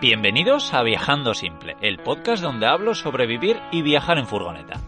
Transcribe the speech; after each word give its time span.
Bienvenidos 0.00 0.74
a 0.74 0.84
Viajando 0.84 1.34
Simple, 1.34 1.76
el 1.80 1.98
podcast 1.98 2.40
donde 2.40 2.66
hablo 2.66 2.94
sobre 2.94 3.26
vivir 3.26 3.60
y 3.72 3.82
viajar 3.82 4.16
en 4.18 4.28
furgoneta. 4.28 4.80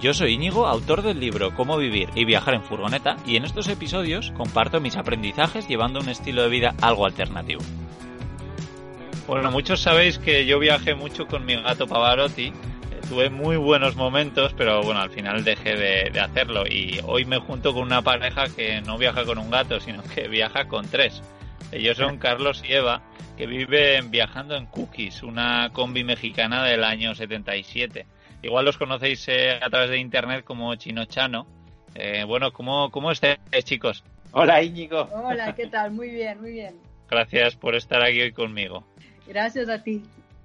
Yo 0.00 0.14
soy 0.14 0.34
Íñigo, 0.34 0.68
autor 0.68 1.02
del 1.02 1.18
libro 1.18 1.52
Cómo 1.56 1.76
vivir 1.78 2.10
y 2.14 2.24
viajar 2.24 2.54
en 2.54 2.62
furgoneta, 2.62 3.16
y 3.26 3.34
en 3.34 3.44
estos 3.44 3.66
episodios 3.66 4.30
comparto 4.36 4.80
mis 4.80 4.96
aprendizajes 4.96 5.66
llevando 5.66 5.98
un 5.98 6.10
estilo 6.10 6.42
de 6.42 6.50
vida 6.50 6.76
algo 6.80 7.04
alternativo. 7.04 7.62
Bueno, 9.26 9.50
muchos 9.50 9.80
sabéis 9.80 10.20
que 10.20 10.46
yo 10.46 10.60
viajé 10.60 10.94
mucho 10.94 11.26
con 11.26 11.44
mi 11.44 11.60
gato 11.60 11.88
Pavarotti. 11.88 12.52
Tuve 13.08 13.30
muy 13.30 13.56
buenos 13.56 13.96
momentos, 13.96 14.52
pero 14.54 14.82
bueno, 14.82 15.00
al 15.00 15.08
final 15.08 15.42
dejé 15.42 15.76
de, 15.76 16.20
hacerlo. 16.20 16.64
Y 16.66 17.00
hoy 17.06 17.24
me 17.24 17.38
junto 17.38 17.72
con 17.72 17.84
una 17.84 18.02
pareja 18.02 18.48
que 18.54 18.82
no 18.82 18.98
viaja 18.98 19.24
con 19.24 19.38
un 19.38 19.50
gato, 19.50 19.80
sino 19.80 20.02
que 20.02 20.28
viaja 20.28 20.68
con 20.68 20.86
tres. 20.86 21.22
Ellos 21.72 21.96
son 21.96 22.18
Carlos 22.18 22.62
y 22.68 22.74
Eva, 22.74 23.00
que 23.38 23.46
viven 23.46 24.10
viajando 24.10 24.56
en 24.56 24.66
Cookies, 24.66 25.22
una 25.22 25.70
combi 25.72 26.04
mexicana 26.04 26.62
del 26.64 26.84
año 26.84 27.14
77. 27.14 28.04
Igual 28.42 28.66
los 28.66 28.76
conocéis 28.76 29.26
eh, 29.28 29.58
a 29.60 29.70
través 29.70 29.88
de 29.88 29.98
internet 29.98 30.44
como 30.44 30.74
Chinochano. 30.74 31.46
Eh, 31.94 32.24
bueno, 32.24 32.52
¿cómo, 32.52 32.90
¿cómo 32.90 33.10
estáis, 33.10 33.38
chicos? 33.64 34.04
Hola, 34.32 34.62
Íñigo. 34.62 35.08
Hola, 35.14 35.54
¿qué 35.54 35.66
tal? 35.66 35.92
Muy 35.92 36.10
bien, 36.10 36.42
muy 36.42 36.52
bien. 36.52 36.74
Gracias 37.08 37.56
por 37.56 37.74
estar 37.74 38.02
aquí 38.02 38.20
hoy 38.20 38.32
conmigo. 38.32 38.84
Gracias 39.26 39.70
a 39.70 39.82
ti. 39.82 40.02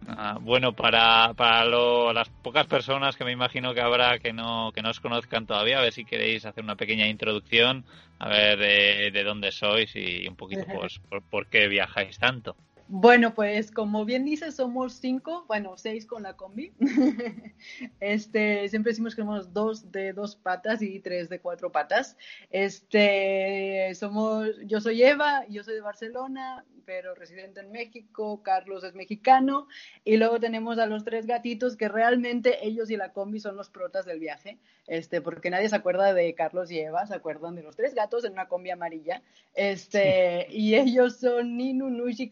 Ah, 0.07 0.37
bueno, 0.41 0.73
para, 0.73 1.33
para 1.33 1.65
las 1.65 2.29
pocas 2.29 2.67
personas 2.67 3.15
que 3.15 3.23
me 3.23 3.31
imagino 3.31 3.73
que 3.73 3.81
habrá 3.81 4.19
que 4.19 4.33
no, 4.33 4.71
que 4.73 4.81
no 4.81 4.89
os 4.89 4.99
conozcan 4.99 5.45
todavía, 5.45 5.79
a 5.79 5.81
ver 5.81 5.93
si 5.93 6.05
queréis 6.05 6.45
hacer 6.45 6.63
una 6.63 6.75
pequeña 6.75 7.07
introducción, 7.07 7.85
a 8.19 8.29
ver 8.29 8.59
eh, 8.61 9.11
de 9.11 9.23
dónde 9.23 9.51
sois 9.51 9.95
y 9.95 10.27
un 10.27 10.35
poquito 10.35 10.65
pues, 10.65 10.99
por 11.29 11.47
qué 11.47 11.67
viajáis 11.67 12.17
tanto. 12.17 12.55
Bueno, 12.87 13.33
pues 13.33 13.71
como 13.71 14.05
bien 14.05 14.25
dices, 14.25 14.55
somos 14.55 14.93
cinco, 14.93 15.45
bueno, 15.47 15.77
seis 15.77 16.05
con 16.05 16.23
la 16.23 16.35
combi. 16.35 16.73
este, 17.99 18.67
siempre 18.69 18.91
decimos 18.91 19.15
que 19.15 19.21
somos 19.21 19.53
dos 19.53 19.91
de 19.91 20.13
dos 20.13 20.35
patas 20.35 20.81
y 20.81 20.99
tres 20.99 21.29
de 21.29 21.39
cuatro 21.39 21.71
patas. 21.71 22.17
Este, 22.51 23.91
somos, 23.95 24.49
yo 24.65 24.81
soy 24.81 25.03
Eva, 25.03 25.45
yo 25.47 25.63
soy 25.63 25.75
de 25.75 25.81
Barcelona, 25.81 26.65
pero 26.85 27.15
residente 27.15 27.61
en 27.61 27.71
México, 27.71 28.41
Carlos 28.43 28.83
es 28.83 28.93
mexicano, 28.93 29.67
y 30.03 30.17
luego 30.17 30.39
tenemos 30.39 30.77
a 30.79 30.85
los 30.85 31.03
tres 31.03 31.25
gatitos 31.25 31.75
que 31.75 31.87
realmente 31.87 32.65
ellos 32.65 32.89
y 32.89 32.97
la 32.97 33.13
combi 33.13 33.39
son 33.39 33.55
los 33.55 33.69
protas 33.69 34.05
del 34.05 34.19
viaje, 34.19 34.59
este, 34.87 35.21
porque 35.21 35.49
nadie 35.49 35.69
se 35.69 35.75
acuerda 35.75 36.13
de 36.13 36.33
Carlos 36.35 36.71
y 36.71 36.79
Eva, 36.79 37.05
se 37.05 37.15
acuerdan 37.15 37.55
de 37.55 37.63
los 37.63 37.75
tres 37.75 37.93
gatos 37.93 38.25
en 38.25 38.33
una 38.33 38.47
combi 38.47 38.71
amarilla, 38.71 39.21
este, 39.53 40.47
y 40.49 40.75
ellos 40.75 41.17
son 41.17 41.57
Ninu, 41.57 41.89
Nush 41.89 42.21
y 42.21 42.29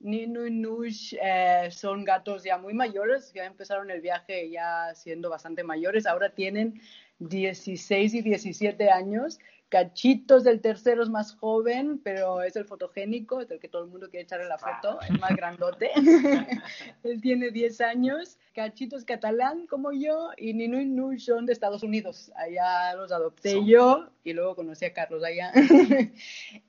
Ninu 0.00 0.46
y 0.46 0.50
Nush 0.50 1.14
eh, 1.20 1.68
son 1.70 2.04
gatos 2.04 2.44
ya 2.44 2.58
muy 2.58 2.74
mayores, 2.74 3.32
ya 3.32 3.44
empezaron 3.44 3.90
el 3.90 4.00
viaje 4.00 4.50
ya 4.50 4.94
siendo 4.94 5.30
bastante 5.30 5.62
mayores, 5.62 6.06
ahora 6.06 6.34
tienen 6.34 6.80
16 7.18 8.14
y 8.14 8.22
17 8.22 8.90
años 8.90 9.38
Cachitos 9.72 10.44
del 10.44 10.60
tercero 10.60 11.02
es 11.02 11.08
más 11.08 11.34
joven, 11.34 11.98
pero 12.04 12.42
es 12.42 12.56
el 12.56 12.66
fotogénico, 12.66 13.40
es 13.40 13.50
el 13.50 13.58
que 13.58 13.68
todo 13.68 13.84
el 13.84 13.88
mundo 13.88 14.10
quiere 14.10 14.24
echarle 14.24 14.46
la 14.46 14.58
foto, 14.58 15.00
es 15.00 15.18
más 15.18 15.34
grandote. 15.34 15.90
Él 17.04 17.22
tiene 17.22 17.50
10 17.50 17.80
años. 17.80 18.36
Cachito 18.54 18.98
es 18.98 19.06
catalán 19.06 19.66
como 19.66 19.90
yo 19.92 20.28
y 20.36 20.52
Nino 20.52 21.10
y 21.10 21.18
son 21.18 21.46
de 21.46 21.54
Estados 21.54 21.82
Unidos. 21.82 22.30
Allá 22.36 22.94
los 22.96 23.12
adopté 23.12 23.64
yo 23.64 24.10
y 24.24 24.34
luego 24.34 24.56
conocí 24.56 24.84
a 24.84 24.92
Carlos 24.92 25.24
allá. 25.24 25.50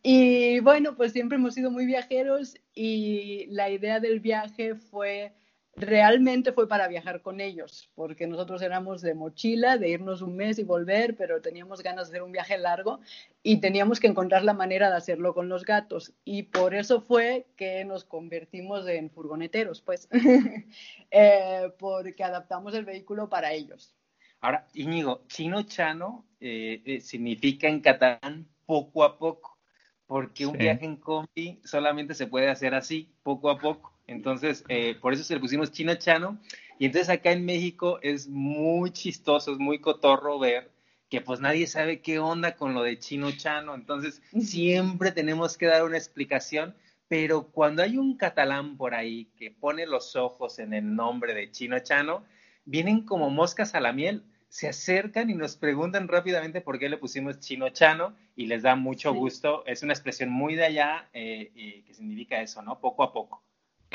y 0.02 0.62
bueno, 0.62 0.96
pues 0.96 1.12
siempre 1.12 1.38
hemos 1.38 1.56
sido 1.56 1.72
muy 1.72 1.86
viajeros 1.86 2.56
y 2.74 3.48
la 3.48 3.70
idea 3.70 4.00
del 4.00 4.22
viaje 4.22 4.76
fue 4.76 5.34
realmente 5.76 6.52
fue 6.54 6.68
para 6.68 6.88
viajar 6.88 7.22
con 7.22 7.42
ellos, 7.42 7.90
porque 7.96 8.28
nosotros 8.28 8.62
éramos 8.62 9.02
de 9.02 9.16
mochila, 9.16 9.78
de 9.78 9.90
irnos 9.90 10.22
un 10.22 10.36
mes 10.36 10.60
y 10.60 10.64
volver, 10.64 11.16
pero 11.16 11.42
teníamos 11.42 11.82
ganas 11.82 12.08
de 12.08 12.18
hacer 12.18 12.24
un 12.24 12.32
viaje 12.32 12.58
largo 12.58 13.00
y 13.42 13.58
teníamos 13.58 14.00
que 14.00 14.08
encontrar 14.08 14.44
la 14.44 14.54
manera 14.54 14.90
de 14.90 14.98
hacerlo 14.98 15.34
con 15.34 15.50
los 15.50 15.66
gatos. 15.66 16.14
Y 16.24 16.44
por 16.44 16.76
eso 16.76 17.02
fue 17.02 17.48
que 17.56 17.84
nos 17.86 18.06
convertimos 18.06 18.88
en 18.88 19.10
furgoneteros, 19.10 19.82
pues, 19.82 20.08
eh, 21.12 21.72
porque 21.80 22.24
adaptamos 22.24 22.76
el 22.76 22.86
vehículo 22.86 23.30
para 23.30 23.54
ellos. 23.54 23.96
Ahora, 24.42 24.68
Íñigo, 24.74 25.24
chino 25.28 25.64
chano 25.64 26.26
eh, 26.40 26.82
eh, 26.86 27.02
significa 27.02 27.68
en 27.68 27.80
catalán 27.80 28.48
poco 28.66 29.04
a 29.04 29.18
poco, 29.18 29.58
porque 30.06 30.46
un 30.46 30.58
viaje 30.58 30.86
en 30.86 30.98
combi 30.98 31.62
solamente 31.64 32.14
se 32.14 32.28
puede 32.28 32.50
hacer 32.50 32.76
así, 32.76 33.10
poco 33.24 33.50
a 33.50 33.58
poco. 33.58 33.93
Entonces, 34.08 34.64
eh, 34.68 34.96
por 34.96 35.14
eso 35.14 35.24
se 35.24 35.36
le 35.36 35.40
pusimos 35.40 35.72
Chino 35.72 35.96
Chano. 35.96 36.40
Y 36.80 36.86
entonces 36.86 37.10
acá 37.10 37.32
en 37.32 37.46
México 37.46 38.00
es 38.02 38.28
muy 38.28 38.92
chistoso, 38.92 39.54
es 39.54 39.60
muy 39.60 39.80
cotorro 39.80 40.40
ver 40.40 40.72
que 41.10 41.22
pues 41.22 41.40
nadie 41.40 41.68
sabe 41.68 42.02
qué 42.02 42.18
onda 42.20 42.56
con 42.56 42.74
lo 42.74 42.82
de 42.84 42.98
Chino 43.00 43.32
Chano. 43.32 43.76
Entonces, 43.76 44.22
siempre 44.40 45.12
tenemos 45.12 45.58
que 45.58 45.68
dar 45.68 45.84
una 45.84 45.98
explicación. 45.98 46.76
Pero 47.08 47.52
cuando 47.52 47.84
hay 47.84 47.98
un 47.98 48.18
catalán 48.18 48.78
por 48.78 48.96
ahí 48.96 49.26
que 49.38 49.52
pone 49.52 49.86
los 49.86 50.16
ojos 50.16 50.58
en 50.58 50.74
el 50.74 50.96
nombre 50.96 51.34
de 51.34 51.52
Chino 51.52 51.78
Chano, 51.80 52.26
vienen 52.66 53.02
como 53.02 53.30
moscas 53.30 53.76
a 53.76 53.80
la 53.80 53.94
miel 53.94 54.24
se 54.54 54.70
acercan 54.70 55.32
y 55.32 55.34
nos 55.34 55.58
preguntan 55.58 56.08
rápidamente 56.08 56.62
por 56.62 56.78
qué 56.78 56.88
le 56.88 57.00
pusimos 57.00 57.40
chino 57.40 57.70
chano 57.70 58.16
y 58.36 58.46
les 58.46 58.62
da 58.62 58.76
mucho 58.76 59.12
gusto. 59.12 59.66
Es 59.66 59.82
una 59.82 59.94
expresión 59.94 60.30
muy 60.30 60.54
de 60.54 60.64
allá 60.64 61.10
eh, 61.12 61.84
que 61.88 61.92
significa 61.96 62.40
eso, 62.40 62.62
¿no? 62.62 62.80
Poco 62.80 63.02
a 63.02 63.12
poco. 63.12 63.43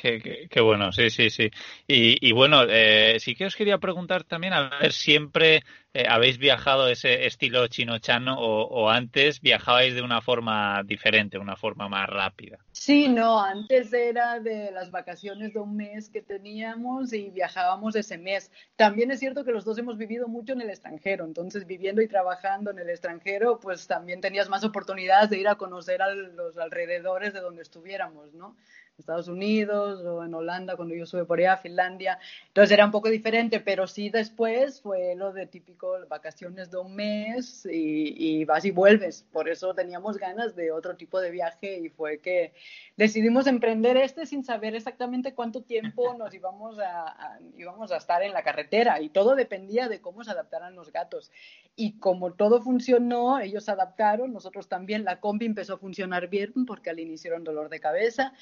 Qué, 0.01 0.61
bueno, 0.61 0.93
sí, 0.93 1.11
sí, 1.11 1.29
sí. 1.29 1.51
Y, 1.89 2.33
bueno, 2.33 2.63
eh, 2.69 3.17
sí 3.19 3.35
que 3.35 3.47
os 3.47 3.57
quería 3.57 3.79
preguntar 3.79 4.23
también, 4.23 4.53
a 4.53 4.79
ver, 4.79 4.93
siempre 4.93 5.65
eh, 5.93 6.05
habéis 6.09 6.39
viajado 6.39 6.87
ese 6.89 7.27
estilo 7.27 7.67
chino-chano 7.67 8.39
o, 8.39 8.89
antes 8.91 9.41
viajabais 9.41 9.97
de 9.97 10.03
una 10.03 10.21
forma 10.21 10.83
diferente, 10.85 11.37
una 11.37 11.57
forma 11.57 11.89
más 11.89 12.09
rápida. 12.09 12.59
Sí, 12.71 13.09
no, 13.09 13.43
antes 13.43 13.93
era 13.93 14.39
de 14.39 14.71
las 14.71 14.93
vacaciones 14.93 15.53
de 15.53 15.59
un 15.59 15.77
mes 15.77 16.09
que 16.11 16.23
teníamos 16.23 17.13
y 17.13 17.31
viajábamos 17.31 17.97
ese 17.97 18.19
mes. 18.19 18.53
También 18.77 19.11
es 19.11 19.19
cierto 19.19 19.45
que 19.45 19.51
los 19.51 19.65
dos 19.65 19.79
hemos 19.79 19.99
vivido 19.99 20.29
mucho 20.29 20.53
en 20.53 20.61
el 20.61 20.71
extranjero, 20.71 21.25
entonces 21.25 21.67
viviendo 21.67 22.03
y 22.03 22.09
trabajando 22.09 22.71
en 22.71 22.79
el 22.79 22.91
extranjero, 22.91 23.59
pues 23.59 23.89
también 23.89 24.21
tenías 24.21 24.49
más 24.49 24.63
oportunidades 24.63 25.31
de 25.31 25.39
ir 25.39 25.49
a 25.49 25.57
conocer 25.57 26.03
a 26.03 26.15
los 26.15 26.57
alrededores 26.57 27.33
de 27.33 27.41
donde 27.41 27.63
estuviéramos, 27.63 28.33
¿no? 28.35 28.55
Estados 28.99 29.29
Unidos 29.29 30.05
o 30.05 30.25
en 30.25 30.35
Holanda 30.35 30.77
cuando 30.77 30.95
yo 30.95 31.05
estuve 31.05 31.25
por 31.25 31.39
allá, 31.39 31.57
Finlandia. 31.57 32.19
Entonces 32.49 32.73
era 32.73 32.85
un 32.85 32.91
poco 32.91 33.09
diferente, 33.09 33.61
pero 33.61 33.87
sí 33.87 34.11
después 34.11 34.81
fue 34.81 35.15
lo 35.15 35.33
de 35.33 35.47
típico 35.47 35.95
vacaciones 36.09 36.71
de 36.71 36.79
un 36.79 36.95
mes 36.95 37.67
y, 37.71 38.45
vas 38.45 38.65
y 38.65 38.71
vuelves. 38.71 39.25
Por 39.33 39.49
eso 39.49 39.75
teníamos 39.75 40.19
ganas 40.19 40.57
de 40.57 40.73
otro 40.73 40.97
tipo 40.97 41.21
de 41.21 41.31
viaje 41.31 41.79
y 41.79 41.89
fue 41.89 42.19
que 42.19 42.53
decidimos 42.97 43.47
emprender 43.47 43.97
este 43.97 44.27
sin 44.27 44.45
saber 44.45 44.75
exactamente 44.75 45.35
cuánto 45.35 45.63
tiempo 45.63 46.15
nos 46.19 46.35
íbamos 46.35 46.79
a, 46.79 47.39
íbamos 47.57 47.93
a 47.93 47.97
estar 47.97 48.23
en 48.23 48.33
la 48.33 48.43
carretera 48.43 49.01
y 49.01 49.11
todo 49.11 49.35
dependía 49.35 49.89
de 49.89 50.01
cómo 50.01 50.25
se 50.25 50.31
adaptaran 50.31 50.75
los 50.75 50.93
gatos. 50.93 51.31
Y 51.77 51.99
como 52.01 52.33
todo 52.33 52.61
funcionó, 52.61 53.39
ellos 53.39 53.65
se 53.65 53.71
adaptaron, 53.71 54.33
nosotros 54.33 54.69
también, 54.69 55.05
la 55.05 55.21
combi 55.21 55.47
empezó 55.47 55.75
a 55.75 55.79
funcionar 55.79 56.29
bien 56.29 56.67
porque 56.67 56.91
al 56.91 56.99
inicio 56.99 57.29
era 57.29 57.39
un 57.39 57.45
dolor 57.45 57.69
de 57.69 57.79
cabeza. 57.79 58.33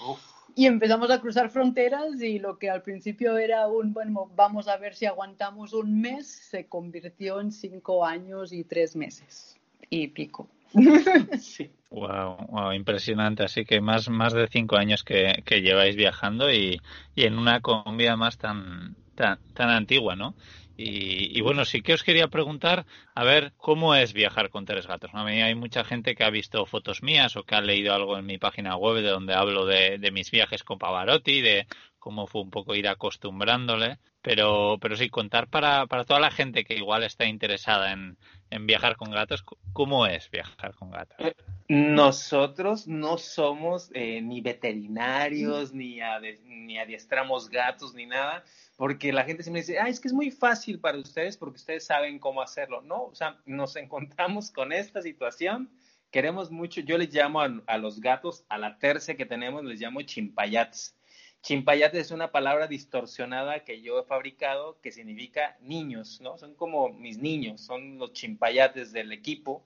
Y 0.54 0.66
empezamos 0.66 1.10
a 1.10 1.20
cruzar 1.20 1.50
fronteras 1.50 2.22
y 2.22 2.38
lo 2.38 2.58
que 2.58 2.70
al 2.70 2.82
principio 2.82 3.36
era 3.36 3.66
un, 3.66 3.92
bueno, 3.92 4.30
vamos 4.34 4.68
a 4.68 4.76
ver 4.76 4.94
si 4.94 5.04
aguantamos 5.04 5.74
un 5.74 6.00
mes, 6.00 6.26
se 6.26 6.66
convirtió 6.66 7.40
en 7.40 7.52
cinco 7.52 8.06
años 8.06 8.52
y 8.52 8.64
tres 8.64 8.96
meses 8.96 9.58
y 9.90 10.08
pico. 10.08 10.48
sí. 11.40 11.70
Wow, 11.90 12.46
wow, 12.48 12.72
impresionante. 12.72 13.44
Así 13.44 13.64
que 13.64 13.80
más, 13.80 14.08
más 14.08 14.32
de 14.32 14.48
cinco 14.48 14.76
años 14.76 15.02
que, 15.04 15.42
que 15.44 15.62
lleváis 15.62 15.96
viajando 15.96 16.52
y, 16.52 16.80
y 17.14 17.24
en 17.24 17.38
una 17.38 17.60
comida 17.60 18.16
más 18.16 18.38
tan, 18.38 18.96
tan, 19.14 19.38
tan 19.54 19.70
antigua, 19.70 20.16
¿no? 20.16 20.34
Y, 20.78 21.40
bueno, 21.40 21.64
sí 21.64 21.80
que 21.80 21.94
os 21.94 22.02
quería 22.02 22.28
preguntar, 22.28 22.84
a 23.14 23.24
ver, 23.24 23.52
¿cómo 23.56 23.94
es 23.94 24.12
viajar 24.12 24.50
con 24.50 24.66
tres 24.66 24.86
gatos? 24.86 25.10
A 25.14 25.24
mí 25.24 25.40
hay 25.40 25.54
mucha 25.54 25.84
gente 25.84 26.14
que 26.14 26.24
ha 26.24 26.30
visto 26.30 26.66
fotos 26.66 27.02
mías 27.02 27.36
o 27.36 27.44
que 27.44 27.54
ha 27.54 27.60
leído 27.62 27.94
algo 27.94 28.18
en 28.18 28.26
mi 28.26 28.36
página 28.36 28.76
web 28.76 29.02
de 29.02 29.08
donde 29.08 29.34
hablo 29.34 29.64
de, 29.64 29.98
de 29.98 30.10
mis 30.10 30.30
viajes 30.30 30.62
con 30.62 30.78
Pavarotti, 30.78 31.40
de 31.40 31.66
cómo 31.98 32.26
fue 32.26 32.42
un 32.42 32.50
poco 32.50 32.74
ir 32.74 32.88
acostumbrándole. 32.88 33.98
Pero, 34.22 34.78
pero 34.80 34.96
sí, 34.96 35.08
contar 35.08 35.48
para, 35.48 35.86
para 35.86 36.04
toda 36.04 36.20
la 36.20 36.30
gente 36.30 36.64
que 36.64 36.74
igual 36.74 37.04
está 37.04 37.26
interesada 37.26 37.92
en, 37.92 38.16
en 38.50 38.66
viajar 38.66 38.96
con 38.96 39.10
gatos, 39.10 39.44
¿cómo 39.72 40.06
es 40.06 40.30
viajar 40.30 40.74
con 40.74 40.90
gatos? 40.90 41.16
Eh, 41.18 41.34
nosotros 41.68 42.86
no 42.86 43.18
somos 43.18 43.90
eh, 43.94 44.20
ni 44.20 44.40
veterinarios, 44.40 45.72
ni, 45.72 45.98
ni 46.44 46.78
adiestramos 46.78 47.48
gatos, 47.48 47.94
ni 47.94 48.06
nada, 48.06 48.44
porque 48.76 49.12
la 49.12 49.24
gente 49.24 49.42
siempre 49.42 49.62
dice, 49.62 49.78
ah, 49.78 49.88
es 49.88 50.00
que 50.00 50.08
es 50.08 50.14
muy 50.14 50.30
fácil 50.30 50.78
para 50.78 50.98
ustedes 50.98 51.36
porque 51.36 51.56
ustedes 51.56 51.86
saben 51.86 52.18
cómo 52.18 52.42
hacerlo. 52.42 52.82
No, 52.82 53.04
o 53.04 53.14
sea, 53.14 53.38
nos 53.46 53.76
encontramos 53.76 54.50
con 54.50 54.72
esta 54.72 55.02
situación, 55.02 55.70
queremos 56.10 56.50
mucho, 56.50 56.80
yo 56.80 56.98
les 56.98 57.12
llamo 57.12 57.40
a, 57.40 57.62
a 57.66 57.78
los 57.78 58.00
gatos, 58.00 58.44
a 58.48 58.58
la 58.58 58.78
tercia 58.78 59.16
que 59.16 59.26
tenemos, 59.26 59.64
les 59.64 59.80
llamo 59.80 60.02
chimpayats 60.02 60.96
Chimpayate 61.46 62.00
es 62.00 62.10
una 62.10 62.32
palabra 62.32 62.66
distorsionada 62.66 63.62
que 63.62 63.80
yo 63.80 64.00
he 64.00 64.02
fabricado 64.02 64.80
que 64.80 64.90
significa 64.90 65.56
niños, 65.60 66.20
¿no? 66.20 66.36
Son 66.38 66.56
como 66.56 66.88
mis 66.88 67.18
niños, 67.18 67.60
son 67.60 67.98
los 67.98 68.12
chimpayates 68.14 68.90
del 68.90 69.12
equipo. 69.12 69.62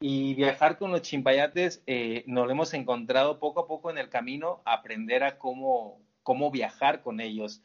Y 0.00 0.34
viajar 0.34 0.78
con 0.78 0.90
los 0.90 1.02
chimpayates 1.02 1.84
eh, 1.86 2.24
nos 2.26 2.46
lo 2.46 2.50
hemos 2.50 2.74
encontrado 2.74 3.38
poco 3.38 3.60
a 3.60 3.68
poco 3.68 3.88
en 3.88 3.98
el 3.98 4.08
camino, 4.08 4.62
aprender 4.64 5.22
a 5.22 5.38
cómo, 5.38 6.00
cómo 6.24 6.50
viajar 6.50 7.02
con 7.02 7.20
ellos. 7.20 7.62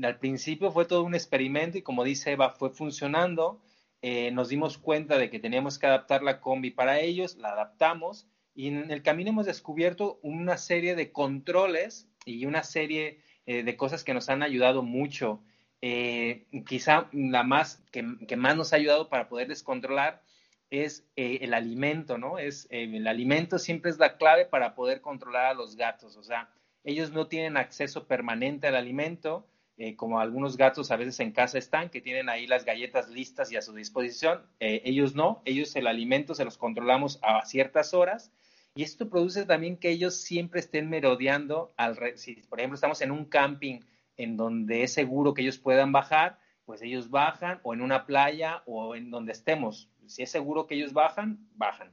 Al 0.00 0.18
principio 0.18 0.70
fue 0.70 0.86
todo 0.86 1.02
un 1.02 1.14
experimento 1.14 1.76
y 1.76 1.82
como 1.82 2.04
dice 2.04 2.32
Eva, 2.32 2.50
fue 2.50 2.70
funcionando. 2.70 3.60
Eh, 4.00 4.30
nos 4.32 4.48
dimos 4.48 4.78
cuenta 4.78 5.18
de 5.18 5.30
que 5.30 5.38
teníamos 5.38 5.78
que 5.78 5.86
adaptar 5.86 6.22
la 6.22 6.40
combi 6.40 6.70
para 6.70 7.00
ellos, 7.00 7.36
la 7.36 7.50
adaptamos 7.50 8.26
y 8.54 8.68
en 8.68 8.90
el 8.90 9.02
camino 9.02 9.30
hemos 9.30 9.46
descubierto 9.46 10.18
una 10.22 10.56
serie 10.56 10.96
de 10.96 11.12
controles 11.12 12.08
y 12.24 12.46
una 12.46 12.64
serie 12.64 13.20
eh, 13.46 13.62
de 13.62 13.76
cosas 13.76 14.02
que 14.02 14.14
nos 14.14 14.28
han 14.28 14.42
ayudado 14.42 14.82
mucho. 14.82 15.42
Eh, 15.82 16.46
quizá 16.66 17.08
la 17.12 17.42
más 17.42 17.82
que, 17.90 18.02
más 18.02 18.56
nos 18.56 18.72
ha 18.72 18.76
ayudado 18.76 19.08
para 19.08 19.28
poder 19.28 19.48
descontrolar 19.48 20.22
es 20.70 21.06
el 21.16 21.52
alimento, 21.52 22.16
¿no? 22.16 22.38
Es, 22.38 22.66
el 22.70 23.06
alimento 23.06 23.58
siempre 23.58 23.90
es 23.90 23.98
la 23.98 24.16
clave 24.16 24.46
para 24.46 24.74
poder 24.74 25.02
controlar 25.02 25.44
a 25.44 25.54
los 25.54 25.76
gatos. 25.76 26.16
O 26.16 26.22
sea, 26.22 26.48
ellos 26.82 27.12
no 27.12 27.26
tienen 27.26 27.58
acceso 27.58 28.06
permanente 28.06 28.68
al 28.68 28.76
alimento, 28.76 29.46
como 29.96 30.20
algunos 30.20 30.56
gatos 30.56 30.90
a 30.90 30.96
veces 30.96 31.18
en 31.20 31.32
casa 31.32 31.58
están, 31.58 31.90
que 31.90 32.00
tienen 32.00 32.28
ahí 32.28 32.46
las 32.46 32.64
galletas 32.64 33.08
listas 33.08 33.50
y 33.50 33.56
a 33.56 33.62
su 33.62 33.74
disposición. 33.74 34.42
ellos 34.60 35.14
no, 35.14 35.42
ellos 35.44 35.74
el 35.76 35.86
alimento 35.86 36.34
se 36.34 36.44
los 36.44 36.56
controlamos 36.56 37.18
a 37.22 37.44
ciertas 37.44 37.92
horas 37.94 38.30
y 38.74 38.84
esto 38.84 39.10
produce 39.10 39.44
también 39.44 39.76
que 39.76 39.90
ellos 39.90 40.16
siempre 40.16 40.60
estén 40.60 40.88
merodeando, 40.88 41.72
al 41.76 41.98
si 42.16 42.36
por 42.48 42.58
ejemplo 42.58 42.76
estamos 42.76 43.02
en 43.02 43.10
un 43.10 43.26
camping 43.26 43.80
en 44.16 44.36
donde 44.36 44.82
es 44.82 44.92
seguro 44.92 45.34
que 45.34 45.42
ellos 45.42 45.58
puedan 45.58 45.92
bajar, 45.92 46.38
pues 46.64 46.80
ellos 46.80 47.10
bajan, 47.10 47.60
o 47.64 47.74
en 47.74 47.82
una 47.82 48.06
playa, 48.06 48.62
o 48.66 48.94
en 48.94 49.10
donde 49.10 49.32
estemos. 49.32 49.90
Si 50.06 50.22
es 50.22 50.30
seguro 50.30 50.66
que 50.66 50.76
ellos 50.76 50.92
bajan, 50.92 51.46
bajan. 51.54 51.92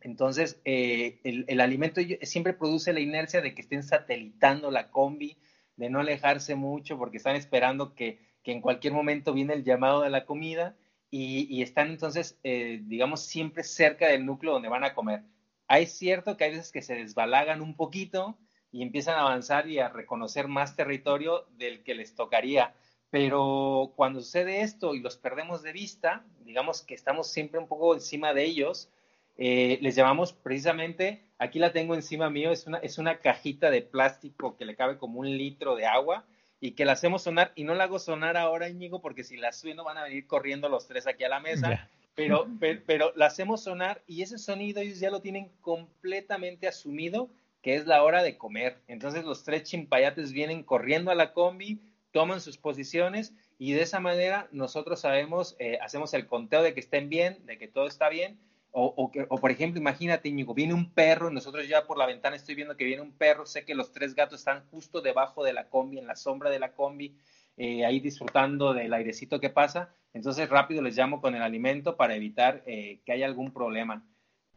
Entonces, 0.00 0.60
eh, 0.64 1.20
el, 1.24 1.60
alimento 1.60 2.00
siempre 2.22 2.52
produce 2.52 2.92
la 2.92 3.00
inercia 3.00 3.40
de 3.40 3.54
que 3.54 3.62
estén 3.62 3.82
satelitando 3.82 4.70
la 4.70 4.90
combi, 4.90 5.36
de 5.80 5.88
no 5.88 6.00
alejarse 6.00 6.56
mucho 6.56 6.98
porque 6.98 7.16
están 7.16 7.36
esperando 7.36 7.94
que, 7.94 8.20
en 8.44 8.60
cualquier 8.60 8.92
momento 8.92 9.32
viene 9.32 9.54
el 9.54 9.64
llamado 9.64 10.02
de 10.02 10.10
la 10.10 10.26
comida 10.26 10.76
y, 11.10 11.62
están 11.62 11.88
entonces, 11.88 12.38
eh, 12.44 12.80
digamos, 12.84 13.22
siempre 13.22 13.64
cerca 13.64 14.08
del 14.08 14.26
núcleo 14.26 14.52
donde 14.52 14.68
van 14.68 14.84
a 14.84 14.92
comer. 14.92 15.22
Hay 15.68 15.86
cierto 15.86 16.36
que 16.36 16.44
hay 16.44 16.50
veces 16.50 16.70
que 16.70 16.82
se 16.82 16.96
desbalagan 16.96 17.62
un 17.62 17.76
poquito 17.76 18.36
y 18.70 18.82
empiezan 18.82 19.14
a 19.16 19.20
avanzar 19.22 19.68
y 19.68 19.78
a 19.78 19.88
reconocer 19.88 20.48
más 20.48 20.76
territorio 20.76 21.46
del 21.56 21.82
que 21.82 21.94
les 21.94 22.14
tocaría. 22.14 22.74
Pero 23.08 23.94
cuando 23.96 24.20
sucede 24.20 24.60
esto 24.60 24.94
y 24.94 25.00
los 25.00 25.16
perdemos 25.16 25.62
de 25.62 25.72
vista, 25.72 26.24
digamos 26.44 26.82
que 26.82 26.94
estamos 26.94 27.28
siempre 27.28 27.58
un 27.58 27.68
poco 27.68 27.94
encima 27.94 28.34
de 28.34 28.44
ellos, 28.44 28.90
eh, 29.38 29.78
les 29.80 29.96
llamamos 29.96 30.34
precisamente, 30.34 31.24
aquí 31.40 31.58
la 31.58 31.72
tengo 31.72 31.96
encima 31.96 32.30
mío, 32.30 32.52
es 32.52 32.68
una, 32.68 32.78
es 32.78 32.98
una 32.98 33.18
cajita 33.18 33.70
de 33.70 33.82
plástico 33.82 34.56
que 34.56 34.64
le 34.64 34.76
cabe 34.76 34.96
como 34.96 35.18
un 35.18 35.36
litro 35.36 35.74
de 35.74 35.86
agua 35.86 36.24
y 36.60 36.72
que 36.72 36.84
la 36.84 36.92
hacemos 36.92 37.22
sonar, 37.22 37.50
y 37.56 37.64
no 37.64 37.74
la 37.74 37.84
hago 37.84 37.98
sonar 37.98 38.36
ahora, 38.36 38.68
Íñigo, 38.68 39.00
porque 39.00 39.24
si 39.24 39.36
la 39.36 39.52
sueno 39.52 39.82
van 39.82 39.98
a 39.98 40.04
venir 40.04 40.28
corriendo 40.28 40.68
los 40.68 40.86
tres 40.86 41.08
aquí 41.08 41.24
a 41.24 41.28
la 41.28 41.40
mesa 41.40 41.88
pero, 42.14 42.48
pero, 42.86 43.12
la 43.16 43.26
hacemos 43.26 43.62
sonar 43.62 44.02
y 44.06 44.22
ese 44.22 44.38
sonido 44.38 44.80
ellos 44.80 45.00
ya 45.00 45.10
lo 45.10 45.20
tienen 45.20 45.50
completamente 45.60 46.68
asumido 46.68 47.30
que 47.62 47.74
es 47.74 47.86
la 47.86 48.02
hora 48.02 48.22
de 48.22 48.38
comer. 48.38 48.78
Entonces 48.88 49.24
los 49.24 49.44
tres 49.44 49.64
chimpayates 49.64 50.32
vienen 50.32 50.62
corriendo 50.62 51.10
a 51.10 51.14
la 51.14 51.32
combi, 51.32 51.80
toman 52.10 52.40
sus 52.40 52.56
posiciones 52.56 53.34
y 53.58 53.72
de 53.72 53.82
esa 53.82 54.00
manera 54.00 54.48
nosotros 54.50 55.00
sabemos, 55.00 55.56
eh, 55.58 55.78
hacemos 55.82 56.14
el 56.14 56.26
conteo 56.26 56.62
de 56.62 56.72
que 56.72 56.80
estén 56.80 57.08
bien, 57.08 57.44
de 57.46 57.58
que 57.58 57.68
todo 57.68 57.86
está 57.86 58.08
bien. 58.08 58.38
O, 58.72 59.10
o, 59.28 59.38
por 59.38 59.50
ejemplo, 59.50 59.80
imagínate, 59.80 60.28
Íñigo, 60.28 60.54
viene 60.54 60.74
un 60.74 60.92
perro, 60.92 61.30
nosotros 61.30 61.66
ya 61.66 61.86
por 61.86 61.98
la 61.98 62.06
ventana 62.06 62.36
estoy 62.36 62.54
viendo 62.54 62.76
que 62.76 62.84
viene 62.84 63.02
un 63.02 63.12
perro, 63.12 63.44
sé 63.44 63.64
que 63.64 63.74
los 63.74 63.90
tres 63.90 64.14
gatos 64.14 64.40
están 64.40 64.64
justo 64.70 65.00
debajo 65.00 65.42
de 65.42 65.52
la 65.52 65.68
combi, 65.68 65.98
en 65.98 66.06
la 66.06 66.14
sombra 66.14 66.50
de 66.50 66.60
la 66.60 66.72
combi, 66.72 67.16
eh, 67.56 67.84
ahí 67.84 67.98
disfrutando 67.98 68.72
del 68.72 68.94
airecito 68.94 69.40
que 69.40 69.50
pasa, 69.50 69.92
entonces 70.12 70.48
rápido 70.48 70.82
les 70.82 70.96
llamo 70.96 71.20
con 71.20 71.34
el 71.34 71.42
alimento 71.42 71.96
para 71.96 72.14
evitar 72.14 72.62
eh, 72.64 73.00
que 73.04 73.12
haya 73.12 73.26
algún 73.26 73.52
problema. 73.52 74.06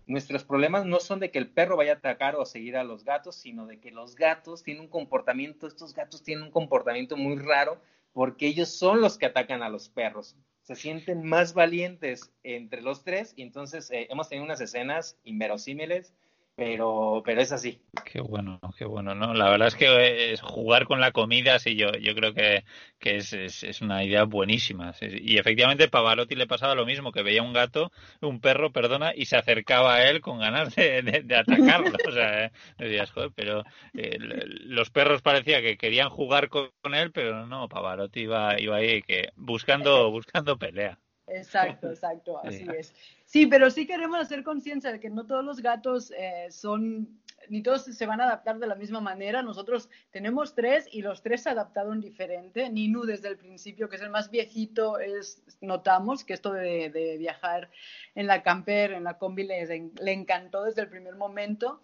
Nuestros 0.05 0.43
problemas 0.43 0.85
no 0.85 0.99
son 0.99 1.19
de 1.19 1.31
que 1.31 1.39
el 1.39 1.49
perro 1.49 1.77
vaya 1.77 1.93
a 1.93 1.95
atacar 1.95 2.35
o 2.35 2.41
a 2.41 2.45
seguir 2.45 2.77
a 2.77 2.83
los 2.83 3.03
gatos, 3.03 3.35
sino 3.35 3.65
de 3.65 3.79
que 3.79 3.89
los 3.89 4.15
gatos 4.15 4.61
tienen 4.61 4.83
un 4.83 4.89
comportamiento, 4.89 5.65
estos 5.65 5.93
gatos 5.93 6.23
tienen 6.23 6.45
un 6.45 6.51
comportamiento 6.51 7.17
muy 7.17 7.37
raro 7.37 7.81
porque 8.11 8.47
ellos 8.47 8.69
son 8.69 9.01
los 9.01 9.17
que 9.17 9.25
atacan 9.25 9.63
a 9.63 9.69
los 9.69 9.89
perros. 9.89 10.35
Se 10.63 10.75
sienten 10.75 11.25
más 11.25 11.53
valientes 11.53 12.31
entre 12.43 12.81
los 12.81 13.03
tres 13.03 13.33
y 13.35 13.43
entonces 13.43 13.91
eh, 13.91 14.07
hemos 14.09 14.29
tenido 14.29 14.45
unas 14.45 14.61
escenas 14.61 15.17
inverosímiles 15.23 16.13
pero, 16.55 17.23
pero 17.25 17.41
es 17.41 17.51
así. 17.51 17.81
Qué 18.05 18.21
bueno, 18.21 18.59
qué 18.77 18.85
bueno, 18.85 19.15
¿no? 19.15 19.33
La 19.33 19.49
verdad 19.49 19.69
es 19.69 19.75
que 19.75 20.33
es 20.33 20.41
jugar 20.41 20.85
con 20.85 20.99
la 20.99 21.11
comida, 21.11 21.57
sí, 21.57 21.75
yo, 21.75 21.91
yo 21.93 22.13
creo 22.13 22.33
que, 22.33 22.63
que 22.99 23.17
es, 23.17 23.33
es, 23.33 23.81
una 23.81 24.03
idea 24.03 24.23
buenísima. 24.25 24.93
Y 25.01 25.37
efectivamente 25.37 25.87
Pavarotti 25.87 26.35
le 26.35 26.47
pasaba 26.47 26.75
lo 26.75 26.85
mismo, 26.85 27.11
que 27.11 27.23
veía 27.23 27.41
un 27.41 27.53
gato, 27.53 27.91
un 28.21 28.39
perro, 28.39 28.71
perdona, 28.71 29.13
y 29.15 29.25
se 29.25 29.37
acercaba 29.37 29.95
a 29.95 30.09
él 30.09 30.21
con 30.21 30.39
ganas 30.39 30.75
de, 30.75 31.01
de, 31.01 31.35
atacarlo. 31.35 31.97
O 32.07 32.11
sea, 32.11 32.45
¿eh? 32.45 32.51
decías, 32.77 33.11
joder, 33.11 33.31
pero 33.35 33.63
eh, 33.93 34.17
los 34.19 34.91
perros 34.91 35.21
parecía 35.21 35.61
que 35.61 35.77
querían 35.77 36.09
jugar 36.09 36.49
con, 36.49 36.69
él, 36.93 37.11
pero 37.11 37.47
no, 37.47 37.67
Pavarotti 37.67 38.21
iba, 38.21 38.59
iba 38.59 38.77
ahí 38.77 39.01
que 39.01 39.29
buscando, 39.35 40.11
buscando 40.11 40.57
pelea. 40.57 40.99
Exacto, 41.27 41.89
exacto, 41.89 42.39
así 42.43 42.65
es. 42.77 42.93
Sí, 43.25 43.47
pero 43.47 43.69
sí 43.69 43.87
queremos 43.87 44.19
hacer 44.19 44.43
conciencia 44.43 44.91
de 44.91 44.99
que 44.99 45.09
no 45.09 45.25
todos 45.25 45.43
los 45.43 45.61
gatos 45.61 46.11
eh, 46.17 46.47
son, 46.49 47.19
ni 47.49 47.61
todos 47.61 47.83
se 47.85 48.05
van 48.05 48.21
a 48.21 48.25
adaptar 48.25 48.59
de 48.59 48.67
la 48.67 48.75
misma 48.75 49.01
manera. 49.01 49.41
Nosotros 49.41 49.89
tenemos 50.11 50.53
tres 50.53 50.87
y 50.91 51.01
los 51.01 51.21
tres 51.23 51.43
se 51.43 51.49
adaptaron 51.49 52.01
diferente. 52.01 52.69
Ninu 52.69 53.03
desde 53.03 53.29
el 53.29 53.37
principio, 53.37 53.89
que 53.89 53.95
es 53.95 54.01
el 54.01 54.09
más 54.09 54.29
viejito, 54.29 54.99
es, 54.99 55.41
notamos 55.61 56.23
que 56.23 56.33
esto 56.33 56.51
de, 56.51 57.15
viajar 57.17 57.69
en 58.15 58.27
la 58.27 58.43
camper, 58.43 58.91
en 58.91 59.03
la 59.03 59.17
combi, 59.17 59.43
le, 59.43 59.91
le 59.99 60.11
encantó 60.11 60.63
desde 60.63 60.81
el 60.81 60.89
primer 60.89 61.15
momento. 61.15 61.81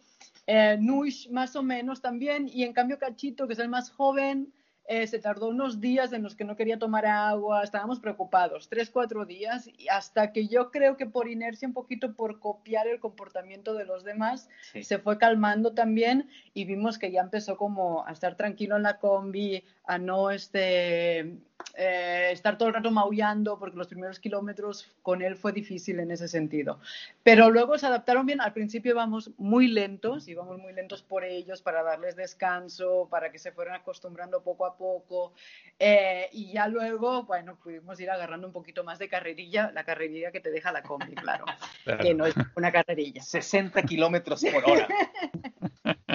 Eh, 0.52 0.78
Nush 0.80 1.30
más 1.30 1.56
o 1.56 1.62
menos 1.62 2.02
también, 2.02 2.50
y 2.52 2.64
en 2.64 2.74
cambio 2.74 2.98
Cachito, 2.98 3.46
que 3.46 3.54
es 3.54 3.60
el 3.60 3.70
más 3.70 3.92
joven, 3.92 4.52
eh, 4.92 5.06
se 5.06 5.20
tardó 5.20 5.50
unos 5.50 5.80
días 5.80 6.14
en 6.14 6.24
los 6.24 6.34
que 6.34 6.44
no 6.44 6.56
quería 6.56 6.80
tomar 6.80 7.06
agua, 7.06 7.62
estábamos 7.62 8.00
preocupados, 8.00 8.70
tres, 8.70 8.90
cuatro 8.90 9.24
días, 9.24 9.70
y 9.78 9.88
hasta 9.88 10.32
que 10.32 10.48
yo 10.48 10.72
creo 10.72 10.98
que 10.98 11.06
por 11.06 11.30
inercia, 11.30 11.68
un 11.68 11.76
poquito 11.76 12.16
por 12.16 12.40
copiar 12.40 12.88
el 12.88 13.00
comportamiento 13.00 13.76
de 13.76 13.86
los 13.86 14.04
demás, 14.04 14.50
se 14.82 14.98
fue 14.98 15.20
calmando 15.20 15.76
también 15.76 16.28
y 16.56 16.66
vimos 16.66 16.98
que 16.98 17.12
ya 17.12 17.22
empezó 17.22 17.56
como 17.56 18.04
a 18.08 18.12
estar 18.14 18.34
tranquilo 18.34 18.78
en 18.78 18.84
la 18.84 18.98
combi, 18.98 19.64
a 19.86 20.00
no 20.00 20.32
este, 20.32 21.38
eh, 21.76 22.30
estar 22.32 22.58
todo 22.58 22.70
el 22.70 22.74
rato 22.74 22.92
maullando, 22.92 23.60
porque 23.60 23.78
los 23.78 23.88
primeros 23.88 24.20
kilómetros 24.20 24.92
con 25.02 25.22
él 25.22 25.36
fue 25.36 25.52
difícil 25.52 26.00
en 26.00 26.12
ese 26.12 26.28
sentido. 26.28 26.80
Pero 27.24 27.50
luego 27.50 27.78
se 27.78 27.86
adaptaron 27.86 28.26
bien. 28.26 28.42
Al 28.42 28.54
principio 28.54 28.92
íbamos 28.92 29.32
muy 29.38 29.68
lentos, 29.68 30.28
íbamos 30.28 30.58
muy 30.58 30.74
lentos 30.74 31.02
por 31.02 31.24
ellos 31.24 31.62
para 31.62 31.84
darles 31.84 32.16
descanso, 32.16 33.08
para 33.10 33.32
que 33.32 33.40
se 33.40 33.52
fueran 33.52 33.76
acostumbrando 33.76 34.42
poco 34.42 34.66
a 34.66 34.78
poco. 34.80 35.34
Eh, 35.78 36.28
y 36.32 36.54
ya 36.54 36.68
luego, 36.68 37.24
bueno, 37.24 37.58
pudimos 37.58 38.00
ir 38.00 38.10
agarrando 38.10 38.48
un 38.48 38.54
poquito 38.54 38.84
más 38.84 38.98
de 38.98 39.08
carrerilla, 39.08 39.72
la 39.74 39.84
carrerilla 39.84 40.32
que 40.32 40.40
te 40.40 40.50
deja 40.50 40.72
la 40.72 40.82
combi, 40.82 41.14
claro, 41.14 41.46
que 42.02 42.16
no 42.16 42.26
es 42.26 42.34
una 42.56 42.72
carrerilla. 42.72 43.22
60 43.22 43.84
kilómetros 43.84 44.44
por 44.52 44.70
hora. 44.70 44.88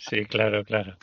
Sí, 0.00 0.24
claro, 0.26 0.64
claro. 0.64 0.96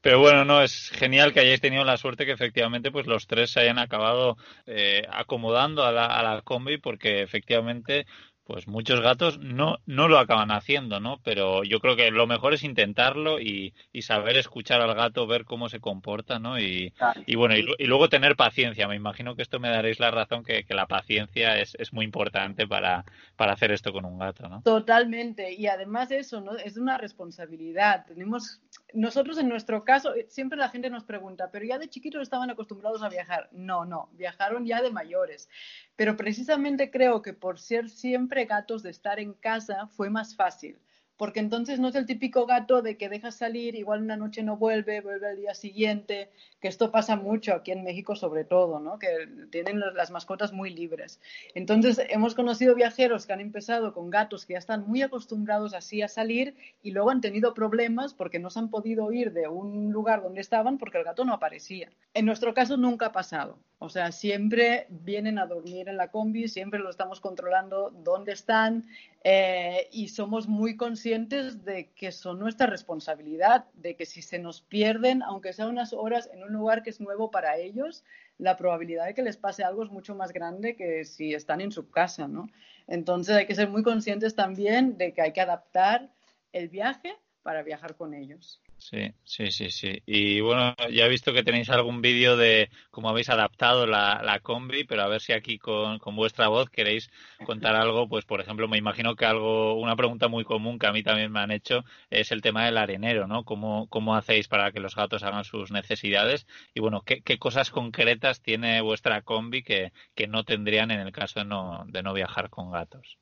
Pero 0.00 0.18
bueno, 0.18 0.46
no, 0.46 0.62
es 0.62 0.88
genial 0.90 1.32
que 1.32 1.40
hayáis 1.40 1.60
tenido 1.60 1.84
la 1.84 1.98
suerte 1.98 2.24
que 2.24 2.32
efectivamente 2.32 2.90
pues 2.90 3.06
los 3.06 3.26
tres 3.26 3.50
se 3.50 3.60
hayan 3.60 3.78
acabado 3.78 4.38
eh, 4.66 5.06
acomodando 5.10 5.84
a 5.84 5.92
la, 5.92 6.06
a 6.06 6.22
la 6.22 6.40
combi 6.40 6.78
porque 6.78 7.20
efectivamente 7.20 8.06
pues 8.52 8.68
muchos 8.68 9.00
gatos 9.00 9.38
no, 9.38 9.78
no 9.86 10.08
lo 10.08 10.18
acaban 10.18 10.50
haciendo, 10.50 11.00
¿no? 11.00 11.18
Pero 11.24 11.64
yo 11.64 11.80
creo 11.80 11.96
que 11.96 12.10
lo 12.10 12.26
mejor 12.26 12.52
es 12.52 12.64
intentarlo 12.64 13.40
y, 13.40 13.72
y 13.94 14.02
saber 14.02 14.36
escuchar 14.36 14.82
al 14.82 14.94
gato, 14.94 15.26
ver 15.26 15.46
cómo 15.46 15.70
se 15.70 15.80
comporta, 15.80 16.38
¿no? 16.38 16.60
Y, 16.60 16.92
y 17.24 17.36
bueno, 17.36 17.56
y, 17.56 17.86
luego 17.86 18.10
tener 18.10 18.36
paciencia. 18.36 18.86
Me 18.88 18.94
imagino 18.94 19.36
que 19.36 19.40
esto 19.40 19.58
me 19.58 19.70
daréis 19.70 20.00
la 20.00 20.10
razón 20.10 20.44
que, 20.44 20.64
que 20.64 20.74
la 20.74 20.86
paciencia 20.86 21.56
es, 21.56 21.74
es, 21.78 21.94
muy 21.94 22.04
importante 22.04 22.66
para, 22.66 23.06
para 23.36 23.54
hacer 23.54 23.72
esto 23.72 23.90
con 23.90 24.04
un 24.04 24.18
gato, 24.18 24.46
¿no? 24.50 24.60
Totalmente. 24.60 25.54
Y 25.54 25.66
además 25.66 26.10
eso, 26.10 26.42
¿no? 26.42 26.54
Es 26.58 26.76
una 26.76 26.98
responsabilidad. 26.98 28.04
Tenemos, 28.04 28.60
nosotros 28.94 29.38
en 29.38 29.48
nuestro 29.48 29.84
caso, 29.84 30.14
eh, 30.14 30.26
siempre 30.28 30.58
la 30.58 30.68
gente 30.68 30.90
nos 30.90 31.04
pregunta, 31.04 31.50
pero 31.50 31.64
ya 31.64 31.78
de 31.78 31.88
chiquitos 31.88 32.22
estaban 32.22 32.50
acostumbrados 32.50 33.02
a 33.02 33.08
viajar. 33.08 33.48
No, 33.52 33.84
no, 33.84 34.08
viajaron 34.12 34.66
ya 34.66 34.82
de 34.82 34.90
mayores. 34.90 35.48
Pero 35.96 36.16
precisamente 36.16 36.90
creo 36.90 37.22
que 37.22 37.32
por 37.32 37.58
ser 37.58 37.88
siempre 37.88 38.44
gatos 38.44 38.82
de 38.82 38.90
estar 38.90 39.18
en 39.20 39.34
casa 39.34 39.86
fue 39.88 40.10
más 40.10 40.36
fácil 40.36 40.78
porque 41.22 41.38
entonces 41.38 41.78
no 41.78 41.86
es 41.86 41.94
el 41.94 42.04
típico 42.04 42.46
gato 42.46 42.82
de 42.82 42.96
que 42.96 43.08
dejas 43.08 43.36
salir, 43.36 43.76
igual 43.76 44.02
una 44.02 44.16
noche 44.16 44.42
no 44.42 44.56
vuelve, 44.56 45.00
vuelve 45.00 45.28
al 45.28 45.36
día 45.36 45.54
siguiente, 45.54 46.32
que 46.60 46.66
esto 46.66 46.90
pasa 46.90 47.14
mucho 47.14 47.54
aquí 47.54 47.70
en 47.70 47.84
México 47.84 48.16
sobre 48.16 48.42
todo, 48.42 48.80
¿no? 48.80 48.98
que 48.98 49.06
tienen 49.52 49.78
las 49.78 50.10
mascotas 50.10 50.52
muy 50.52 50.70
libres. 50.70 51.20
Entonces 51.54 52.02
hemos 52.08 52.34
conocido 52.34 52.74
viajeros 52.74 53.24
que 53.24 53.34
han 53.34 53.40
empezado 53.40 53.94
con 53.94 54.10
gatos 54.10 54.46
que 54.46 54.54
ya 54.54 54.58
están 54.58 54.84
muy 54.84 55.02
acostumbrados 55.02 55.74
así 55.74 56.02
a 56.02 56.08
salir 56.08 56.56
y 56.82 56.90
luego 56.90 57.10
han 57.10 57.20
tenido 57.20 57.54
problemas 57.54 58.14
porque 58.14 58.40
no 58.40 58.50
se 58.50 58.58
han 58.58 58.68
podido 58.68 59.12
ir 59.12 59.32
de 59.32 59.46
un 59.46 59.92
lugar 59.92 60.24
donde 60.24 60.40
estaban 60.40 60.76
porque 60.76 60.98
el 60.98 61.04
gato 61.04 61.24
no 61.24 61.34
aparecía. 61.34 61.88
En 62.14 62.26
nuestro 62.26 62.52
caso 62.52 62.76
nunca 62.76 63.06
ha 63.06 63.12
pasado. 63.12 63.60
O 63.82 63.88
sea, 63.88 64.12
siempre 64.12 64.86
vienen 64.90 65.40
a 65.40 65.46
dormir 65.46 65.88
en 65.88 65.96
la 65.96 66.12
combi, 66.12 66.46
siempre 66.46 66.78
lo 66.78 66.88
estamos 66.88 67.18
controlando 67.18 67.90
dónde 67.90 68.30
están 68.30 68.86
eh, 69.24 69.88
y 69.90 70.06
somos 70.06 70.46
muy 70.46 70.76
conscientes 70.76 71.64
de 71.64 71.90
que 71.90 72.12
son 72.12 72.38
nuestra 72.38 72.68
responsabilidad, 72.68 73.64
de 73.74 73.96
que 73.96 74.06
si 74.06 74.22
se 74.22 74.38
nos 74.38 74.60
pierden, 74.60 75.24
aunque 75.24 75.52
sea 75.52 75.66
unas 75.66 75.92
horas 75.92 76.30
en 76.32 76.44
un 76.44 76.52
lugar 76.52 76.84
que 76.84 76.90
es 76.90 77.00
nuevo 77.00 77.32
para 77.32 77.56
ellos, 77.56 78.04
la 78.38 78.56
probabilidad 78.56 79.06
de 79.06 79.14
que 79.14 79.22
les 79.22 79.36
pase 79.36 79.64
algo 79.64 79.82
es 79.82 79.90
mucho 79.90 80.14
más 80.14 80.32
grande 80.32 80.76
que 80.76 81.04
si 81.04 81.34
están 81.34 81.60
en 81.60 81.72
su 81.72 81.90
casa, 81.90 82.28
¿no? 82.28 82.46
Entonces 82.86 83.34
hay 83.34 83.46
que 83.46 83.56
ser 83.56 83.68
muy 83.68 83.82
conscientes 83.82 84.36
también 84.36 84.96
de 84.96 85.12
que 85.12 85.22
hay 85.22 85.32
que 85.32 85.40
adaptar 85.40 86.08
el 86.52 86.68
viaje 86.68 87.16
para 87.42 87.64
viajar 87.64 87.96
con 87.96 88.14
ellos. 88.14 88.62
Sí, 88.90 89.14
sí, 89.22 89.52
sí, 89.52 89.70
sí. 89.70 90.02
Y 90.06 90.40
bueno, 90.40 90.74
ya 90.90 91.06
he 91.06 91.08
visto 91.08 91.32
que 91.32 91.44
tenéis 91.44 91.70
algún 91.70 92.02
vídeo 92.02 92.36
de 92.36 92.68
cómo 92.90 93.08
habéis 93.08 93.30
adaptado 93.30 93.86
la, 93.86 94.20
la 94.24 94.40
combi, 94.40 94.82
pero 94.82 95.02
a 95.02 95.08
ver 95.08 95.20
si 95.20 95.32
aquí 95.32 95.56
con, 95.56 96.00
con, 96.00 96.16
vuestra 96.16 96.48
voz 96.48 96.68
queréis 96.68 97.08
contar 97.46 97.76
algo. 97.76 98.08
Pues, 98.08 98.24
por 98.24 98.40
ejemplo, 98.40 98.66
me 98.66 98.78
imagino 98.78 99.14
que 99.14 99.24
algo, 99.24 99.74
una 99.80 99.94
pregunta 99.94 100.26
muy 100.26 100.44
común 100.44 100.80
que 100.80 100.88
a 100.88 100.92
mí 100.92 101.04
también 101.04 101.30
me 101.30 101.38
han 101.38 101.52
hecho 101.52 101.84
es 102.10 102.32
el 102.32 102.42
tema 102.42 102.64
del 102.64 102.76
arenero, 102.76 103.28
¿no? 103.28 103.44
¿Cómo, 103.44 103.86
cómo 103.88 104.16
hacéis 104.16 104.48
para 104.48 104.72
que 104.72 104.80
los 104.80 104.96
gatos 104.96 105.22
hagan 105.22 105.44
sus 105.44 105.70
necesidades? 105.70 106.48
Y 106.74 106.80
bueno, 106.80 107.02
¿qué, 107.02 107.38
cosas 107.38 107.70
concretas 107.70 108.42
tiene 108.42 108.80
vuestra 108.80 109.22
combi 109.22 109.62
que, 109.62 109.92
que 110.16 110.26
no 110.26 110.42
tendrían 110.42 110.90
en 110.90 111.00
el 111.00 111.12
caso 111.12 111.38
de 111.38 111.46
no, 111.46 111.84
de 111.86 112.02
no 112.02 112.12
viajar 112.14 112.50
con 112.50 112.72
gatos? 112.72 113.16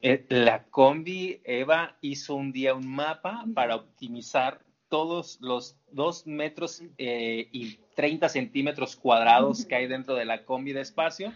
Eh, 0.00 0.26
la 0.28 0.64
combi, 0.64 1.40
Eva 1.44 1.96
hizo 2.00 2.34
un 2.34 2.52
día 2.52 2.74
un 2.74 2.88
mapa 2.88 3.44
para 3.54 3.76
optimizar 3.76 4.60
todos 4.88 5.38
los 5.40 5.76
dos 5.90 6.26
metros 6.26 6.82
eh, 6.98 7.48
y 7.52 7.76
30 7.94 8.28
centímetros 8.28 8.96
cuadrados 8.96 9.64
que 9.64 9.74
hay 9.74 9.86
dentro 9.86 10.14
de 10.14 10.24
la 10.24 10.44
combi 10.44 10.72
de 10.72 10.80
espacio 10.80 11.32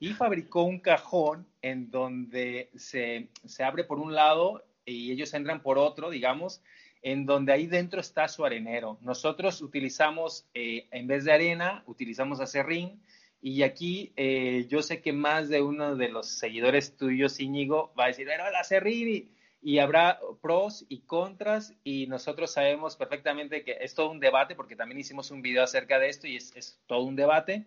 y 0.00 0.12
fabricó 0.12 0.62
un 0.62 0.80
cajón 0.80 1.46
en 1.62 1.90
donde 1.90 2.70
se, 2.74 3.28
se 3.44 3.64
abre 3.64 3.84
por 3.84 3.98
un 3.98 4.14
lado 4.14 4.64
y 4.84 5.12
ellos 5.12 5.32
entran 5.34 5.62
por 5.62 5.78
otro, 5.78 6.10
digamos, 6.10 6.62
en 7.02 7.26
donde 7.26 7.52
ahí 7.52 7.66
dentro 7.66 8.00
está 8.00 8.28
su 8.28 8.44
arenero. 8.44 8.98
Nosotros 9.02 9.60
utilizamos, 9.62 10.46
eh, 10.54 10.88
en 10.90 11.06
vez 11.06 11.24
de 11.24 11.32
arena, 11.32 11.84
utilizamos 11.86 12.40
acerrín. 12.40 13.00
Y 13.42 13.62
aquí 13.62 14.12
eh, 14.16 14.66
yo 14.70 14.82
sé 14.82 15.02
que 15.02 15.12
más 15.12 15.50
de 15.50 15.60
uno 15.60 15.96
de 15.96 16.08
los 16.08 16.28
seguidores 16.38 16.96
tuyos, 16.96 17.40
Íñigo, 17.40 17.92
va 17.98 18.04
a 18.04 18.08
decir, 18.08 18.26
pero 18.26 18.48
el 18.48 18.54
acerrín 18.54 19.30
habrá 19.78 20.20
pros 20.42 20.84
y 20.90 21.00
contras 21.00 21.74
y 21.84 22.06
nosotros 22.06 22.52
sabemos 22.52 22.96
perfectamente 22.96 23.64
que 23.64 23.78
es 23.80 23.94
todo 23.94 24.10
un 24.10 24.20
debate 24.20 24.54
porque 24.54 24.76
también 24.76 25.00
hicimos 25.00 25.30
un 25.30 25.40
video 25.40 25.64
acerca 25.64 25.98
de 25.98 26.10
esto 26.10 26.26
y 26.26 26.36
es, 26.36 26.78
todo 26.86 27.02
un 27.04 27.16
debate, 27.16 27.64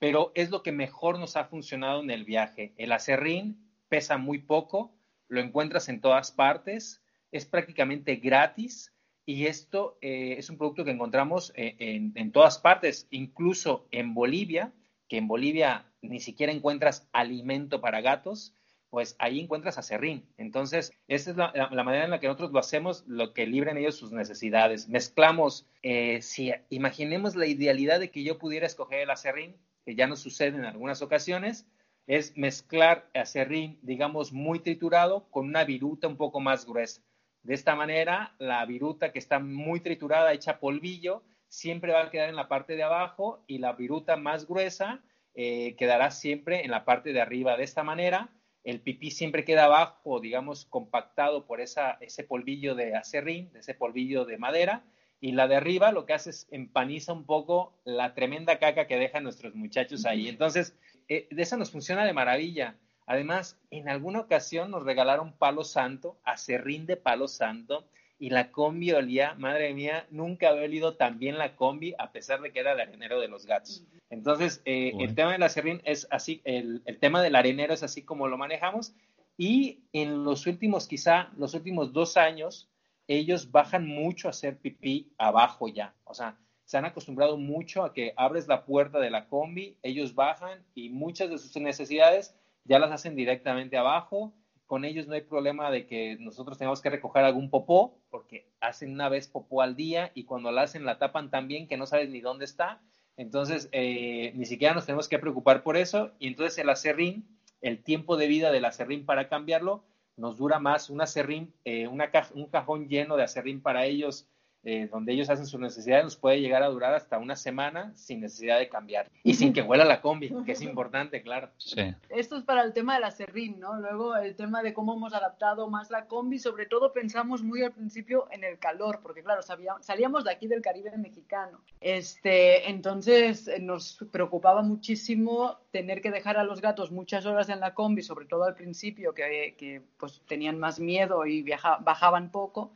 pero 0.00 0.32
es 0.34 0.50
lo 0.50 0.64
que 0.64 0.72
mejor 0.72 1.20
nos 1.20 1.36
ha 1.36 1.44
funcionado 1.44 2.02
en 2.02 2.10
el 2.10 2.24
viaje. 2.24 2.74
El 2.76 2.90
acerrín 2.90 3.70
pesa 3.88 4.18
muy 4.18 4.38
poco, 4.38 4.92
lo 5.28 5.40
encuentras 5.40 5.88
en 5.88 6.00
todas 6.00 6.32
partes, 6.32 7.00
es 7.30 7.46
prácticamente 7.46 8.16
gratis 8.16 8.92
y 9.24 9.46
esto 9.46 9.98
eh, 10.00 10.34
es 10.38 10.50
un 10.50 10.58
producto 10.58 10.84
que 10.84 10.90
encontramos 10.90 11.52
eh, 11.54 11.76
en, 11.78 12.12
en 12.16 12.32
todas 12.32 12.58
partes, 12.58 13.06
incluso 13.10 13.86
en 13.92 14.14
Bolivia, 14.14 14.72
que 15.08 15.18
en 15.18 15.28
Bolivia 15.28 15.86
ni 16.02 16.18
siquiera 16.18 16.52
encuentras 16.52 17.08
alimento 17.12 17.80
para 17.80 18.00
gatos 18.00 18.52
pues 18.90 19.16
ahí 19.18 19.40
encuentras 19.40 19.78
acerrín. 19.78 20.26
Entonces, 20.38 20.92
esa 21.08 21.30
es 21.30 21.36
la, 21.36 21.84
manera 21.84 22.04
en 22.04 22.10
la 22.10 22.20
que 22.20 22.28
nosotros 22.28 22.52
lo 22.52 22.58
hacemos, 22.58 23.04
lo 23.06 23.34
que 23.34 23.46
libren 23.46 23.76
ellos 23.76 23.96
sus 23.96 24.12
necesidades. 24.12 24.88
Mezclamos, 24.88 25.66
eh, 25.82 26.22
si 26.22 26.52
imaginemos 26.70 27.36
la 27.36 27.46
idealidad 27.46 28.00
de 28.00 28.10
que 28.10 28.22
yo 28.22 28.38
pudiera 28.38 28.66
escoger 28.66 29.00
el 29.00 29.10
acerrín, 29.10 29.56
que 29.84 29.94
ya 29.94 30.06
nos 30.06 30.20
sucede 30.20 30.56
en 30.56 30.64
algunas 30.64 31.02
ocasiones, 31.02 31.66
es 32.06 32.36
mezclar 32.36 33.08
acerrín, 33.14 33.78
digamos, 33.82 34.32
muy 34.32 34.60
triturado 34.60 35.28
con 35.30 35.46
una 35.46 35.64
viruta 35.64 36.06
un 36.06 36.16
poco 36.16 36.40
más 36.40 36.66
gruesa. 36.66 37.02
De 37.42 37.54
esta 37.54 37.74
manera, 37.74 38.34
la 38.38 38.64
viruta 38.64 39.12
que 39.12 39.18
está 39.18 39.38
muy 39.38 39.80
triturada, 39.80 40.32
hecha 40.32 40.58
polvillo, 40.58 41.22
siempre 41.48 41.92
va 41.92 42.02
a 42.02 42.10
quedar 42.10 42.28
en 42.28 42.36
la 42.36 42.48
parte 42.48 42.76
de 42.76 42.82
abajo 42.82 43.44
y 43.46 43.58
la 43.58 43.72
viruta 43.72 44.16
más 44.16 44.46
gruesa 44.46 45.02
eh, 45.34 45.76
quedará 45.76 46.10
siempre 46.10 46.64
en 46.64 46.70
la 46.70 46.84
parte 46.84 47.12
de 47.12 47.20
arriba. 47.20 47.56
De 47.56 47.64
esta 47.64 47.82
manera, 47.82 48.30
el 48.66 48.80
pipí 48.80 49.12
siempre 49.12 49.44
queda 49.44 49.66
abajo, 49.66 50.18
digamos, 50.18 50.64
compactado 50.64 51.46
por 51.46 51.60
esa, 51.60 51.98
ese 52.00 52.24
polvillo 52.24 52.74
de 52.74 52.96
acerrín, 52.96 53.52
de 53.52 53.60
ese 53.60 53.74
polvillo 53.74 54.24
de 54.24 54.38
madera, 54.38 54.84
y 55.20 55.32
la 55.32 55.46
de 55.46 55.54
arriba 55.54 55.92
lo 55.92 56.04
que 56.04 56.14
hace 56.14 56.30
es 56.30 56.48
empaniza 56.50 57.12
un 57.12 57.26
poco 57.26 57.78
la 57.84 58.12
tremenda 58.14 58.58
caca 58.58 58.88
que 58.88 58.98
dejan 58.98 59.22
nuestros 59.22 59.54
muchachos 59.54 60.04
ahí. 60.04 60.28
Entonces, 60.28 60.76
eh, 61.08 61.28
de 61.30 61.42
esa 61.42 61.56
nos 61.56 61.70
funciona 61.70 62.04
de 62.04 62.12
maravilla. 62.12 62.76
Además, 63.06 63.56
en 63.70 63.88
alguna 63.88 64.18
ocasión 64.18 64.72
nos 64.72 64.82
regalaron 64.82 65.32
palo 65.32 65.62
santo, 65.62 66.18
acerrín 66.24 66.86
de 66.86 66.96
palo 66.96 67.28
santo, 67.28 67.88
y 68.18 68.30
la 68.30 68.50
combi 68.50 68.92
olía, 68.92 69.34
madre 69.34 69.74
mía, 69.74 70.06
nunca 70.10 70.48
había 70.48 70.64
olido 70.64 70.96
tan 70.96 71.18
bien 71.18 71.38
la 71.38 71.54
combi 71.54 71.94
a 71.98 72.12
pesar 72.12 72.40
de 72.40 72.52
que 72.52 72.60
era 72.60 72.72
el 72.72 72.80
arenero 72.80 73.20
de 73.20 73.28
los 73.28 73.46
gatos. 73.46 73.84
Entonces, 74.08 74.62
eh, 74.64 74.92
el 74.98 75.14
tema 75.14 75.32
del 75.32 75.42
acerrín 75.42 75.82
es 75.84 76.06
así, 76.10 76.40
el, 76.44 76.82
el, 76.86 76.98
tema 76.98 77.22
del 77.22 77.36
arenero 77.36 77.74
es 77.74 77.82
así 77.82 78.02
como 78.02 78.28
lo 78.28 78.38
manejamos 78.38 78.94
y 79.36 79.80
en 79.92 80.24
los 80.24 80.46
últimos, 80.46 80.88
quizá 80.88 81.30
los 81.36 81.54
últimos 81.54 81.92
dos 81.92 82.16
años, 82.16 82.70
ellos 83.08 83.50
bajan 83.50 83.86
mucho 83.86 84.28
a 84.28 84.30
hacer 84.30 84.58
pipí 84.58 85.12
abajo 85.18 85.68
ya. 85.68 85.94
O 86.04 86.14
sea, 86.14 86.38
se 86.64 86.78
han 86.78 86.84
acostumbrado 86.84 87.36
mucho 87.36 87.84
a 87.84 87.92
que 87.92 88.12
abres 88.16 88.48
la 88.48 88.64
puerta 88.64 88.98
de 88.98 89.10
la 89.10 89.28
combi, 89.28 89.78
ellos 89.82 90.14
bajan 90.14 90.64
y 90.74 90.88
muchas 90.90 91.30
de 91.30 91.38
sus 91.38 91.56
necesidades 91.56 92.34
ya 92.64 92.78
las 92.78 92.90
hacen 92.90 93.14
directamente 93.14 93.76
abajo 93.76 94.32
con 94.66 94.84
ellos 94.84 95.06
no 95.06 95.14
hay 95.14 95.22
problema 95.22 95.70
de 95.70 95.86
que 95.86 96.16
nosotros 96.18 96.58
tengamos 96.58 96.80
que 96.80 96.90
recoger 96.90 97.24
algún 97.24 97.50
popó, 97.50 97.98
porque 98.10 98.50
hacen 98.60 98.92
una 98.92 99.08
vez 99.08 99.28
popó 99.28 99.62
al 99.62 99.76
día 99.76 100.10
y 100.14 100.24
cuando 100.24 100.50
la 100.50 100.62
hacen 100.62 100.84
la 100.84 100.98
tapan 100.98 101.30
tan 101.30 101.48
bien 101.48 101.68
que 101.68 101.76
no 101.76 101.86
sabes 101.86 102.10
ni 102.10 102.20
dónde 102.20 102.44
está. 102.44 102.82
Entonces, 103.16 103.68
eh, 103.72 104.32
ni 104.34 104.44
siquiera 104.44 104.74
nos 104.74 104.84
tenemos 104.84 105.08
que 105.08 105.18
preocupar 105.18 105.62
por 105.62 105.76
eso. 105.76 106.12
Y 106.18 106.26
entonces 106.26 106.58
el 106.58 106.68
acerrín, 106.68 107.26
el 107.60 107.82
tiempo 107.82 108.16
de 108.16 108.26
vida 108.26 108.50
del 108.50 108.64
acerrín 108.64 109.06
para 109.06 109.28
cambiarlo, 109.28 109.84
nos 110.16 110.36
dura 110.36 110.58
más. 110.58 110.90
Un 110.90 111.00
acerrín, 111.00 111.54
eh, 111.64 111.86
un 111.88 112.46
cajón 112.50 112.88
lleno 112.88 113.16
de 113.16 113.22
acerrín 113.22 113.62
para 113.62 113.86
ellos 113.86 114.28
eh, 114.68 114.88
donde 114.90 115.12
ellos 115.12 115.30
hacen 115.30 115.46
sus 115.46 115.60
necesidades, 115.60 116.02
nos 116.02 116.16
puede 116.16 116.40
llegar 116.40 116.64
a 116.64 116.68
durar 116.68 116.92
hasta 116.92 117.18
una 117.18 117.36
semana 117.36 117.92
sin 117.94 118.20
necesidad 118.20 118.58
de 118.58 118.68
cambiar 118.68 119.08
y 119.22 119.34
sin 119.34 119.52
que 119.52 119.62
huela 119.62 119.84
la 119.84 120.00
combi, 120.00 120.34
que 120.44 120.50
es 120.50 120.60
importante, 120.60 121.22
claro. 121.22 121.50
Sí. 121.56 121.94
Esto 122.08 122.36
es 122.36 122.42
para 122.42 122.62
el 122.64 122.72
tema 122.72 122.94
de 122.96 123.00
la 123.00 123.12
serrín, 123.12 123.60
¿no? 123.60 123.78
Luego 123.78 124.16
el 124.16 124.34
tema 124.34 124.64
de 124.64 124.74
cómo 124.74 124.96
hemos 124.96 125.14
adaptado 125.14 125.70
más 125.70 125.92
la 125.92 126.06
combi, 126.06 126.40
sobre 126.40 126.66
todo 126.66 126.92
pensamos 126.92 127.44
muy 127.44 127.62
al 127.62 127.70
principio 127.70 128.26
en 128.32 128.42
el 128.42 128.58
calor, 128.58 128.98
porque 129.04 129.22
claro, 129.22 129.40
salíamos 129.42 130.24
de 130.24 130.32
aquí 130.32 130.48
del 130.48 130.62
Caribe 130.62 130.90
mexicano. 130.98 131.60
Este, 131.80 132.68
entonces 132.68 133.48
nos 133.60 134.04
preocupaba 134.10 134.62
muchísimo 134.62 135.58
tener 135.70 136.02
que 136.02 136.10
dejar 136.10 136.38
a 136.38 136.42
los 136.42 136.60
gatos 136.60 136.90
muchas 136.90 137.24
horas 137.24 137.50
en 137.50 137.60
la 137.60 137.72
combi, 137.72 138.02
sobre 138.02 138.26
todo 138.26 138.42
al 138.42 138.56
principio, 138.56 139.14
que, 139.14 139.82
pues 139.96 140.22
tenían 140.26 140.58
más 140.58 140.80
miedo 140.80 141.24
y 141.24 141.44
bajaban 141.44 142.32
poco. 142.32 142.72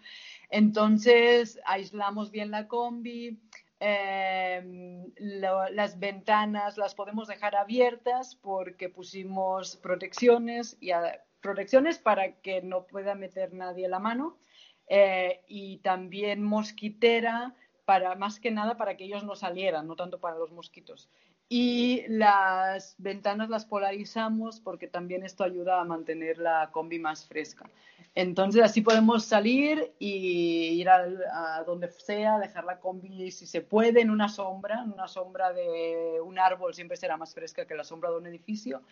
Entonces 0.50 1.60
aislamos 1.64 2.30
bien 2.30 2.50
la 2.50 2.66
combi, 2.66 3.40
em, 3.78 5.12
las 5.16 5.98
ventanas 5.98 6.76
las 6.76 6.94
podemos 6.94 7.28
dejar 7.28 7.54
abiertas 7.56 8.34
porque 8.34 8.88
pusimos 8.88 9.76
protecciones 9.76 10.76
y 10.80 10.90
protecciones 11.40 11.98
para 11.98 12.40
que 12.40 12.62
no 12.62 12.86
pueda 12.86 13.14
meter 13.14 13.54
nadie 13.54 13.88
la 13.88 14.00
mano 14.00 14.36
eh, 14.88 15.40
y 15.46 15.78
también 15.78 16.42
mosquitera 16.42 17.54
para 17.84 18.14
más 18.16 18.40
que 18.40 18.50
nada 18.50 18.76
para 18.76 18.96
que 18.96 19.04
ellos 19.04 19.24
no 19.24 19.36
salieran, 19.36 19.86
no 19.86 19.96
tanto 19.96 20.20
para 20.20 20.36
los 20.36 20.52
mosquitos 20.52 21.08
y 21.52 22.04
las 22.06 22.94
ventanas 22.98 23.50
las 23.50 23.66
polarizamos 23.66 24.60
porque 24.60 24.86
también 24.86 25.24
esto 25.24 25.42
ayuda 25.42 25.80
a 25.80 25.84
mantener 25.84 26.38
la 26.38 26.70
combi 26.70 27.00
más 27.00 27.26
fresca. 27.26 27.68
Entonces 28.14 28.62
así 28.62 28.80
podemos 28.80 29.24
salir 29.24 29.92
y 29.98 30.80
ir 30.80 30.88
a, 30.88 31.62
donde 31.66 31.90
sea, 31.90 32.38
dejar 32.38 32.64
la 32.64 32.78
combi 32.78 33.30
si 33.30 33.46
se 33.46 33.60
puede 33.60 34.00
en 34.00 34.10
una 34.10 34.28
sombra, 34.28 34.82
en 34.84 34.92
una 34.92 35.08
sombra 35.08 35.52
de 35.52 36.20
un 36.24 36.38
árbol 36.38 36.74
siempre 36.74 36.96
será 36.96 37.16
más 37.16 37.34
fresca 37.34 37.66
que 37.66 37.74
la 37.74 37.84
sombra 37.84 38.10
de 38.10 38.16
un 38.16 38.26
edificio 38.26 38.82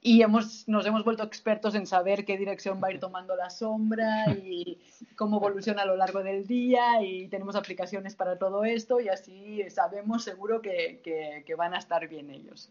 y 0.00 0.22
hemos, 0.22 0.68
nos 0.68 0.86
hemos 0.86 1.04
vuelto 1.04 1.22
expertos 1.22 1.74
en 1.74 1.86
saber 1.86 2.24
qué 2.24 2.36
dirección 2.36 2.80
va 2.82 2.88
a 2.88 2.92
ir 2.92 3.00
tomando 3.00 3.36
la 3.36 3.50
sombra 3.50 4.30
y 4.32 4.78
cómo 5.16 5.38
evoluciona 5.38 5.82
a 5.82 5.86
lo 5.86 5.96
largo 5.96 6.22
del 6.22 6.46
día 6.46 7.02
y 7.02 7.28
tenemos 7.28 7.56
aplicaciones 7.56 8.16
para 8.16 8.38
todo 8.38 8.64
esto 8.64 9.00
y 9.00 9.08
así 9.08 9.62
sabemos 9.70 10.24
seguro 10.24 10.60
que, 10.62 11.00
que 11.02 11.54
van 11.54 11.74
a 11.74 11.78
estar 11.78 12.01
bien 12.08 12.30
ellos. 12.30 12.70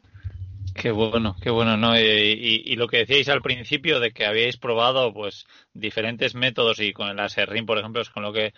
Qué 0.73 0.91
bueno, 0.91 1.35
qué 1.41 1.49
bueno, 1.49 1.75
¿no? 1.75 1.99
Y, 1.99 2.75
lo 2.75 2.87
que 2.87 2.97
decíais 2.97 3.27
al 3.29 3.41
principio 3.41 3.99
de 3.99 4.11
que 4.11 4.25
habíais 4.25 4.57
probado, 4.57 5.13
pues, 5.13 5.45
diferentes 5.73 6.33
métodos 6.33 6.79
y 6.79 6.93
con 6.93 7.09
el 7.09 7.19
Aserrín, 7.19 7.65
por 7.65 7.77
ejemplo, 7.77 8.01
es 8.01 8.09
con 8.09 8.23
lo 8.23 8.31
que 8.31 8.53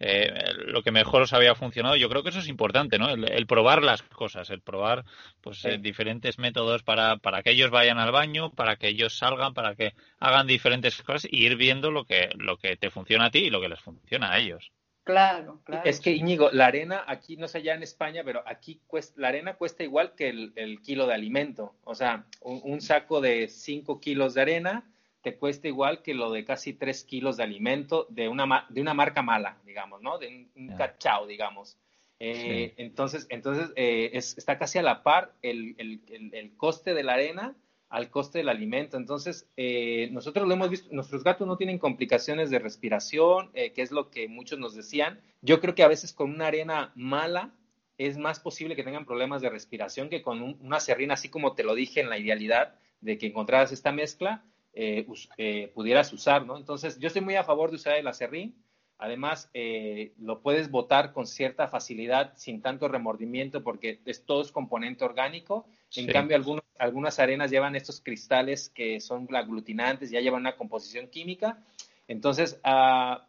eh, 0.00 0.52
lo 0.66 0.82
que 0.82 0.90
mejor 0.90 1.22
os 1.22 1.32
había 1.32 1.54
funcionado. 1.54 1.96
Yo 1.96 2.08
creo 2.08 2.22
que 2.22 2.28
eso 2.28 2.40
es 2.40 2.48
importante, 2.48 2.98
¿no? 2.98 3.08
El, 3.08 3.46
probar 3.46 3.82
las 3.82 4.02
cosas, 4.02 4.50
el 4.50 4.60
probar, 4.60 5.04
pues, 5.40 5.64
eh, 5.64 5.78
diferentes 5.78 6.38
métodos 6.38 6.82
para, 6.82 7.16
para 7.16 7.42
que 7.42 7.52
ellos 7.52 7.70
vayan 7.70 7.98
al 7.98 8.12
baño, 8.12 8.50
para 8.50 8.76
que 8.76 8.88
ellos 8.88 9.16
salgan, 9.16 9.54
para 9.54 9.74
que 9.74 9.94
hagan 10.20 10.46
diferentes 10.46 11.00
cosas 11.02 11.26
y 11.30 11.46
ir 11.46 11.56
viendo 11.56 11.90
lo 11.90 12.04
que, 12.04 12.28
lo 12.36 12.58
que 12.58 12.76
te 12.76 12.90
funciona 12.90 13.26
a 13.26 13.30
ti 13.30 13.44
y 13.44 13.50
lo 13.50 13.60
que 13.60 13.68
les 13.68 13.80
funciona 13.80 14.32
a 14.32 14.38
ellos. 14.38 14.70
Claro, 15.04 15.60
claro. 15.64 15.88
Es 15.88 16.00
que 16.00 16.12
Íñigo, 16.12 16.50
la 16.50 16.66
arena 16.66 17.04
aquí, 17.06 17.36
no 17.36 17.46
sé 17.46 17.62
ya 17.62 17.74
en 17.74 17.82
España, 17.82 18.22
pero 18.24 18.42
aquí 18.46 18.80
cuesta, 18.86 19.20
la 19.20 19.28
arena 19.28 19.54
cuesta 19.54 19.84
igual 19.84 20.14
que 20.14 20.30
el, 20.30 20.80
kilo 20.82 21.06
de 21.06 21.12
alimento. 21.12 21.74
O 21.84 21.94
sea, 21.94 22.24
un, 22.40 22.80
saco 22.80 23.20
de 23.20 23.48
5 23.48 24.00
kilos 24.00 24.32
de 24.32 24.40
arena 24.40 24.90
te 25.20 25.36
cuesta 25.36 25.68
igual 25.68 26.02
que 26.02 26.14
lo 26.14 26.32
de 26.32 26.46
casi 26.46 26.72
3 26.72 27.04
kilos 27.04 27.36
de 27.36 27.42
alimento 27.42 28.06
de 28.08 28.28
una, 28.28 28.66
de 28.70 28.80
una 28.80 28.94
marca 28.94 29.20
mala, 29.20 29.58
digamos, 29.66 30.00
¿no? 30.00 30.18
De 30.18 30.48
un, 30.56 30.74
cachao, 30.76 31.26
digamos. 31.26 31.76
Eh, 32.18 32.72
entonces, 32.78 33.26
entonces 33.28 33.72
eh, 33.76 34.10
está 34.14 34.56
casi 34.56 34.78
a 34.78 34.82
la 34.82 35.02
par 35.02 35.34
el, 35.42 35.74
el 35.78 36.56
coste 36.56 36.94
de 36.94 37.02
la 37.02 37.14
arena 37.14 37.54
al 37.88 38.10
coste 38.10 38.38
del 38.38 38.48
alimento. 38.48 38.96
Entonces, 38.96 39.48
eh, 39.56 40.08
nosotros 40.12 40.48
lo 40.48 40.54
hemos 40.54 40.70
visto, 40.70 40.88
nuestros 40.92 41.22
gatos 41.22 41.46
no 41.46 41.56
tienen 41.56 41.78
complicaciones 41.78 42.50
de 42.50 42.58
respiración, 42.58 43.50
eh, 43.54 43.72
que 43.72 43.82
es 43.82 43.92
lo 43.92 44.10
que 44.10 44.28
muchos 44.28 44.58
nos 44.58 44.74
decían. 44.74 45.20
Yo 45.42 45.60
creo 45.60 45.74
que 45.74 45.82
a 45.82 45.88
veces 45.88 46.12
con 46.12 46.30
una 46.30 46.48
arena 46.48 46.92
mala 46.94 47.54
es 47.96 48.18
más 48.18 48.40
posible 48.40 48.74
que 48.74 48.82
tengan 48.82 49.04
problemas 49.04 49.42
de 49.42 49.50
respiración 49.50 50.08
que 50.08 50.22
con 50.22 50.42
una 50.60 50.80
serrina, 50.80 51.14
así 51.14 51.28
como 51.28 51.54
te 51.54 51.62
lo 51.62 51.74
dije 51.74 52.00
en 52.00 52.10
la 52.10 52.18
idealidad 52.18 52.74
de 53.00 53.18
que 53.18 53.26
encontraras 53.26 53.70
esta 53.70 53.92
mezcla, 53.92 54.44
eh, 54.72 55.70
pudieras 55.72 56.12
usar, 56.12 56.44
¿no? 56.44 56.56
Entonces, 56.56 56.98
yo 56.98 57.06
estoy 57.06 57.22
muy 57.22 57.36
a 57.36 57.44
favor 57.44 57.70
de 57.70 57.76
usar 57.76 57.96
el 57.96 58.08
acerrín. 58.08 58.56
Además, 58.98 59.50
lo 60.18 60.40
puedes 60.40 60.70
botar 60.70 61.12
con 61.12 61.26
cierta 61.26 61.68
facilidad, 61.68 62.32
sin 62.36 62.62
tanto 62.62 62.88
remordimiento, 62.88 63.62
porque 63.62 64.00
es, 64.04 64.24
todo 64.24 64.42
es 64.42 64.52
componente 64.52 65.04
orgánico 65.04 65.66
en 65.96 66.06
cambio, 66.08 66.36
algunas 66.78 67.18
arenas 67.18 67.50
llevan 67.50 67.76
estos 67.76 68.00
cristales 68.00 68.70
que 68.74 69.00
son 69.00 69.28
aglutinantes, 69.34 70.10
ya 70.10 70.20
llevan 70.20 70.40
una 70.40 70.56
composición 70.56 71.08
química. 71.08 71.58
Entonces, 72.08 72.60
ah, 72.64 73.26